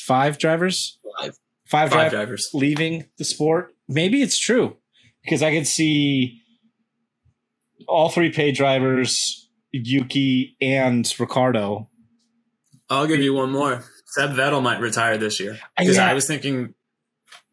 five 0.03 0.37
drivers? 0.37 0.97
Five 1.19 1.37
five, 1.65 1.91
five 1.91 2.11
drivers 2.11 2.49
leaving 2.53 3.05
the 3.17 3.25
sport. 3.25 3.73
Maybe 3.87 4.21
it's 4.21 4.39
true 4.39 4.77
because 5.23 5.41
I 5.43 5.51
could 5.51 5.67
see 5.67 6.41
all 7.87 8.09
three 8.09 8.31
paid 8.31 8.55
drivers, 8.55 9.49
Yuki 9.71 10.55
and 10.61 11.11
Ricciardo. 11.19 11.89
I'll 12.89 13.07
give 13.07 13.19
you 13.19 13.33
one 13.33 13.51
more. 13.51 13.83
Seb 14.07 14.31
Vettel 14.31 14.61
might 14.61 14.79
retire 14.79 15.17
this 15.17 15.39
year 15.39 15.53
uh, 15.53 15.57
because 15.79 15.97
yeah. 15.97 16.09
I 16.09 16.13
was 16.13 16.27
thinking. 16.27 16.73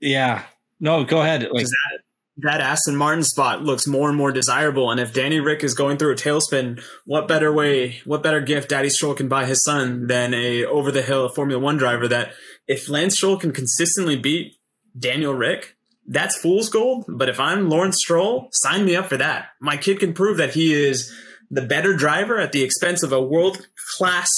Yeah. 0.01 0.45
No, 0.79 1.05
go 1.05 1.21
ahead. 1.21 1.49
Like 1.51 1.67
that, 1.67 2.01
that 2.39 2.61
Aston 2.61 2.97
Martin 2.97 3.25
spot 3.25 3.63
looks 3.63 3.87
more 3.87 4.09
and 4.09 4.17
more 4.17 4.33
desirable. 4.33 4.91
And 4.91 5.01
if 5.01 5.13
Danny 5.13 5.41
Rick 5.41 5.65
is 5.65 5.75
going 5.75 5.97
through 5.97 6.13
a 6.13 6.17
tailspin, 6.17 6.83
what 7.05 7.29
better 7.29 7.53
way, 7.53 8.01
what 8.05 8.23
better 8.23 8.41
gift 8.41 8.69
Daddy 8.69 8.91
Stroll 8.91 9.15
can 9.15 9.29
buy 9.29 9.45
his 9.45 9.63
son 9.65 10.07
than 10.07 10.35
a 10.35 10.65
over 10.65 10.91
the 10.91 11.03
hill 11.03 11.29
Formula 11.29 11.61
One 11.61 11.77
driver 11.77 12.09
that 12.09 12.33
if 12.67 12.89
Lance 12.89 13.17
Stroll 13.17 13.39
can 13.39 13.53
consistently 13.53 14.17
beat 14.17 14.57
Daniel 14.99 15.35
Rick, 15.35 15.77
that's 16.07 16.37
fool's 16.37 16.69
gold. 16.69 17.05
But 17.09 17.29
if 17.29 17.39
I'm 17.39 17.69
Lawrence 17.69 17.99
Stroll, 17.99 18.49
sign 18.53 18.85
me 18.85 18.97
up 18.97 19.09
for 19.09 19.17
that. 19.17 19.49
My 19.61 19.77
kid 19.77 20.01
can 20.01 20.13
prove 20.13 20.37
that 20.37 20.55
he 20.55 20.75
is 20.75 21.13
the 21.51 21.63
better 21.63 21.95
driver 21.95 22.39
at 22.39 22.53
the 22.53 22.63
expense 22.63 23.03
of 23.03 23.13
a 23.13 23.23
world 23.23 23.67
class, 23.97 24.29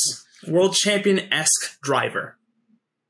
world 0.47 0.75
champion 0.75 1.33
esque 1.33 1.81
driver. 1.83 2.37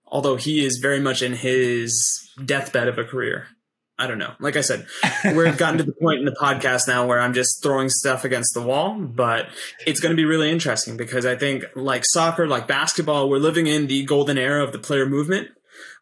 Although 0.07 0.37
he 0.37 0.65
is 0.65 0.79
very 0.81 1.01
much 1.01 1.23
in 1.23 1.33
his 1.33 2.31
deathbed 2.45 2.87
of 2.87 2.99
a 2.99 3.05
career. 3.05 3.49
I 3.97 4.09
don't 4.09 4.19
know. 4.19 4.33
Like 4.41 4.57
I 4.57 4.61
said, 4.61 4.87
we've 5.25 5.57
gotten 5.57 5.79
to 5.79 5.85
the 5.85 5.93
point 5.93 6.19
in 6.19 6.25
the 6.25 6.37
podcast 6.41 6.89
now 6.89 7.07
where 7.07 7.21
I'm 7.21 7.33
just 7.33 7.63
throwing 7.63 7.89
stuff 7.89 8.25
against 8.25 8.53
the 8.53 8.63
wall, 8.63 8.95
but 8.99 9.47
it's 9.87 10.01
going 10.01 10.11
to 10.11 10.17
be 10.17 10.25
really 10.25 10.51
interesting 10.51 10.97
because 10.97 11.25
I 11.25 11.37
think, 11.37 11.65
like 11.77 12.05
soccer, 12.05 12.49
like 12.49 12.67
basketball, 12.67 13.31
we're 13.31 13.39
living 13.39 13.69
in 13.69 13.87
the 13.87 14.05
golden 14.05 14.37
era 14.37 14.65
of 14.65 14.73
the 14.73 14.81
player 14.81 15.07
movement. 15.07 15.49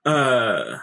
Uh, 0.07 0.79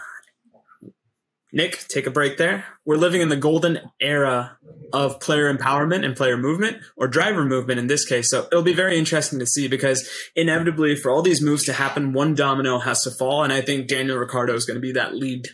Nick, 1.52 1.84
take 1.88 2.06
a 2.06 2.12
break 2.12 2.36
there. 2.36 2.64
We're 2.84 2.96
living 2.96 3.22
in 3.22 3.28
the 3.28 3.36
golden 3.36 3.80
era 4.00 4.56
of 4.92 5.18
player 5.18 5.52
empowerment 5.52 6.04
and 6.04 6.16
player 6.16 6.36
movement, 6.36 6.76
or 6.96 7.08
driver 7.08 7.44
movement 7.44 7.80
in 7.80 7.88
this 7.88 8.04
case. 8.04 8.30
So 8.30 8.46
it'll 8.52 8.62
be 8.62 8.72
very 8.72 8.96
interesting 8.96 9.40
to 9.40 9.46
see 9.46 9.66
because 9.66 10.08
inevitably, 10.36 10.94
for 10.94 11.10
all 11.10 11.22
these 11.22 11.42
moves 11.42 11.64
to 11.64 11.72
happen, 11.72 12.12
one 12.12 12.36
domino 12.36 12.78
has 12.78 13.02
to 13.02 13.10
fall. 13.10 13.42
And 13.42 13.52
I 13.52 13.62
think 13.62 13.88
Daniel 13.88 14.18
Ricciardo 14.18 14.54
is 14.54 14.64
going 14.64 14.76
to 14.76 14.80
be 14.80 14.92
that 14.92 15.16
lead 15.16 15.48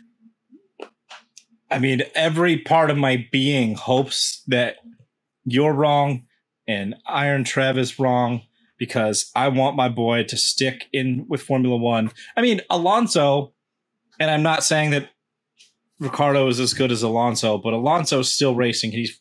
I 1.70 1.78
mean, 1.78 2.02
every 2.14 2.58
part 2.58 2.90
of 2.90 2.96
my 2.96 3.26
being 3.32 3.74
hopes 3.74 4.42
that 4.46 4.76
you're 5.44 5.72
wrong 5.72 6.24
and 6.68 6.96
Iron 7.06 7.44
Trev 7.44 7.78
is 7.78 7.98
wrong 7.98 8.42
because 8.78 9.30
I 9.34 9.48
want 9.48 9.76
my 9.76 9.88
boy 9.88 10.24
to 10.24 10.36
stick 10.36 10.86
in 10.92 11.26
with 11.28 11.42
Formula 11.42 11.76
One. 11.76 12.10
I 12.36 12.42
mean, 12.42 12.60
Alonso, 12.70 13.52
and 14.20 14.30
I'm 14.30 14.42
not 14.42 14.64
saying 14.64 14.90
that 14.90 15.10
Ricciardo 15.98 16.46
is 16.48 16.60
as 16.60 16.74
good 16.74 16.92
as 16.92 17.02
Alonso, 17.02 17.58
but 17.58 17.72
Alonso's 17.72 18.32
still 18.32 18.54
racing. 18.54 18.92
He's 18.92 19.18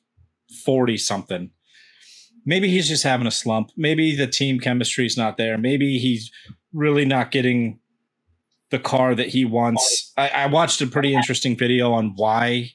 40 0.65 0.97
something. 0.97 1.51
Maybe 2.45 2.69
he's 2.69 2.87
just 2.87 3.03
having 3.03 3.27
a 3.27 3.31
slump. 3.31 3.71
Maybe 3.75 4.15
the 4.15 4.27
team 4.27 4.59
chemistry 4.59 5.05
is 5.05 5.17
not 5.17 5.37
there. 5.37 5.57
Maybe 5.57 5.97
he's 5.97 6.31
really 6.73 7.05
not 7.05 7.31
getting 7.31 7.79
the 8.71 8.79
car 8.79 9.15
that 9.15 9.29
he 9.29 9.45
wants. 9.45 10.11
I, 10.17 10.29
I 10.29 10.45
watched 10.47 10.81
a 10.81 10.87
pretty 10.87 11.13
interesting 11.13 11.57
video 11.57 11.91
on 11.91 12.13
why 12.15 12.71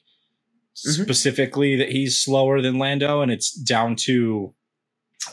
mm-hmm. 0.75 1.01
specifically 1.01 1.75
that 1.75 1.89
he's 1.89 2.19
slower 2.19 2.61
than 2.61 2.79
Lando, 2.79 3.21
and 3.21 3.31
it's 3.31 3.51
down 3.51 3.95
to 3.97 4.53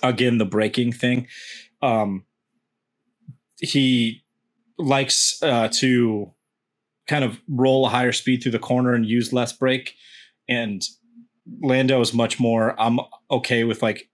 again 0.03 0.39
the 0.39 0.45
braking 0.45 0.93
thing. 0.93 1.27
Um, 1.81 2.25
he 3.59 4.25
likes 4.79 5.43
uh, 5.43 5.69
to 5.75 6.33
kind 7.07 7.25
of 7.25 7.41
roll 7.49 7.87
a 7.87 7.89
higher 7.89 8.13
speed 8.13 8.43
through 8.43 8.53
the 8.53 8.59
corner 8.59 8.95
and 8.95 9.07
use 9.07 9.33
less 9.33 9.53
brake, 9.53 9.95
and 10.49 10.83
Lando 11.63 12.01
is 12.01 12.13
much 12.13 12.39
more. 12.41 12.79
I'm 12.81 12.99
okay 13.31 13.65
with 13.65 13.83
like 13.83 14.11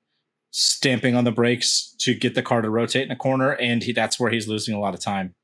stamping 0.51 1.17
on 1.17 1.25
the 1.25 1.33
brakes 1.33 1.97
to 1.99 2.15
get 2.15 2.37
the 2.37 2.43
car 2.43 2.63
to 2.63 2.71
rotate 2.71 3.07
in 3.07 3.11
a 3.11 3.17
corner, 3.17 3.53
and 3.55 3.83
he, 3.83 3.93
that's 3.93 4.21
where 4.21 4.31
he's 4.31 4.47
losing 4.47 4.75
a 4.75 4.79
lot 4.79 4.95
of 4.95 5.01
time 5.01 5.35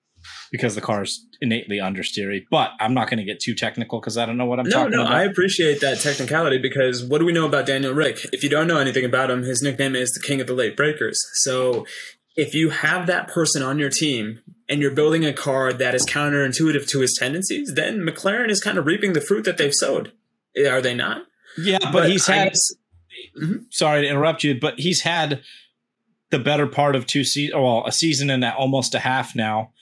because 0.50 0.74
the 0.74 0.80
car 0.80 1.02
is 1.02 1.26
innately 1.40 1.78
understeery. 1.78 2.44
But 2.50 2.72
I'm 2.80 2.94
not 2.94 3.08
going 3.08 3.18
to 3.18 3.24
get 3.24 3.40
too 3.40 3.54
technical 3.54 4.00
because 4.00 4.18
I 4.18 4.26
don't 4.26 4.36
know 4.36 4.46
what 4.46 4.58
I'm 4.58 4.66
no, 4.66 4.70
talking 4.70 4.90
no, 4.92 5.02
about. 5.02 5.10
No, 5.10 5.16
I 5.16 5.22
appreciate 5.24 5.80
that 5.80 6.00
technicality 6.00 6.58
because 6.58 7.04
what 7.04 7.18
do 7.18 7.24
we 7.24 7.32
know 7.32 7.46
about 7.46 7.66
Daniel 7.66 7.92
Rick? 7.92 8.26
If 8.32 8.42
you 8.42 8.50
don't 8.50 8.66
know 8.66 8.78
anything 8.78 9.04
about 9.04 9.30
him, 9.30 9.42
his 9.42 9.62
nickname 9.62 9.94
is 9.94 10.10
the 10.12 10.20
King 10.20 10.40
of 10.40 10.46
the 10.46 10.54
Late 10.54 10.76
Breakers. 10.76 11.20
So 11.34 11.86
if 12.36 12.54
you 12.54 12.70
have 12.70 13.06
that 13.06 13.28
person 13.28 13.62
on 13.62 13.78
your 13.78 13.90
team 13.90 14.40
and 14.68 14.80
you're 14.80 14.90
building 14.90 15.24
a 15.24 15.32
car 15.32 15.72
that 15.72 15.94
is 15.94 16.04
counterintuitive 16.06 16.88
to 16.88 17.00
his 17.00 17.14
tendencies, 17.18 17.74
then 17.74 18.00
McLaren 18.00 18.50
is 18.50 18.60
kind 18.60 18.78
of 18.78 18.86
reaping 18.86 19.12
the 19.12 19.20
fruit 19.20 19.44
that 19.44 19.56
they've 19.56 19.74
sowed. 19.74 20.12
Are 20.58 20.80
they 20.80 20.94
not? 20.94 21.22
Yeah, 21.58 21.78
but, 21.80 21.92
But 21.92 22.10
he's 22.10 22.26
had. 22.26 22.54
Mhm. 23.40 23.66
Sorry 23.70 24.02
to 24.02 24.08
interrupt 24.08 24.44
you, 24.44 24.58
but 24.58 24.78
he's 24.78 25.02
had 25.02 25.42
the 26.30 26.38
better 26.38 26.66
part 26.66 26.96
of 26.96 27.06
two 27.06 27.24
seasons, 27.24 27.54
well, 27.54 27.84
a 27.86 27.92
season 27.92 28.30
and 28.30 28.44
almost 28.44 28.94
a 28.94 29.00
half 29.00 29.34
now 29.34 29.72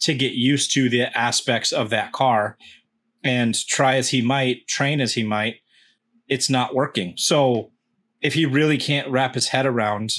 to 0.00 0.14
get 0.14 0.32
used 0.32 0.72
to 0.74 0.88
the 0.88 1.16
aspects 1.16 1.72
of 1.72 1.90
that 1.90 2.12
car. 2.12 2.56
And 3.24 3.54
try 3.66 3.96
as 3.96 4.10
he 4.10 4.22
might, 4.22 4.68
train 4.68 5.00
as 5.00 5.14
he 5.14 5.24
might, 5.24 5.56
it's 6.28 6.48
not 6.48 6.74
working. 6.74 7.14
So 7.16 7.72
if 8.20 8.34
he 8.34 8.46
really 8.46 8.78
can't 8.78 9.10
wrap 9.10 9.34
his 9.34 9.48
head 9.48 9.66
around 9.66 10.12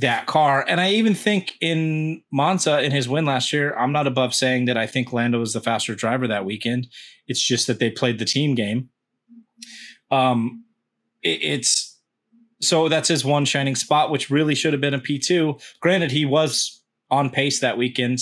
that 0.00 0.26
car, 0.26 0.64
and 0.68 0.80
I 0.80 0.90
even 0.90 1.14
think 1.14 1.52
in 1.60 2.22
Monza 2.32 2.82
in 2.82 2.90
his 2.90 3.08
win 3.08 3.24
last 3.24 3.52
year, 3.52 3.72
I'm 3.76 3.92
not 3.92 4.06
above 4.08 4.34
saying 4.34 4.64
that 4.64 4.76
I 4.76 4.86
think 4.86 5.12
Lando 5.12 5.38
was 5.38 5.52
the 5.52 5.60
faster 5.60 5.94
driver 5.94 6.26
that 6.26 6.44
weekend. 6.44 6.88
It's 7.28 7.40
just 7.42 7.68
that 7.68 7.78
they 7.78 7.90
played 7.90 8.18
the 8.18 8.24
team 8.24 8.54
game. 8.56 8.88
Um, 10.10 10.64
it- 11.22 11.42
it's 11.42 12.00
so 12.60 12.88
that's 12.88 13.08
his 13.08 13.24
one 13.24 13.44
shining 13.44 13.74
spot, 13.76 14.10
which 14.10 14.30
really 14.30 14.54
should 14.54 14.72
have 14.72 14.80
been 14.80 14.94
a 14.94 14.98
P2. 14.98 15.60
Granted, 15.80 16.10
he 16.10 16.24
was 16.24 16.82
on 17.10 17.30
pace 17.30 17.60
that 17.60 17.78
weekend 17.78 18.18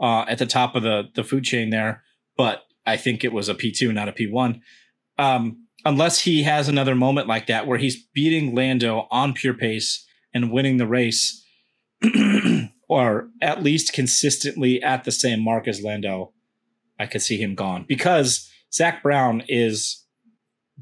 uh, 0.00 0.24
at 0.28 0.38
the 0.38 0.46
top 0.46 0.74
of 0.74 0.82
the 0.82 1.04
the 1.14 1.24
food 1.24 1.44
chain 1.44 1.70
there, 1.70 2.02
but 2.36 2.62
I 2.86 2.96
think 2.96 3.24
it 3.24 3.32
was 3.32 3.48
a 3.48 3.54
P2, 3.54 3.92
not 3.92 4.08
a 4.08 4.12
P1. 4.12 4.60
Um, 5.18 5.66
unless 5.84 6.20
he 6.20 6.42
has 6.42 6.68
another 6.68 6.94
moment 6.94 7.26
like 7.26 7.46
that 7.46 7.66
where 7.66 7.78
he's 7.78 8.04
beating 8.14 8.54
Lando 8.54 9.06
on 9.10 9.32
pure 9.32 9.54
pace 9.54 10.06
and 10.32 10.52
winning 10.52 10.76
the 10.76 10.86
race, 10.86 11.44
or 12.88 13.28
at 13.40 13.62
least 13.62 13.92
consistently 13.92 14.82
at 14.82 15.04
the 15.04 15.12
same 15.12 15.42
mark 15.42 15.66
as 15.66 15.82
Lando, 15.82 16.32
I 16.98 17.06
could 17.06 17.22
see 17.22 17.40
him 17.40 17.54
gone 17.54 17.84
because 17.88 18.50
Zak 18.72 19.02
Brown 19.02 19.42
is 19.48 20.04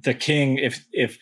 the 0.00 0.14
king. 0.14 0.58
If 0.58 0.86
if 0.92 1.18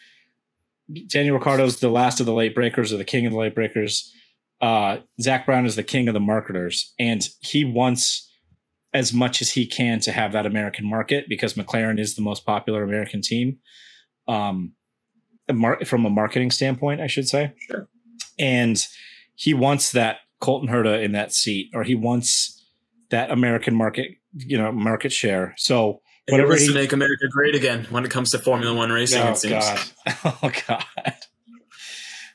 Daniel 1.07 1.37
Ricciardo's 1.37 1.81
the 1.81 1.91
last 1.91 2.21
of 2.21 2.27
the 2.27 2.33
late 2.33 2.55
breakers 2.55 2.93
or 2.93 2.97
the 2.97 3.05
king 3.05 3.27
of 3.27 3.33
the 3.33 3.39
late 3.39 3.55
breakers, 3.55 4.13
uh, 4.63 4.99
Zak 5.21 5.45
Brown 5.45 5.67
is 5.67 5.77
the 5.77 5.83
king 5.83 6.09
of 6.09 6.15
the 6.15 6.21
marketers, 6.21 6.95
and 6.99 7.29
he 7.41 7.65
wants 7.65 8.31
as 8.95 9.13
much 9.13 9.43
as 9.43 9.51
he 9.51 9.67
can 9.67 10.01
to 10.01 10.13
have 10.13 10.33
that 10.33 10.47
American 10.47 10.89
market 10.89 11.25
because 11.29 11.55
McLaren 11.55 11.99
is 11.99 12.15
the 12.15 12.23
most 12.23 12.47
popular 12.47 12.83
American 12.83 13.23
team. 13.23 13.59
Um, 14.29 14.75
from 15.85 16.07
a 16.07 16.11
marketing 16.11 16.51
standpoint, 16.51 17.01
I 17.01 17.09
should 17.09 17.29
say. 17.29 17.53
Sure. 17.69 17.89
And 18.39 18.81
he 19.35 19.53
wants 19.53 19.93
that 19.93 20.19
Colton 20.41 20.69
Herta 20.69 21.03
in 21.03 21.13
that 21.13 21.33
seat, 21.33 21.71
or 21.75 21.83
he 21.83 21.95
wants 21.95 22.65
that 23.11 23.31
American 23.31 23.75
market, 23.75 24.13
you 24.35 24.57
know, 24.57 24.71
market 24.71 25.13
share. 25.13 25.55
So 25.57 26.01
He 26.27 26.33
whatever 26.33 26.55
he 26.55 26.69
to 26.69 26.75
make 26.75 26.93
America 26.93 27.27
great 27.31 27.55
again 27.55 27.87
when 27.91 28.05
it 28.05 28.11
comes 28.11 28.31
to 28.31 28.39
Formula 28.39 28.75
One 28.75 28.91
racing. 28.91 29.23
Oh 29.23 29.33
it 29.33 29.39
seems. 29.39 29.65
God! 29.65 29.81
Oh 30.43 30.51
God! 30.67 31.15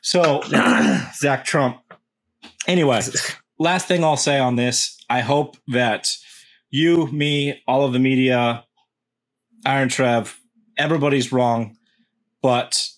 So 0.02 0.42
Zach 1.14 1.44
Trump. 1.44 1.78
Anyway, 2.68 3.00
last 3.58 3.88
thing 3.88 4.04
I'll 4.04 4.16
say 4.16 4.38
on 4.38 4.56
this: 4.56 4.96
I 5.10 5.20
hope 5.20 5.56
that 5.68 6.08
you, 6.70 7.06
me, 7.08 7.62
all 7.66 7.84
of 7.84 7.92
the 7.92 7.98
media, 7.98 8.64
Iron 9.64 9.88
Trev, 9.88 10.38
everybody's 10.76 11.32
wrong, 11.32 11.76
but 12.42 12.88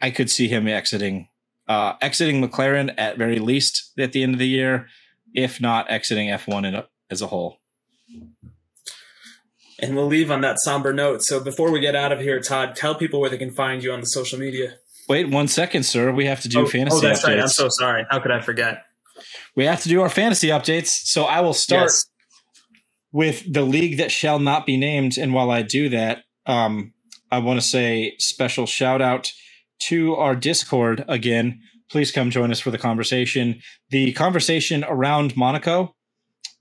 I 0.00 0.10
could 0.10 0.30
see 0.30 0.48
him 0.48 0.66
exiting, 0.66 1.28
uh, 1.68 1.94
exiting 2.02 2.46
McLaren 2.46 2.92
at 2.98 3.16
very 3.16 3.38
least 3.38 3.92
at 3.98 4.12
the 4.12 4.22
end 4.22 4.34
of 4.34 4.40
the 4.40 4.48
year, 4.48 4.88
if 5.32 5.60
not 5.60 5.90
exiting 5.90 6.28
F1 6.28 6.66
in 6.66 6.74
a, 6.74 6.88
as 7.08 7.22
a 7.22 7.28
whole. 7.28 7.58
And 9.78 9.96
we'll 9.96 10.06
leave 10.06 10.30
on 10.30 10.42
that 10.42 10.60
somber 10.60 10.92
note. 10.92 11.22
So 11.22 11.40
before 11.40 11.70
we 11.70 11.80
get 11.80 11.96
out 11.96 12.12
of 12.12 12.20
here, 12.20 12.40
Todd, 12.40 12.76
tell 12.76 12.94
people 12.94 13.20
where 13.20 13.30
they 13.30 13.38
can 13.38 13.50
find 13.50 13.82
you 13.82 13.92
on 13.92 14.00
the 14.00 14.06
social 14.06 14.38
media. 14.38 14.74
Wait 15.12 15.28
one 15.28 15.46
second, 15.46 15.82
sir. 15.82 16.10
We 16.10 16.24
have 16.24 16.40
to 16.40 16.48
do 16.48 16.60
oh, 16.60 16.66
fantasy 16.66 16.96
oh, 16.96 17.00
that's 17.00 17.20
updates. 17.20 17.28
right. 17.28 17.40
I'm 17.40 17.48
so 17.48 17.68
sorry. 17.68 18.06
How 18.10 18.18
could 18.18 18.30
I 18.30 18.40
forget? 18.40 18.84
we 19.54 19.66
have 19.66 19.82
to 19.82 19.90
do 19.90 20.00
our 20.00 20.08
fantasy 20.08 20.48
updates. 20.48 20.86
So 20.86 21.24
I 21.24 21.42
will 21.42 21.52
start 21.52 21.90
Yes. 21.90 22.06
with 23.12 23.52
the 23.52 23.60
league 23.60 23.98
that 23.98 24.10
shall 24.10 24.38
not 24.38 24.64
be 24.64 24.78
named. 24.78 25.18
And 25.18 25.34
while 25.34 25.50
I 25.50 25.60
do 25.60 25.90
that, 25.90 26.22
um, 26.46 26.94
I 27.30 27.40
want 27.40 27.60
to 27.60 27.66
say 27.66 28.14
special 28.20 28.64
shout 28.64 29.02
out 29.02 29.30
to 29.80 30.14
our 30.14 30.34
Discord 30.34 31.04
again. 31.08 31.60
Please 31.90 32.10
come 32.10 32.30
join 32.30 32.50
us 32.50 32.60
for 32.60 32.70
the 32.70 32.78
conversation. 32.78 33.60
The 33.90 34.14
conversation 34.14 34.82
around 34.82 35.36
Monaco 35.36 35.94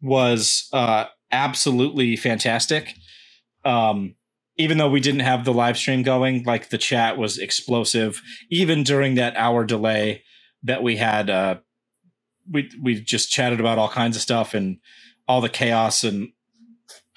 was 0.02 0.68
uh, 0.74 1.06
absolutely 1.32 2.18
fantastic. 2.18 2.95
Um, 3.64 4.16
even 4.58 4.78
though 4.78 4.89
we 4.89 4.99
didn't 4.99 5.22
have 5.22 5.45
the 5.45 5.54
live 5.54 5.78
stream 5.78 6.04
going, 6.04 6.43
like 6.43 6.70
the 6.70 6.78
chat 6.78 7.18
was 7.18 7.38
explosive. 7.38 8.22
Even 8.49 8.84
during 8.84 9.16
that 9.16 9.36
hour 9.36 9.64
delay 9.66 10.24
that 10.64 10.84
we 10.84 10.97
had, 10.97 11.30
uh, 11.30 11.58
we 12.49 12.70
we 12.82 13.02
just 13.02 13.32
chatted 13.32 13.60
about 13.60 13.78
all 13.78 13.89
kinds 13.89 14.16
of 14.16 14.22
stuff 14.22 14.54
and 14.54 14.78
all 15.28 15.41
the 15.41 15.49
chaos 15.49 16.04
and 16.04 16.30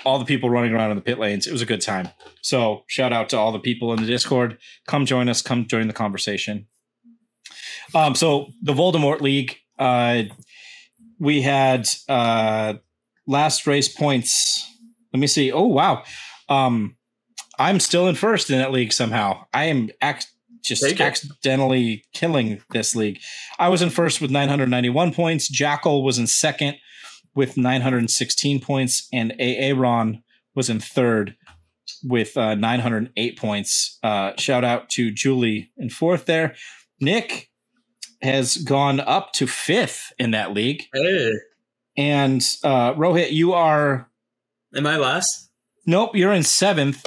all 0.04 0.18
the 0.18 0.24
people 0.24 0.50
running 0.50 0.72
around 0.72 0.90
in 0.90 0.96
the 0.96 1.02
pit 1.02 1.18
lanes. 1.18 1.46
It 1.46 1.52
was 1.52 1.62
a 1.62 1.66
good 1.66 1.80
time. 1.80 2.10
So 2.42 2.84
shout 2.86 3.12
out 3.12 3.28
to 3.30 3.38
all 3.38 3.52
the 3.52 3.58
people 3.58 3.92
in 3.92 4.00
the 4.00 4.06
Discord. 4.06 4.58
Come 4.86 5.06
join 5.06 5.28
us. 5.28 5.42
Come 5.42 5.66
join 5.66 5.86
the 5.86 5.94
conversation. 5.94 6.66
Um, 7.94 8.14
so 8.14 8.48
the 8.62 8.72
Voldemort 8.72 9.20
League, 9.20 9.56
uh, 9.78 10.24
we 11.18 11.42
had 11.42 11.88
uh, 12.08 12.74
last 13.26 13.66
race 13.66 13.88
points. 13.88 14.70
Let 15.12 15.20
me 15.20 15.26
see. 15.26 15.52
Oh 15.52 15.66
wow, 15.66 16.02
um, 16.48 16.96
I'm 17.58 17.80
still 17.80 18.08
in 18.08 18.14
first 18.14 18.50
in 18.50 18.58
that 18.58 18.72
league 18.72 18.92
somehow. 18.92 19.44
I 19.52 19.64
am 19.64 19.90
ac- 20.02 20.28
just 20.62 20.82
accidentally 21.00 22.04
killing 22.12 22.62
this 22.70 22.94
league. 22.96 23.20
I 23.58 23.68
was 23.68 23.82
in 23.82 23.90
first 23.90 24.20
with 24.20 24.30
991 24.30 25.12
points. 25.12 25.48
Jackal 25.48 26.02
was 26.02 26.18
in 26.18 26.26
second 26.26 26.76
with 27.34 27.56
916 27.56 28.60
points, 28.60 29.08
and 29.12 29.34
Aaron 29.38 30.22
was 30.54 30.70
in 30.70 30.80
third 30.80 31.36
with 32.02 32.36
uh, 32.36 32.54
908 32.54 33.38
points. 33.38 33.98
Uh, 34.02 34.32
shout 34.38 34.64
out 34.64 34.88
to 34.90 35.10
Julie 35.10 35.70
in 35.76 35.90
fourth 35.90 36.24
there. 36.26 36.54
Nick 37.00 37.50
has 38.22 38.56
gone 38.56 39.00
up 39.00 39.32
to 39.34 39.46
fifth 39.46 40.12
in 40.18 40.30
that 40.30 40.54
league, 40.54 40.84
Hey, 40.94 41.32
and 41.96 42.42
uh, 42.62 42.94
Rohit, 42.94 43.32
you 43.32 43.52
are 43.52 44.08
am 44.74 44.86
I 44.86 44.96
last? 44.96 45.50
nope, 45.86 46.12
you're 46.16 46.32
in 46.32 46.42
seventh 46.42 47.04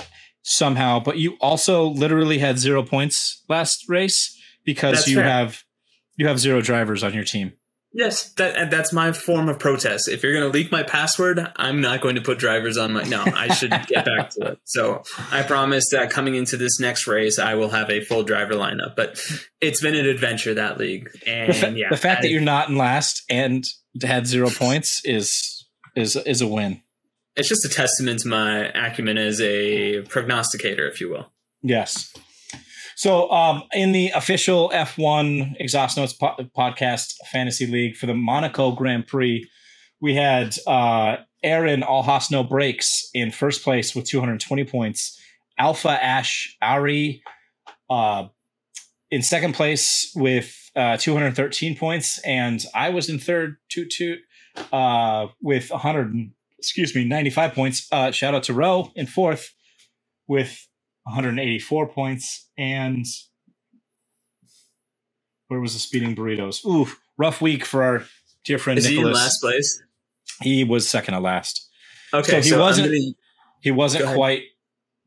somehow, 0.49 0.99
but 0.99 1.17
you 1.17 1.35
also 1.41 1.85
literally 1.85 2.37
had 2.39 2.57
zero 2.57 2.81
points 2.83 3.43
last 3.49 3.83
race 3.89 4.35
because 4.65 4.95
That's 4.99 5.07
you 5.07 5.15
fair. 5.17 5.25
have 5.25 5.63
you 6.15 6.27
have 6.27 6.39
zero 6.39 6.61
drivers 6.61 7.03
on 7.03 7.13
your 7.13 7.23
team. 7.25 7.53
Yes, 7.93 8.31
that 8.33 8.55
and 8.57 8.71
that's 8.71 8.93
my 8.93 9.11
form 9.11 9.49
of 9.49 9.59
protest. 9.59 10.07
If 10.07 10.21
you're 10.21 10.33
going 10.33 10.49
to 10.51 10.55
leak 10.55 10.71
my 10.71 10.83
password, 10.83 11.39
I'm 11.55 11.81
not 11.81 12.01
going 12.01 12.15
to 12.15 12.21
put 12.21 12.37
drivers 12.37 12.77
on 12.77 12.93
my. 12.93 13.03
No, 13.03 13.23
I 13.25 13.53
should 13.53 13.71
get 13.87 14.05
back 14.05 14.29
to 14.31 14.51
it. 14.51 14.59
So 14.65 15.03
I 15.31 15.41
promise 15.43 15.89
that 15.91 16.09
coming 16.11 16.35
into 16.35 16.57
this 16.57 16.79
next 16.79 17.07
race, 17.07 17.39
I 17.39 17.55
will 17.55 17.69
have 17.69 17.89
a 17.89 18.01
full 18.01 18.23
driver 18.23 18.53
lineup. 18.53 18.95
But 18.95 19.19
it's 19.61 19.81
been 19.81 19.95
an 19.95 20.05
adventure 20.05 20.53
that 20.55 20.77
league, 20.77 21.09
and 21.25 21.49
The, 21.49 21.53
fa- 21.53 21.73
yeah, 21.75 21.89
the 21.89 21.97
fact 21.97 22.19
I- 22.19 22.21
that 22.23 22.29
you're 22.29 22.41
not 22.41 22.69
in 22.69 22.77
last 22.77 23.23
and 23.29 23.63
had 24.03 24.27
zero 24.27 24.49
points 24.49 25.01
is 25.03 25.65
is 25.95 26.15
is 26.17 26.41
a 26.41 26.47
win. 26.47 26.81
It's 27.38 27.47
just 27.47 27.63
a 27.63 27.69
testament 27.69 28.19
to 28.21 28.27
my 28.27 28.65
acumen 28.69 29.17
as 29.17 29.39
a 29.39 30.01
prognosticator, 30.09 30.88
if 30.88 30.99
you 30.99 31.09
will. 31.09 31.31
Yes. 31.61 32.13
So, 32.95 33.29
um, 33.29 33.63
in 33.73 33.91
the 33.91 34.09
official 34.09 34.71
F1 34.73 35.55
Exhaust 35.59 35.97
Notes 35.97 36.13
po- 36.13 36.35
podcast 36.57 37.13
fantasy 37.31 37.67
league 37.67 37.95
for 37.95 38.07
the 38.07 38.15
Monaco 38.15 38.71
Grand 38.71 39.05
Prix, 39.05 39.47
we 40.01 40.15
had 40.15 40.57
uh, 40.65 41.17
Aaron 41.43 41.83
Alhas 41.83 42.31
No 42.31 42.43
Breaks 42.43 43.07
in 43.13 43.29
first 43.29 43.63
place 43.63 43.95
with 43.95 44.05
220 44.05 44.65
points. 44.65 45.19
Alpha 45.59 45.89
Ash 45.89 46.57
Ari 46.59 47.21
uh, 47.89 48.27
in 49.11 49.21
second 49.21 49.53
place 49.53 50.11
with 50.15 50.55
uh, 50.75 50.97
213 50.97 51.77
points, 51.77 52.19
and 52.25 52.65
I 52.73 52.89
was 52.89 53.09
in 53.09 53.19
third, 53.19 53.57
toot 53.69 53.91
toot, 53.91 54.19
uh, 54.71 55.27
with 55.39 55.69
100. 55.69 56.31
Excuse 56.68 56.93
me, 56.93 57.05
95 57.05 57.53
points. 57.53 57.88
Uh, 57.93 58.11
shout 58.11 58.36
out 58.36 58.43
to 58.43 58.53
Rowe 58.53 58.91
in 58.93 59.05
fourth 59.07 59.53
with 60.28 60.68
184 61.03 61.88
points. 61.88 62.49
And 62.57 63.05
where 65.47 65.59
was 65.61 65.74
the 65.74 65.80
speeding 65.80 66.13
burritos? 66.15 66.65
Ooh, 66.65 66.88
rough 67.18 67.41
week 67.41 67.63
for 67.65 67.84
our 67.84 68.03
dear 68.43 68.57
friend 68.59 68.78
Is 68.78 68.86
he 68.86 68.95
in 68.97 69.03
Nicholas. 69.03 69.15
last 69.18 69.41
place? 69.41 69.84
He 70.41 70.63
was 70.65 70.89
second 70.89 71.13
to 71.13 71.20
last. 71.22 71.68
Okay, 72.13 72.41
So 72.41 72.47
he 72.49 72.53
I'm 72.53 72.59
wasn't- 72.59 72.88
gonna- 72.88 73.13
He 73.61 73.72
wasn't 73.72 74.05
quite 74.13 74.43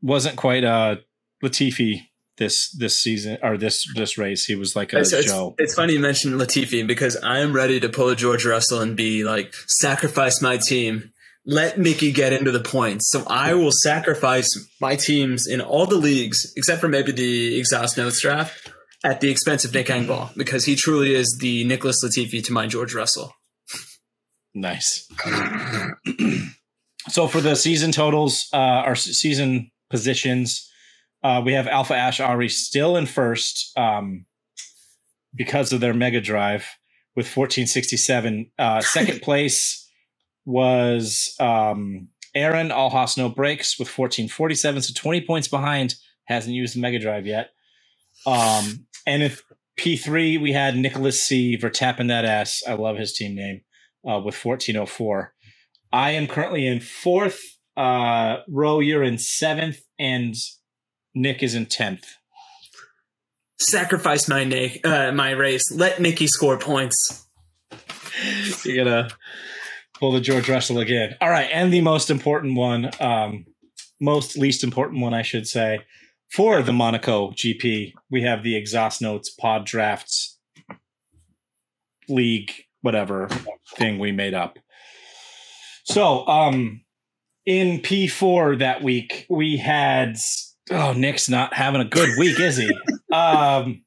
wasn't 0.01 0.35
quite 0.35 0.63
uh 0.63 0.95
Latifi 1.43 2.01
this 2.37 2.69
this 2.71 2.99
season 2.99 3.37
or 3.41 3.55
this 3.57 3.87
this 3.95 4.17
race. 4.17 4.45
He 4.45 4.55
was 4.55 4.75
like 4.75 4.93
a 4.93 4.99
It's, 4.99 5.13
it's, 5.13 5.27
Joe. 5.27 5.55
it's 5.57 5.73
funny 5.75 5.93
you 5.93 5.99
mentioned 5.99 6.33
Latifi 6.39 6.85
because 6.85 7.15
I 7.17 7.39
am 7.39 7.53
ready 7.53 7.79
to 7.79 7.87
pull 7.87 8.09
a 8.09 8.15
George 8.15 8.45
Russell 8.45 8.81
and 8.81 8.97
be 8.97 9.23
like 9.23 9.53
sacrifice 9.67 10.41
my 10.41 10.57
team 10.57 11.13
let 11.45 11.79
Mickey 11.79 12.11
get 12.11 12.33
into 12.33 12.51
the 12.51 12.59
points. 12.59 13.09
So 13.11 13.23
I 13.27 13.53
will 13.53 13.71
sacrifice 13.71 14.47
my 14.79 14.95
teams 14.95 15.47
in 15.47 15.61
all 15.61 15.85
the 15.85 15.95
leagues, 15.95 16.51
except 16.55 16.81
for 16.81 16.87
maybe 16.87 17.11
the 17.11 17.57
exhaust 17.57 17.97
notes 17.97 18.21
draft, 18.21 18.71
at 19.03 19.21
the 19.21 19.31
expense 19.31 19.65
of 19.65 19.73
Nick 19.73 19.87
Engvall, 19.87 20.35
because 20.35 20.65
he 20.65 20.75
truly 20.75 21.15
is 21.15 21.37
the 21.41 21.63
Nicholas 21.63 22.03
Latifi 22.03 22.43
to 22.45 22.53
my 22.53 22.67
George 22.67 22.93
Russell. 22.93 23.33
Nice. 24.53 25.07
so 27.09 27.27
for 27.27 27.41
the 27.41 27.55
season 27.55 27.91
totals, 27.91 28.47
uh, 28.53 28.57
our 28.57 28.95
season 28.95 29.71
positions, 29.89 30.69
uh, 31.23 31.41
we 31.43 31.53
have 31.53 31.67
Alpha 31.67 31.95
Ash 31.95 32.19
Ari 32.19 32.49
still 32.49 32.97
in 32.97 33.05
first 33.05 33.75
um, 33.77 34.25
because 35.33 35.73
of 35.73 35.79
their 35.79 35.93
Mega 35.93 36.21
Drive 36.21 36.67
with 37.15 37.25
1467. 37.25 38.51
Uh, 38.59 38.81
second 38.81 39.21
place 39.23 39.89
was 40.45 41.35
um, 41.39 42.07
Aaron 42.33 42.71
All 42.71 42.89
Hoss 42.89 43.17
No 43.17 43.29
Breaks 43.29 43.77
with 43.77 43.87
1447, 43.87 44.81
so 44.81 44.93
20 44.95 45.25
points 45.25 45.47
behind. 45.47 45.95
Hasn't 46.25 46.55
used 46.55 46.75
the 46.75 46.79
Mega 46.79 46.99
Drive 46.99 47.25
yet. 47.25 47.49
Um, 48.25 48.85
and 49.05 49.23
if 49.23 49.43
P3, 49.77 50.41
we 50.41 50.53
had 50.53 50.77
Nicholas 50.77 51.21
C. 51.21 51.57
Vertapping 51.57 52.07
that 52.07 52.25
ass. 52.25 52.61
I 52.67 52.73
love 52.73 52.97
his 52.97 53.13
team 53.13 53.35
name 53.35 53.61
uh, 54.05 54.21
with 54.23 54.35
1404. 54.43 55.33
I 55.91 56.11
am 56.11 56.27
currently 56.27 56.65
in 56.67 56.79
fourth. 56.79 57.39
Uh, 57.75 58.37
Row, 58.47 58.79
you're 58.79 59.03
in 59.03 59.17
seventh, 59.17 59.81
and 59.99 60.35
Nick 61.13 61.43
is 61.43 61.55
in 61.55 61.65
tenth. 61.65 62.05
Sacrifice 63.59 64.27
my 64.27 64.43
Nick, 64.43 64.85
uh, 64.85 65.11
my 65.11 65.31
race. 65.31 65.63
Let 65.71 65.99
Nicky 66.01 66.27
score 66.27 66.57
points. 66.57 67.27
You're 68.65 68.83
gonna 68.83 69.09
pull 70.01 70.11
the 70.11 70.19
George 70.19 70.49
Russell 70.49 70.79
again. 70.79 71.15
All 71.21 71.29
right, 71.29 71.49
and 71.53 71.71
the 71.71 71.81
most 71.81 72.09
important 72.09 72.57
one, 72.57 72.89
um, 72.99 73.45
most 74.01 74.35
least 74.35 74.63
important 74.63 74.99
one, 74.99 75.13
I 75.13 75.21
should 75.21 75.47
say, 75.47 75.81
for 76.31 76.63
the 76.63 76.73
Monaco 76.73 77.31
GP, 77.31 77.93
we 78.09 78.23
have 78.23 78.43
the 78.43 78.57
Exhaust 78.57 79.01
Notes 79.01 79.29
Pod 79.29 79.65
Drafts 79.65 80.39
League, 82.09 82.51
whatever 82.81 83.29
thing 83.77 83.99
we 83.99 84.11
made 84.11 84.33
up. 84.33 84.57
So, 85.83 86.27
um, 86.27 86.81
in 87.45 87.79
P4 87.79 88.59
that 88.59 88.81
week, 88.81 89.27
we 89.29 89.57
had 89.57 90.17
oh, 90.71 90.93
Nick's 90.93 91.29
not 91.29 91.53
having 91.53 91.81
a 91.81 91.85
good 91.85 92.09
week, 92.17 92.39
is 92.39 92.57
he? 92.57 92.71
um, 93.13 93.83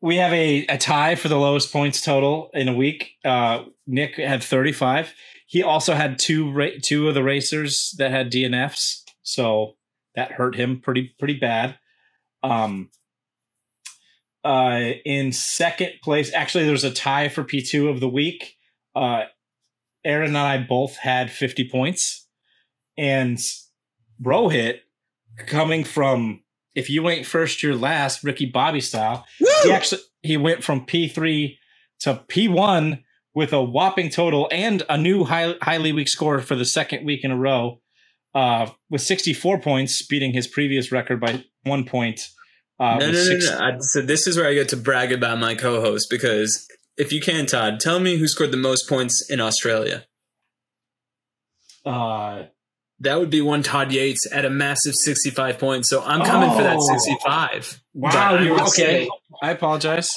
we 0.00 0.16
have 0.16 0.32
a, 0.32 0.66
a 0.66 0.78
tie 0.78 1.14
for 1.14 1.28
the 1.28 1.38
lowest 1.38 1.72
points 1.72 2.00
total 2.00 2.50
in 2.54 2.68
a 2.68 2.74
week. 2.74 3.12
Uh, 3.24 3.64
Nick 3.86 4.16
had 4.16 4.42
35. 4.42 5.14
He 5.46 5.62
also 5.62 5.94
had 5.94 6.18
two 6.18 6.50
ra- 6.50 6.78
two 6.82 7.08
of 7.08 7.14
the 7.14 7.22
racers 7.22 7.94
that 7.98 8.10
had 8.10 8.32
DNFs, 8.32 9.02
so 9.22 9.76
that 10.14 10.32
hurt 10.32 10.56
him 10.56 10.80
pretty 10.80 11.14
pretty 11.18 11.34
bad. 11.34 11.78
Um, 12.42 12.90
uh, 14.44 14.92
in 15.04 15.32
second 15.32 15.92
place, 16.02 16.32
actually, 16.32 16.64
there's 16.64 16.84
a 16.84 16.90
tie 16.90 17.28
for 17.28 17.44
P2 17.44 17.90
of 17.90 18.00
the 18.00 18.08
week. 18.08 18.56
Uh, 18.94 19.24
Aaron 20.04 20.28
and 20.28 20.38
I 20.38 20.58
both 20.58 20.96
had 20.96 21.30
50 21.30 21.68
points, 21.70 22.26
and 22.98 23.38
Rohit 24.22 24.80
coming 25.46 25.84
from 25.84 26.40
if 26.74 26.90
you 26.90 27.08
ain't 27.08 27.26
first, 27.26 27.62
you're 27.62 27.76
last, 27.76 28.24
Ricky 28.24 28.46
Bobby 28.46 28.80
style. 28.80 29.24
Woo! 29.40 29.48
He 29.62 29.72
actually 29.72 30.02
he 30.22 30.36
went 30.36 30.64
from 30.64 30.86
P3 30.86 31.56
to 32.00 32.24
P1 32.28 33.03
with 33.34 33.52
a 33.52 33.62
whopping 33.62 34.10
total 34.10 34.48
and 34.52 34.82
a 34.88 34.96
new 34.96 35.24
high, 35.24 35.54
highly 35.60 35.92
weak 35.92 36.08
score 36.08 36.40
for 36.40 36.54
the 36.54 36.64
second 36.64 37.04
week 37.04 37.24
in 37.24 37.30
a 37.30 37.36
row, 37.36 37.80
uh, 38.34 38.70
with 38.90 39.00
64 39.00 39.60
points, 39.60 40.04
beating 40.06 40.32
his 40.32 40.46
previous 40.46 40.92
record 40.92 41.20
by 41.20 41.44
one 41.64 41.84
point. 41.84 42.20
Uh, 42.78 42.98
no, 42.98 43.10
no, 43.10 43.24
no, 43.24 43.38
no, 43.38 43.70
no. 43.70 43.78
So 43.80 44.02
this 44.02 44.26
is 44.26 44.36
where 44.36 44.48
I 44.48 44.54
get 44.54 44.68
to 44.70 44.76
brag 44.76 45.12
about 45.12 45.38
my 45.38 45.54
co-host 45.54 46.08
because 46.10 46.66
if 46.96 47.12
you 47.12 47.20
can, 47.20 47.46
Todd, 47.46 47.80
tell 47.80 48.00
me 48.00 48.16
who 48.16 48.26
scored 48.26 48.52
the 48.52 48.56
most 48.56 48.88
points 48.88 49.26
in 49.28 49.40
Australia. 49.40 50.06
Uh, 51.84 52.44
that 53.00 53.18
would 53.18 53.30
be 53.30 53.40
one 53.40 53.62
Todd 53.62 53.92
Yates 53.92 54.26
at 54.32 54.44
a 54.44 54.50
massive 54.50 54.94
65 54.94 55.58
points. 55.58 55.90
So 55.90 56.02
I'm 56.02 56.24
coming 56.24 56.50
oh, 56.50 56.56
for 56.56 56.62
that 56.62 56.80
65. 56.80 57.82
Wow. 57.94 58.38
You're 58.38 58.60
okay. 58.62 58.68
Say, 59.06 59.08
I 59.42 59.50
apologize. 59.50 60.10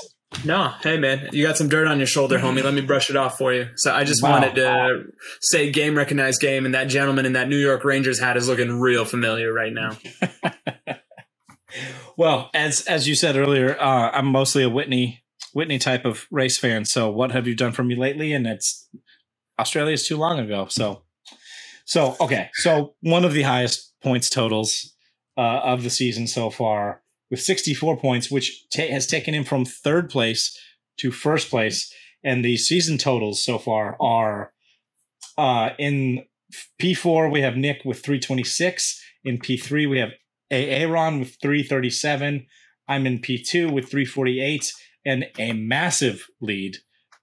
No, 0.43 0.73
hey 0.81 0.97
man, 0.97 1.29
you 1.31 1.45
got 1.45 1.57
some 1.57 1.69
dirt 1.69 1.87
on 1.87 1.97
your 1.97 2.07
shoulder, 2.07 2.37
homie. 2.37 2.63
Let 2.63 2.73
me 2.73 2.81
brush 2.81 3.09
it 3.09 3.15
off 3.15 3.37
for 3.37 3.53
you. 3.53 3.69
So 3.75 3.93
I 3.93 4.03
just 4.03 4.21
wow. 4.21 4.31
wanted 4.31 4.55
to 4.55 5.05
say 5.39 5.71
game 5.71 5.97
recognized 5.97 6.41
game, 6.41 6.65
and 6.65 6.75
that 6.75 6.89
gentleman 6.89 7.25
in 7.25 7.33
that 7.33 7.47
New 7.47 7.57
York 7.57 7.83
Rangers 7.85 8.19
hat 8.19 8.35
is 8.35 8.47
looking 8.47 8.79
real 8.79 9.05
familiar 9.05 9.53
right 9.53 9.71
now. 9.71 9.97
well, 12.17 12.49
as 12.53 12.85
as 12.87 13.07
you 13.07 13.15
said 13.15 13.37
earlier, 13.37 13.79
uh, 13.79 14.11
I'm 14.11 14.27
mostly 14.27 14.63
a 14.63 14.69
Whitney 14.69 15.23
Whitney 15.53 15.79
type 15.79 16.05
of 16.05 16.27
race 16.29 16.57
fan. 16.57 16.85
So 16.85 17.09
what 17.09 17.31
have 17.31 17.47
you 17.47 17.55
done 17.55 17.71
for 17.71 17.83
me 17.83 17.95
lately? 17.95 18.33
And 18.33 18.45
it's 18.45 18.89
Australia's 19.57 20.05
too 20.07 20.17
long 20.17 20.39
ago. 20.39 20.67
So 20.69 21.03
so 21.85 22.17
okay, 22.19 22.49
so 22.53 22.95
one 23.01 23.23
of 23.23 23.33
the 23.33 23.43
highest 23.43 23.93
points 24.03 24.29
totals 24.29 24.93
uh, 25.37 25.61
of 25.63 25.83
the 25.83 25.89
season 25.89 26.27
so 26.27 26.49
far 26.49 27.01
with 27.29 27.41
64 27.41 27.97
points, 27.97 28.31
which 28.31 28.65
has 28.75 29.07
taken 29.07 29.33
him 29.33 29.43
from 29.43 29.65
third 29.65 30.09
place 30.09 30.57
to 30.97 31.11
first 31.11 31.49
place. 31.49 31.93
And 32.23 32.43
the 32.43 32.57
season 32.57 32.97
totals 32.97 33.43
so 33.43 33.57
far 33.57 33.95
are 34.01 34.53
uh, 35.37 35.69
in 35.77 36.25
P4, 36.81 37.31
we 37.31 37.41
have 37.41 37.57
Nick 37.57 37.81
with 37.85 37.99
326. 37.99 39.01
In 39.23 39.37
P3, 39.37 39.89
we 39.89 39.99
have 39.99 40.11
Aaron 40.49 41.19
with 41.19 41.37
337. 41.41 42.45
I'm 42.87 43.05
in 43.05 43.19
P2 43.19 43.71
with 43.71 43.89
348 43.89 44.71
and 45.05 45.25
a 45.37 45.53
massive 45.53 46.27
lead, 46.41 46.77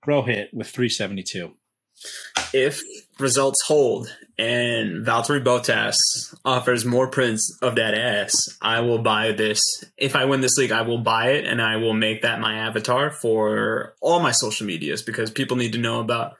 Rohit 0.07 0.49
with 0.53 0.69
372 0.69 1.55
if 2.53 2.81
results 3.19 3.63
hold 3.67 4.09
and 4.39 5.07
Valtteri 5.07 5.43
Bottas 5.43 5.95
offers 6.45 6.85
more 6.85 7.09
prints 7.09 7.57
of 7.63 7.77
that 7.77 7.95
ass, 7.95 8.35
I 8.61 8.81
will 8.81 8.99
buy 8.99 9.33
this. 9.33 9.61
If 9.97 10.17
I 10.17 10.25
win 10.25 10.41
this 10.41 10.57
league, 10.57 10.73
I 10.73 10.83
will 10.83 10.99
buy 10.99 11.31
it 11.31 11.45
and 11.45 11.63
I 11.63 11.77
will 11.77 11.95
make 11.95 12.23
that 12.23 12.41
my 12.41 12.59
avatar 12.59 13.11
for 13.11 13.95
all 14.01 14.21
my 14.21 14.33
social 14.33 14.67
medias 14.67 15.03
because 15.03 15.31
people 15.31 15.57
need 15.57 15.73
to 15.75 15.79
know 15.79 16.01
about 16.01 16.37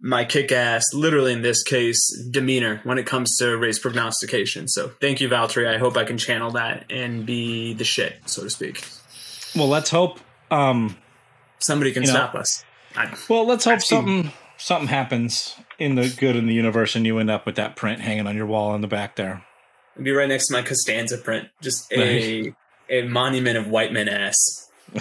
my 0.00 0.24
kick 0.24 0.50
ass, 0.50 0.92
literally 0.92 1.32
in 1.32 1.42
this 1.42 1.62
case, 1.62 2.00
demeanor 2.30 2.80
when 2.82 2.98
it 2.98 3.06
comes 3.06 3.36
to 3.36 3.56
race 3.56 3.78
prognostication. 3.78 4.66
So 4.66 4.88
thank 5.00 5.20
you, 5.20 5.28
Valtteri. 5.28 5.72
I 5.72 5.78
hope 5.78 5.96
I 5.96 6.04
can 6.04 6.18
channel 6.18 6.50
that 6.52 6.86
and 6.90 7.24
be 7.24 7.74
the 7.74 7.84
shit, 7.84 8.16
so 8.26 8.42
to 8.42 8.50
speak. 8.50 8.84
Well, 9.54 9.68
let's 9.68 9.90
hope 9.90 10.18
um, 10.50 10.96
somebody 11.60 11.92
can 11.92 12.04
stop 12.06 12.34
know, 12.34 12.40
us. 12.40 12.64
I, 12.96 13.16
well, 13.28 13.46
let's 13.46 13.64
hope 13.64 13.74
I've 13.74 13.84
something. 13.84 14.22
Seen, 14.24 14.32
something 14.58 14.88
happens 14.88 15.54
in 15.78 15.94
the 15.94 16.08
good 16.18 16.36
in 16.36 16.46
the 16.46 16.54
universe 16.54 16.96
and 16.96 17.06
you 17.06 17.18
end 17.18 17.30
up 17.30 17.46
with 17.46 17.56
that 17.56 17.76
print 17.76 18.00
hanging 18.00 18.26
on 18.26 18.36
your 18.36 18.46
wall 18.46 18.74
in 18.74 18.80
the 18.80 18.86
back 18.86 19.16
there. 19.16 19.44
It'd 19.94 20.04
be 20.04 20.12
right 20.12 20.28
next 20.28 20.48
to 20.48 20.52
my 20.52 20.62
Costanza 20.62 21.18
print. 21.18 21.48
Just 21.62 21.92
a 21.92 22.42
right. 22.42 22.54
a 22.90 23.02
monument 23.02 23.56
of 23.56 23.68
white 23.68 23.92
men 23.92 24.08
ass. 24.08 24.70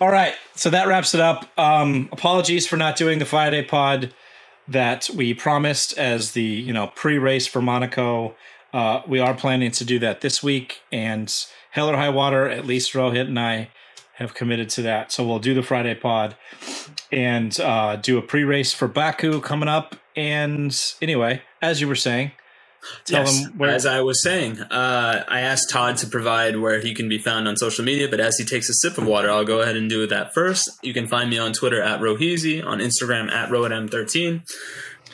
All 0.00 0.10
right. 0.10 0.34
So 0.54 0.70
that 0.70 0.86
wraps 0.86 1.14
it 1.14 1.20
up. 1.20 1.46
Um, 1.58 2.08
apologies 2.12 2.66
for 2.66 2.76
not 2.76 2.96
doing 2.96 3.18
the 3.18 3.24
Friday 3.24 3.62
pod 3.62 4.14
that 4.68 5.10
we 5.14 5.34
promised 5.34 5.96
as 5.98 6.32
the, 6.32 6.42
you 6.42 6.72
know, 6.72 6.88
pre-race 6.88 7.46
for 7.46 7.62
Monaco. 7.62 8.36
Uh, 8.72 9.02
we 9.08 9.18
are 9.18 9.34
planning 9.34 9.70
to 9.72 9.84
do 9.84 9.98
that 9.98 10.20
this 10.20 10.42
week 10.42 10.82
and 10.92 11.34
hell 11.70 11.90
or 11.90 11.96
high 11.96 12.10
water, 12.10 12.48
at 12.48 12.66
least 12.66 12.92
Rohit 12.92 13.26
and 13.26 13.38
I 13.38 13.70
have 14.18 14.34
committed 14.34 14.68
to 14.70 14.82
that. 14.82 15.12
So 15.12 15.26
we'll 15.26 15.38
do 15.38 15.54
the 15.54 15.62
Friday 15.62 15.94
pod 15.94 16.36
and 17.12 17.58
uh, 17.60 17.96
do 17.96 18.18
a 18.18 18.22
pre 18.22 18.44
race 18.44 18.74
for 18.74 18.88
Baku 18.88 19.40
coming 19.40 19.68
up. 19.68 19.96
And 20.16 20.76
anyway, 21.00 21.42
as 21.62 21.80
you 21.80 21.86
were 21.86 21.94
saying, 21.94 22.32
tell 23.04 23.20
yes, 23.20 23.44
them 23.44 23.58
where. 23.58 23.70
As 23.70 23.86
I 23.86 24.00
was 24.00 24.20
saying, 24.20 24.60
uh, 24.60 25.24
I 25.28 25.40
asked 25.40 25.70
Todd 25.70 25.96
to 25.98 26.08
provide 26.08 26.58
where 26.58 26.80
he 26.80 26.94
can 26.94 27.08
be 27.08 27.18
found 27.18 27.46
on 27.46 27.56
social 27.56 27.84
media, 27.84 28.08
but 28.08 28.18
as 28.18 28.36
he 28.36 28.44
takes 28.44 28.68
a 28.68 28.74
sip 28.74 28.98
of 28.98 29.06
water, 29.06 29.30
I'll 29.30 29.44
go 29.44 29.60
ahead 29.60 29.76
and 29.76 29.88
do 29.88 30.04
that 30.08 30.34
first. 30.34 30.68
You 30.82 30.92
can 30.92 31.06
find 31.06 31.30
me 31.30 31.38
on 31.38 31.52
Twitter 31.52 31.80
at 31.80 32.00
Roheezy, 32.00 32.64
on 32.64 32.80
Instagram 32.80 33.30
at 33.30 33.50
RoadM13. 33.50 34.42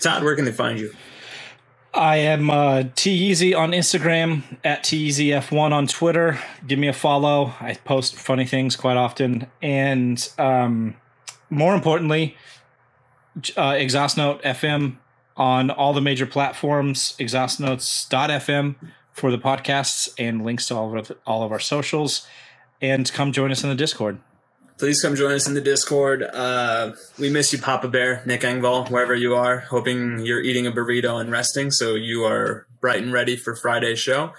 Todd, 0.01 0.25
where 0.25 0.35
can 0.35 0.47
they 0.47 0.53
find 0.53 0.79
you? 0.79 0.95
I 1.95 2.17
am 2.17 2.51
uh, 2.51 2.85
T 2.97 3.13
Easy 3.13 3.55
on 3.55 3.71
Instagram 3.71 4.43
at 4.65 4.83
TEasyF1 4.83 5.71
on 5.73 5.87
Twitter. 5.87 6.41
Give 6.67 6.77
me 6.79 6.89
a 6.89 6.93
follow. 6.93 7.55
I 7.61 7.75
post 7.75 8.17
funny 8.17 8.47
things 8.47 8.75
quite 8.75 8.97
often. 8.97 9.47
And 9.63 10.29
um, 10.37 10.97
more 11.51 11.73
importantly, 11.73 12.37
uh, 13.57 13.77
Exhaust 13.79 14.17
Note 14.17 14.43
FM 14.43 14.97
on 15.37 15.71
all 15.71 15.93
the 15.93 16.01
major 16.01 16.27
platforms, 16.27 17.15
exhaustnotes.fm 17.21 18.75
for 19.13 19.31
the 19.31 19.39
podcasts 19.39 20.13
and 20.19 20.45
links 20.45 20.67
to 20.69 20.75
all 20.75 20.99
of, 20.99 21.13
all 21.25 21.45
of 21.45 21.53
our 21.53 21.61
socials. 21.61 22.27
And 22.83 23.11
come 23.13 23.31
join 23.31 23.53
us 23.53 23.63
in 23.63 23.69
the 23.69 23.77
Discord. 23.77 24.19
Please 24.79 25.01
come 25.01 25.15
join 25.15 25.33
us 25.33 25.47
in 25.47 25.55
the 25.55 25.61
Discord. 25.61 26.23
Uh, 26.23 26.93
we 27.19 27.31
miss 27.31 27.53
you, 27.53 27.59
Papa 27.59 27.89
Bear, 27.89 28.23
Nick 28.27 28.43
Engvall, 28.43 28.91
wherever 28.91 29.15
you 29.15 29.35
are. 29.35 29.61
Hoping 29.61 30.21
you're 30.21 30.41
eating 30.41 30.67
a 30.67 30.73
burrito 30.73 31.21
and 31.21 31.31
resting, 31.31 31.71
so 31.71 31.95
you 31.95 32.25
are 32.25 32.67
bright 32.81 33.03
and 33.03 33.13
ready 33.13 33.37
for 33.37 33.55
Friday's 33.55 33.99
show. 33.99 34.33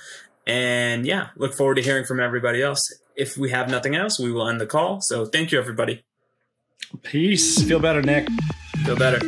And 0.48 1.06
yeah, 1.06 1.30
look 1.36 1.56
forward 1.56 1.76
to 1.76 1.82
hearing 1.82 2.06
from 2.06 2.20
everybody 2.20 2.62
else. 2.62 2.82
If 3.16 3.38
we 3.38 3.50
have 3.52 3.70
nothing 3.70 3.96
else, 3.96 4.20
we 4.20 4.32
will 4.32 4.48
end 4.48 4.62
the 4.62 4.68
call. 4.68 5.02
So 5.02 5.26
thank 5.26 5.52
you, 5.52 5.60
everybody. 5.60 6.04
Peace. 7.02 7.64
Feel 7.64 7.80
better, 7.80 8.02
Nick. 8.02 8.28
Feel 8.84 8.98
better. 8.98 9.20